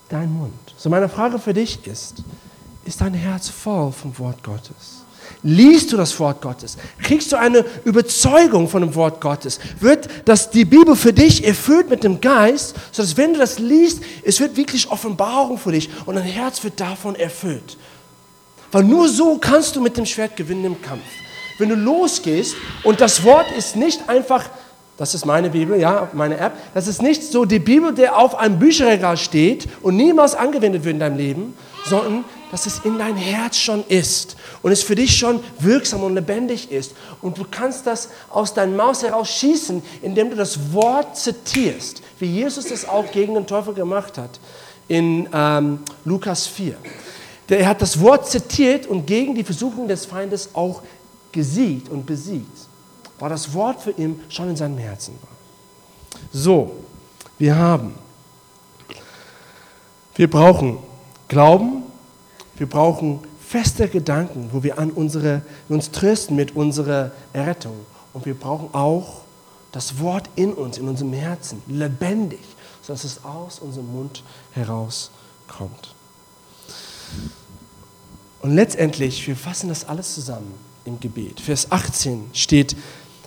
deinem 0.08 0.38
Mund. 0.38 0.52
So 0.76 0.90
meine 0.90 1.08
Frage 1.08 1.38
für 1.38 1.54
dich 1.54 1.86
ist, 1.86 2.22
ist 2.84 3.00
dein 3.00 3.14
Herz 3.14 3.48
voll 3.48 3.92
vom 3.92 4.18
Wort 4.18 4.42
Gottes? 4.42 5.02
Liest 5.44 5.92
du 5.92 5.96
das 5.96 6.18
Wort 6.20 6.40
Gottes? 6.40 6.76
Kriegst 7.02 7.32
du 7.32 7.36
eine 7.36 7.64
Überzeugung 7.84 8.68
von 8.68 8.82
dem 8.82 8.94
Wort 8.94 9.20
Gottes? 9.20 9.58
Wird 9.80 10.08
das, 10.24 10.50
die 10.50 10.64
Bibel 10.64 10.94
für 10.94 11.12
dich 11.12 11.44
erfüllt 11.44 11.90
mit 11.90 12.04
dem 12.04 12.20
Geist, 12.20 12.76
sodass 12.92 13.16
wenn 13.16 13.32
du 13.32 13.40
das 13.40 13.58
liest, 13.58 14.02
es 14.22 14.38
wird 14.38 14.56
wirklich 14.56 14.90
Offenbarung 14.90 15.58
für 15.58 15.72
dich 15.72 15.90
und 16.06 16.14
dein 16.14 16.24
Herz 16.24 16.62
wird 16.62 16.78
davon 16.78 17.16
erfüllt. 17.16 17.76
Weil 18.70 18.84
nur 18.84 19.08
so 19.08 19.36
kannst 19.38 19.74
du 19.74 19.80
mit 19.80 19.96
dem 19.96 20.06
Schwert 20.06 20.36
gewinnen 20.36 20.64
im 20.64 20.82
Kampf 20.82 21.02
wenn 21.62 21.70
du 21.70 21.76
losgehst 21.76 22.56
und 22.82 23.00
das 23.00 23.24
Wort 23.24 23.50
ist 23.56 23.76
nicht 23.76 24.08
einfach, 24.08 24.44
das 24.96 25.14
ist 25.14 25.24
meine 25.24 25.48
Bibel, 25.48 25.80
ja, 25.80 26.10
meine 26.12 26.36
App, 26.36 26.52
das 26.74 26.88
ist 26.88 27.00
nicht 27.00 27.22
so 27.22 27.44
die 27.44 27.60
Bibel, 27.60 27.94
der 27.94 28.18
auf 28.18 28.34
einem 28.34 28.58
Bücherregal 28.58 29.16
steht 29.16 29.68
und 29.80 29.96
niemals 29.96 30.34
angewendet 30.34 30.84
wird 30.84 30.94
in 30.94 31.00
deinem 31.00 31.16
Leben, 31.16 31.56
sondern 31.86 32.24
dass 32.50 32.66
es 32.66 32.80
in 32.84 32.98
dein 32.98 33.16
Herz 33.16 33.56
schon 33.56 33.84
ist 33.86 34.36
und 34.60 34.72
es 34.72 34.82
für 34.82 34.96
dich 34.96 35.16
schon 35.16 35.40
wirksam 35.60 36.02
und 36.02 36.14
lebendig 36.14 36.70
ist. 36.70 36.94
Und 37.22 37.38
du 37.38 37.46
kannst 37.48 37.86
das 37.86 38.10
aus 38.28 38.52
deinem 38.52 38.76
Maus 38.76 39.02
heraus 39.02 39.30
schießen, 39.30 39.82
indem 40.02 40.30
du 40.30 40.36
das 40.36 40.72
Wort 40.72 41.16
zitierst, 41.16 42.02
wie 42.18 42.26
Jesus 42.26 42.70
es 42.70 42.86
auch 42.86 43.10
gegen 43.12 43.34
den 43.34 43.46
Teufel 43.46 43.72
gemacht 43.72 44.18
hat 44.18 44.40
in 44.88 45.28
ähm, 45.32 45.78
Lukas 46.04 46.46
4. 46.46 46.74
Der, 47.48 47.60
er 47.60 47.68
hat 47.68 47.80
das 47.80 48.00
Wort 48.00 48.28
zitiert 48.28 48.86
und 48.86 49.06
gegen 49.06 49.34
die 49.34 49.44
Versuchung 49.44 49.88
des 49.88 50.06
Feindes 50.06 50.50
auch 50.54 50.82
gesiegt 51.32 51.88
und 51.88 52.06
besiegt, 52.06 52.68
weil 53.18 53.30
das 53.30 53.52
Wort 53.54 53.80
für 53.80 53.92
ihn 53.92 54.20
schon 54.28 54.50
in 54.50 54.56
seinem 54.56 54.78
Herzen 54.78 55.14
war. 55.22 56.20
So, 56.32 56.76
wir 57.38 57.56
haben, 57.56 57.94
wir 60.14 60.30
brauchen 60.30 60.78
Glauben, 61.28 61.84
wir 62.56 62.68
brauchen 62.68 63.20
feste 63.40 63.88
Gedanken, 63.88 64.50
wo 64.52 64.62
wir 64.62 64.78
an 64.78 64.90
unsere, 64.90 65.42
uns 65.68 65.90
trösten 65.90 66.36
mit 66.36 66.54
unserer 66.54 67.12
Errettung. 67.32 67.86
Und 68.12 68.26
wir 68.26 68.34
brauchen 68.34 68.68
auch 68.74 69.22
das 69.72 69.98
Wort 69.98 70.28
in 70.36 70.52
uns, 70.52 70.76
in 70.76 70.88
unserem 70.88 71.14
Herzen, 71.14 71.62
lebendig, 71.66 72.40
sodass 72.82 73.04
es 73.04 73.24
aus 73.24 73.58
unserem 73.58 73.90
Mund 73.90 74.22
herauskommt. 74.52 75.94
Und 78.42 78.54
letztendlich, 78.54 79.26
wir 79.26 79.36
fassen 79.36 79.68
das 79.68 79.88
alles 79.88 80.14
zusammen 80.14 80.54
im 80.84 81.00
Gebet. 81.00 81.40
Vers 81.40 81.70
18 81.70 82.30
steht, 82.32 82.76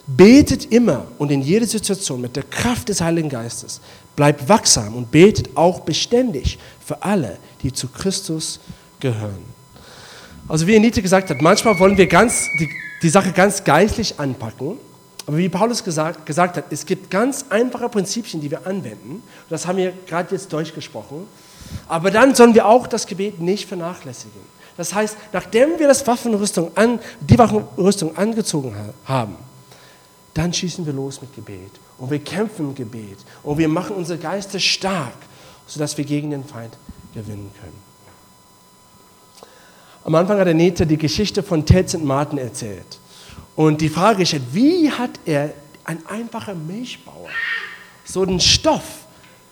betet 0.08 0.72
immer 0.72 1.08
und 1.18 1.32
in 1.32 1.42
jeder 1.42 1.66
Situation 1.66 2.22
mit 2.22 2.36
der 2.36 2.44
Kraft 2.44 2.90
des 2.90 3.02
Heiligen 3.02 3.30
Geistes. 3.30 3.82
Bleibt 4.16 4.48
wachsam 4.48 4.96
und 4.96 5.12
betet 5.12 5.56
auch 5.56 5.82
beständig 5.82 6.58
für 6.86 7.02
alle, 7.04 7.38
die 7.64 7.74
zu 7.74 7.88
Christus 7.88 8.60
gehören. 9.00 9.44
Also 10.48 10.68
wie 10.68 10.76
Anita 10.76 11.02
gesagt 11.02 11.30
hat, 11.30 11.42
manchmal 11.42 11.80
wollen 11.80 11.98
wir 11.98 12.08
ganz, 12.08 12.48
die, 12.60 12.70
die 13.02 13.10
Sache 13.10 13.32
ganz 13.32 13.64
geistlich 13.64 14.20
anpacken. 14.20 14.78
Aber 15.26 15.38
wie 15.38 15.50
Paulus 15.50 15.84
gesagt, 15.84 16.26
gesagt 16.26 16.58
hat, 16.58 16.66
es 16.70 16.86
gibt 16.86 17.10
ganz 17.10 17.46
einfache 17.50 17.90
Prinzipien, 17.90 18.42
die 18.42 18.52
wir 18.52 18.68
anwenden. 18.68 19.24
Das 19.50 19.66
haben 19.66 19.78
wir 19.78 19.92
gerade 20.06 20.36
jetzt 20.36 20.54
durchgesprochen. 20.54 21.26
Aber 21.88 22.12
dann 22.12 22.36
sollen 22.36 22.54
wir 22.54 22.68
auch 22.68 22.86
das 22.86 23.08
Gebet 23.08 23.40
nicht 23.40 23.68
vernachlässigen. 23.68 24.55
Das 24.78 24.94
heißt, 24.94 25.18
nachdem 25.32 25.80
wir 25.80 25.88
das 25.88 26.06
Waffenrüstung 26.06 26.72
an, 26.76 27.00
die 27.22 27.38
Waffenrüstung 27.38 28.16
angezogen 28.18 28.76
haben, 29.06 29.36
dann 30.34 30.52
schießen 30.52 30.86
wir 30.86 30.94
los 30.94 31.22
mit 31.22 31.34
Gebet. 31.34 31.72
Und 31.98 32.12
wir 32.12 32.20
kämpfen 32.20 32.70
im 32.70 32.76
Gebet. 32.76 33.18
Und 33.42 33.58
wir 33.58 33.70
machen 33.70 33.96
unsere 33.96 34.20
Geister 34.20 34.60
stark, 34.60 35.16
sodass 35.66 35.98
wir 35.98 36.04
gegen 36.04 36.32
den 36.32 36.44
Feind 36.44 36.78
gewinnen 37.14 37.52
können. 37.62 37.86
Am 40.04 40.14
Anfang 40.14 40.38
hat 40.38 40.48
Anita 40.48 40.86
die 40.86 40.98
Geschichte 40.98 41.42
von 41.42 41.66
Ted 41.66 41.90
St. 41.90 42.04
Martin 42.04 42.38
erzählt. 42.38 43.00
Und 43.56 43.80
die 43.80 43.90
Frage 43.90 44.24
ist, 44.24 44.36
wie 44.52 44.92
hat 44.92 45.12
er, 45.26 45.54
ein 45.86 46.06
einfacher 46.08 46.56
Milchbauer, 46.56 47.30
so 48.04 48.26
den 48.26 48.40
Stoff, 48.40 49.06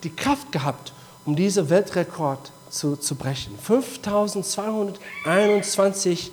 die 0.03 0.09
Kraft 0.09 0.51
gehabt, 0.51 0.91
um 1.25 1.35
diesen 1.35 1.69
Weltrekord 1.69 2.51
zu, 2.73 2.95
zu 2.95 3.15
brechen? 3.15 3.57
5221 3.61 6.31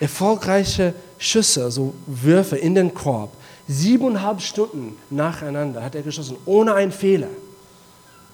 erfolgreiche 0.00 0.94
Schüsse, 1.18 1.70
so 1.70 1.94
Würfe 2.06 2.56
in 2.56 2.74
den 2.74 2.92
Korb. 2.94 3.30
Siebeneinhalb 3.68 4.40
Stunden 4.40 4.96
nacheinander 5.10 5.82
hat 5.82 5.94
er 5.94 6.00
geschossen, 6.02 6.38
ohne 6.46 6.72
einen 6.74 6.92
Fehler. 6.92 7.28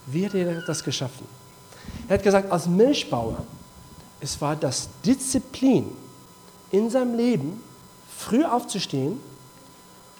Wie 0.06 0.24
hat 0.24 0.34
er 0.34 0.62
das 0.62 0.84
geschaffen? 0.84 1.26
Er 2.08 2.14
hat 2.14 2.22
gesagt, 2.22 2.50
als 2.50 2.66
Milchbauer 2.66 3.44
es 4.20 4.40
war 4.40 4.56
das 4.56 4.88
Disziplin 5.04 5.90
in 6.70 6.90
seinem 6.90 7.16
Leben, 7.16 7.62
früh 8.16 8.44
aufzustehen 8.44 9.20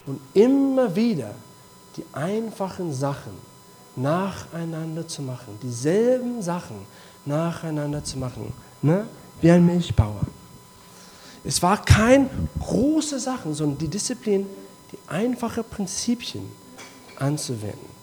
und 0.07 0.21
immer 0.35 0.95
wieder 0.95 1.31
die 1.97 2.05
einfachen 2.13 2.93
Sachen 2.93 3.33
nacheinander 3.97 5.09
zu 5.09 5.23
machen, 5.23 5.59
dieselben 5.63 6.43
Sachen 6.43 6.77
nacheinander 7.27 8.03
zu 8.03 8.19
machen, 8.19 8.53
ne? 8.83 9.07
wie 9.41 9.51
ein 9.51 9.65
Milchbauer. 9.65 10.23
Es 11.45 11.63
war 11.63 11.85
kein 11.85 12.29
große 12.59 13.21
Sachen, 13.21 13.55
sondern 13.55 13.79
die 13.79 13.89
Disziplin, 13.89 14.47
die 14.91 14.99
einfachen 15.07 15.65
Prinzipien 15.65 16.45
anzuwenden. 17.17 17.97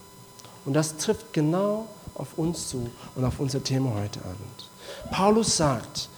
Und 0.65 0.73
das 0.73 0.95
trifft 0.95 1.33
genau 1.33 1.87
auf 2.15 2.37
uns 2.37 2.69
zu 2.69 2.89
und 3.15 3.25
auf 3.25 3.39
unser 3.39 3.63
Thema 3.63 3.93
heute 3.95 4.19
Abend. 4.21 4.69
Paulus 5.11 5.57
sagt, 5.57 6.09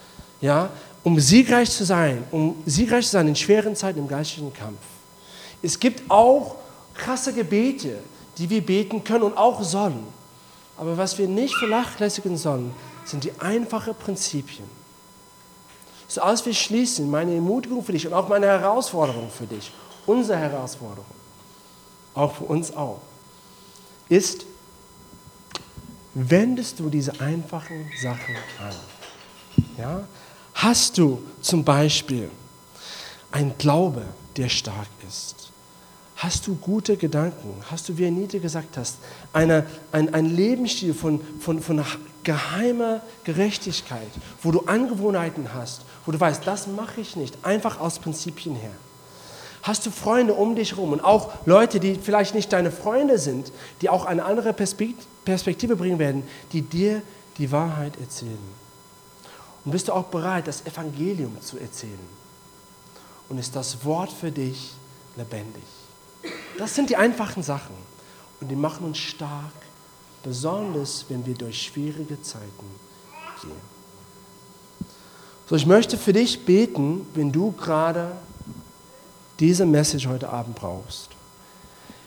ja, 0.42 0.70
um 1.04 1.20
siegreich 1.20 1.72
zu 1.72 1.86
sein, 1.86 2.24
um 2.32 2.62
siegreich 2.66 3.06
zu 3.06 3.12
sein 3.12 3.28
in 3.28 3.36
schweren 3.36 3.76
Zeiten 3.76 4.00
im 4.00 4.08
geistlichen 4.08 4.54
Kampf. 4.54 4.80
Es 5.62 5.80
gibt 5.80 6.10
auch 6.10 6.58
krasse 6.94 7.34
Gebete, 7.34 8.00
die 8.38 8.50
wir 8.50 8.66
beten 8.66 9.04
können 9.04 9.24
und 9.24 9.38
auch 9.38 9.64
sollen. 9.64 10.04
Aber 10.78 10.98
was 10.98 11.18
wir 11.18 11.28
nicht 11.28 11.56
vernachlässigen 11.56 12.38
sollen, 12.38 12.74
sind 13.06 13.24
die 13.24 13.40
einfachen 13.40 13.96
Prinzipien. 13.96 14.68
So 16.08 16.22
als 16.22 16.46
wir 16.46 16.54
schließen, 16.54 17.10
meine 17.10 17.34
Ermutigung 17.34 17.84
für 17.84 17.94
dich 17.94 18.06
und 18.06 18.14
auch 18.14 18.28
meine 18.28 18.48
Herausforderung 18.48 19.30
für 19.30 19.48
dich, 19.48 19.72
unsere 20.06 20.38
Herausforderung, 20.38 21.06
auch 22.14 22.36
für 22.36 22.44
uns 22.46 22.76
auch, 22.76 23.02
ist, 24.10 24.46
wendest 26.14 26.80
du 26.80 26.90
diese 26.90 27.20
einfachen 27.20 27.92
Sachen 28.02 28.36
an? 28.60 28.76
Ja? 29.78 30.08
Hast 30.54 30.98
du 30.98 31.24
zum 31.42 31.64
Beispiel 31.64 32.30
einen 33.32 33.58
Glaube, 33.58 34.06
der 34.38 34.50
stark 34.50 34.88
ist? 35.08 35.52
Hast 36.18 36.48
du 36.48 36.56
gute 36.56 36.96
Gedanken? 36.96 37.62
Hast 37.70 37.90
du, 37.90 37.98
wie 37.98 38.08
Anita 38.08 38.38
gesagt 38.38 38.78
hast, 38.78 38.98
eine, 39.34 39.66
ein, 39.92 40.14
ein 40.14 40.34
Lebensstil 40.34 40.94
von, 40.94 41.20
von, 41.40 41.62
von 41.62 41.84
geheimer 42.26 43.00
Gerechtigkeit, 43.24 44.10
wo 44.42 44.52
du 44.52 44.62
Angewohnheiten 44.66 45.54
hast, 45.54 45.84
wo 46.06 46.12
du 46.12 46.20
weißt, 46.20 46.46
das 46.46 46.68
mache 46.68 47.00
ich 47.00 47.16
nicht, 47.16 47.38
einfach 47.46 47.80
aus 47.80 48.00
Prinzipien 48.00 48.56
her? 48.56 48.72
Hast 49.64 49.86
du 49.86 49.92
Freunde 49.92 50.34
um 50.34 50.56
dich 50.56 50.72
herum 50.72 50.92
und 50.92 51.04
auch 51.04 51.32
Leute, 51.46 51.80
die 51.80 51.96
vielleicht 51.96 52.36
nicht 52.36 52.52
deine 52.54 52.72
Freunde 52.72 53.18
sind, 53.18 53.52
die 53.82 53.90
auch 53.90 54.06
eine 54.06 54.24
andere 54.24 54.54
Perspektive 54.54 55.76
bringen 55.76 55.98
werden, 55.98 56.28
die 56.52 56.62
dir 56.62 57.02
die 57.38 57.52
Wahrheit 57.52 58.00
erzählen? 58.00 58.38
Und 59.64 59.72
bist 59.72 59.88
du 59.88 59.94
auch 59.94 60.04
bereit, 60.04 60.48
das 60.48 60.66
Evangelium 60.68 61.42
zu 61.42 61.58
erzählen? 61.58 61.98
Und 63.28 63.40
ist 63.40 63.56
das 63.56 63.84
Wort 63.84 64.12
für 64.12 64.30
dich 64.30 64.74
lebendig? 65.16 65.64
Das 66.60 66.76
sind 66.76 66.92
die 66.92 66.96
einfachen 66.96 67.42
Sachen 67.42 67.76
und 68.40 68.50
die 68.50 68.56
machen 68.56 68.86
uns 68.86 69.00
stark, 69.00 69.52
besonders 70.26 71.06
wenn 71.08 71.26
wir 71.26 71.36
durch 71.36 71.62
schwierige 71.62 72.22
Zeiten 72.22 72.66
gehen. 73.42 73.76
So, 75.48 75.56
ich 75.56 75.66
möchte 75.68 75.98
für 75.98 76.12
dich 76.12 76.44
beten, 76.44 77.06
wenn 77.14 77.32
du 77.32 77.52
gerade 77.52 78.12
diese 79.40 79.66
Message 79.66 80.08
heute 80.08 80.30
Abend 80.30 80.56
brauchst. 80.56 81.10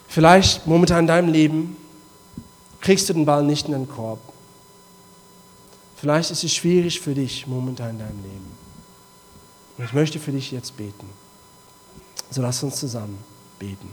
Vielleicht 0.08 0.66
momentan 0.66 1.00
in 1.00 1.06
deinem 1.06 1.32
Leben 1.32 1.76
kriegst 2.80 3.08
du 3.08 3.12
den 3.12 3.24
Ball 3.24 3.44
nicht 3.44 3.66
in 3.66 3.72
den 3.72 3.88
Korb. 3.88 4.18
Vielleicht 5.96 6.30
ist 6.30 6.42
es 6.42 6.52
schwierig 6.52 7.00
für 7.00 7.14
dich 7.14 7.46
momentan 7.46 7.90
in 7.90 7.98
deinem 7.98 8.22
Leben. 8.22 8.58
Und 9.76 9.84
ich 9.84 9.92
möchte 9.92 10.18
für 10.18 10.32
dich 10.32 10.50
jetzt 10.50 10.76
beten. 10.76 11.08
So 12.30 12.42
lass 12.42 12.62
uns 12.62 12.76
zusammen 12.76 13.18
beten. 13.58 13.88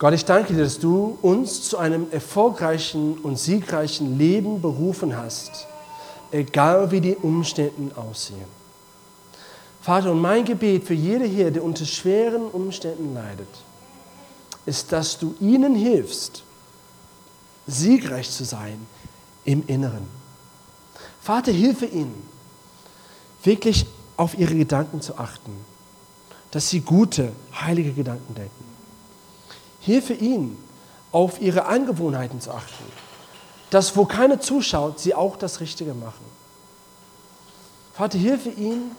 Gott, 0.00 0.14
ich 0.14 0.24
danke 0.24 0.54
dir, 0.54 0.64
dass 0.64 0.80
du 0.80 1.16
uns 1.22 1.68
zu 1.68 1.78
einem 1.78 2.10
erfolgreichen 2.10 3.18
und 3.18 3.38
siegreichen 3.38 4.18
Leben 4.18 4.60
berufen 4.60 5.16
hast 5.16 5.68
egal 6.30 6.90
wie 6.90 7.00
die 7.00 7.16
Umstände 7.16 7.96
aussehen. 7.96 8.60
Vater, 9.80 10.12
und 10.12 10.20
mein 10.20 10.44
Gebet 10.44 10.84
für 10.84 10.94
jede 10.94 11.24
hier, 11.24 11.50
der 11.50 11.64
unter 11.64 11.86
schweren 11.86 12.42
Umständen 12.42 13.14
leidet, 13.14 13.48
ist, 14.66 14.92
dass 14.92 15.18
du 15.18 15.34
ihnen 15.40 15.74
hilfst, 15.74 16.42
siegreich 17.66 18.30
zu 18.30 18.44
sein 18.44 18.86
im 19.44 19.66
Inneren. 19.66 20.06
Vater, 21.20 21.50
hilfe 21.50 21.86
ihnen, 21.86 22.22
wirklich 23.42 23.86
auf 24.16 24.38
ihre 24.38 24.54
Gedanken 24.54 25.00
zu 25.00 25.16
achten, 25.16 25.52
dass 26.50 26.68
sie 26.68 26.80
gute, 26.80 27.32
heilige 27.58 27.92
Gedanken 27.92 28.34
denken. 28.34 28.69
Hilfe 29.80 30.14
ihnen, 30.14 30.56
auf 31.12 31.40
ihre 31.40 31.66
Angewohnheiten 31.66 32.40
zu 32.40 32.52
achten, 32.52 32.84
dass 33.70 33.96
wo 33.96 34.04
keiner 34.04 34.40
zuschaut, 34.40 35.00
sie 35.00 35.14
auch 35.14 35.36
das 35.36 35.60
Richtige 35.60 35.94
machen. 35.94 36.24
Vater, 37.94 38.18
hilfe 38.18 38.50
ihnen, 38.50 38.92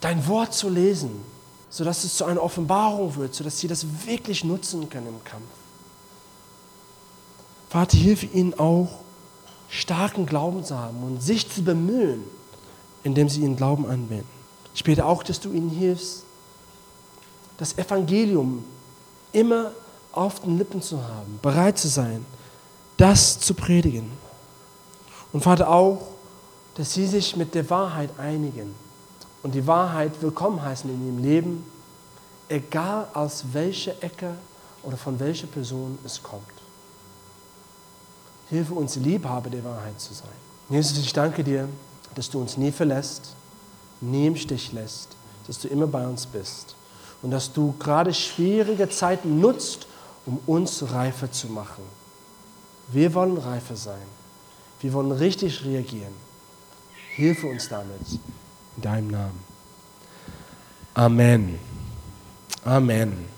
dein 0.00 0.26
Wort 0.26 0.54
zu 0.54 0.68
lesen, 0.68 1.22
sodass 1.70 2.04
es 2.04 2.16
zu 2.16 2.24
einer 2.24 2.42
Offenbarung 2.42 3.16
wird, 3.16 3.34
sodass 3.34 3.58
sie 3.58 3.68
das 3.68 3.86
wirklich 4.06 4.44
nutzen 4.44 4.88
können 4.88 5.08
im 5.08 5.24
Kampf. 5.24 5.44
Vater, 7.68 7.96
hilfe 7.96 8.26
ihnen 8.26 8.58
auch, 8.58 8.88
starken 9.68 10.26
Glauben 10.26 10.64
zu 10.64 10.78
haben 10.78 11.02
und 11.02 11.22
sich 11.22 11.50
zu 11.50 11.62
bemühen, 11.62 12.22
indem 13.02 13.28
sie 13.28 13.42
ihren 13.42 13.56
Glauben 13.56 13.86
anwenden. 13.86 14.28
Ich 14.74 14.84
bete 14.84 15.04
auch, 15.04 15.22
dass 15.22 15.40
du 15.40 15.52
ihnen 15.52 15.70
hilfst, 15.70 16.24
das 17.58 17.78
Evangelium 17.78 18.64
immer 19.34 19.72
auf 20.12 20.40
den 20.40 20.58
Lippen 20.58 20.80
zu 20.80 21.02
haben, 21.02 21.38
bereit 21.42 21.76
zu 21.76 21.88
sein, 21.88 22.24
das 22.96 23.40
zu 23.40 23.54
predigen. 23.54 24.10
Und 25.32 25.42
Vater 25.42 25.68
auch, 25.68 26.06
dass 26.76 26.94
sie 26.94 27.06
sich 27.06 27.36
mit 27.36 27.54
der 27.54 27.68
Wahrheit 27.68 28.10
einigen 28.18 28.74
und 29.42 29.54
die 29.54 29.66
Wahrheit 29.66 30.12
willkommen 30.22 30.62
heißen 30.62 30.88
in 30.88 31.06
ihrem 31.06 31.22
Leben, 31.22 31.70
egal 32.48 33.08
aus 33.12 33.44
welcher 33.52 34.02
Ecke 34.02 34.34
oder 34.82 34.96
von 34.96 35.18
welcher 35.18 35.46
Person 35.46 35.98
es 36.04 36.22
kommt. 36.22 36.42
Hilfe 38.50 38.74
uns, 38.74 38.96
Liebhaber 38.96 39.50
der 39.50 39.64
Wahrheit 39.64 40.00
zu 40.00 40.14
sein. 40.14 40.28
Jesus, 40.68 40.98
ich 40.98 41.12
danke 41.12 41.42
dir, 41.42 41.68
dass 42.14 42.30
du 42.30 42.40
uns 42.40 42.56
nie 42.56 42.70
verlässt, 42.70 43.34
nie 44.00 44.26
im 44.26 44.36
Stich 44.36 44.72
lässt, 44.72 45.08
dass 45.46 45.58
du 45.58 45.68
immer 45.68 45.86
bei 45.86 46.06
uns 46.06 46.26
bist 46.26 46.76
und 47.24 47.30
dass 47.30 47.54
du 47.54 47.74
gerade 47.78 48.12
schwierige 48.12 48.86
Zeiten 48.90 49.40
nutzt, 49.40 49.86
um 50.26 50.38
uns 50.44 50.92
reifer 50.92 51.32
zu 51.32 51.46
machen. 51.46 51.82
Wir 52.88 53.14
wollen 53.14 53.38
reifer 53.38 53.76
sein. 53.76 54.06
Wir 54.80 54.92
wollen 54.92 55.10
richtig 55.10 55.64
reagieren. 55.64 56.12
Hilfe 57.14 57.46
uns 57.46 57.66
damit. 57.70 58.20
In 58.76 58.82
deinem 58.82 59.08
Namen. 59.08 59.40
Amen. 60.92 61.58
Amen. 62.62 63.33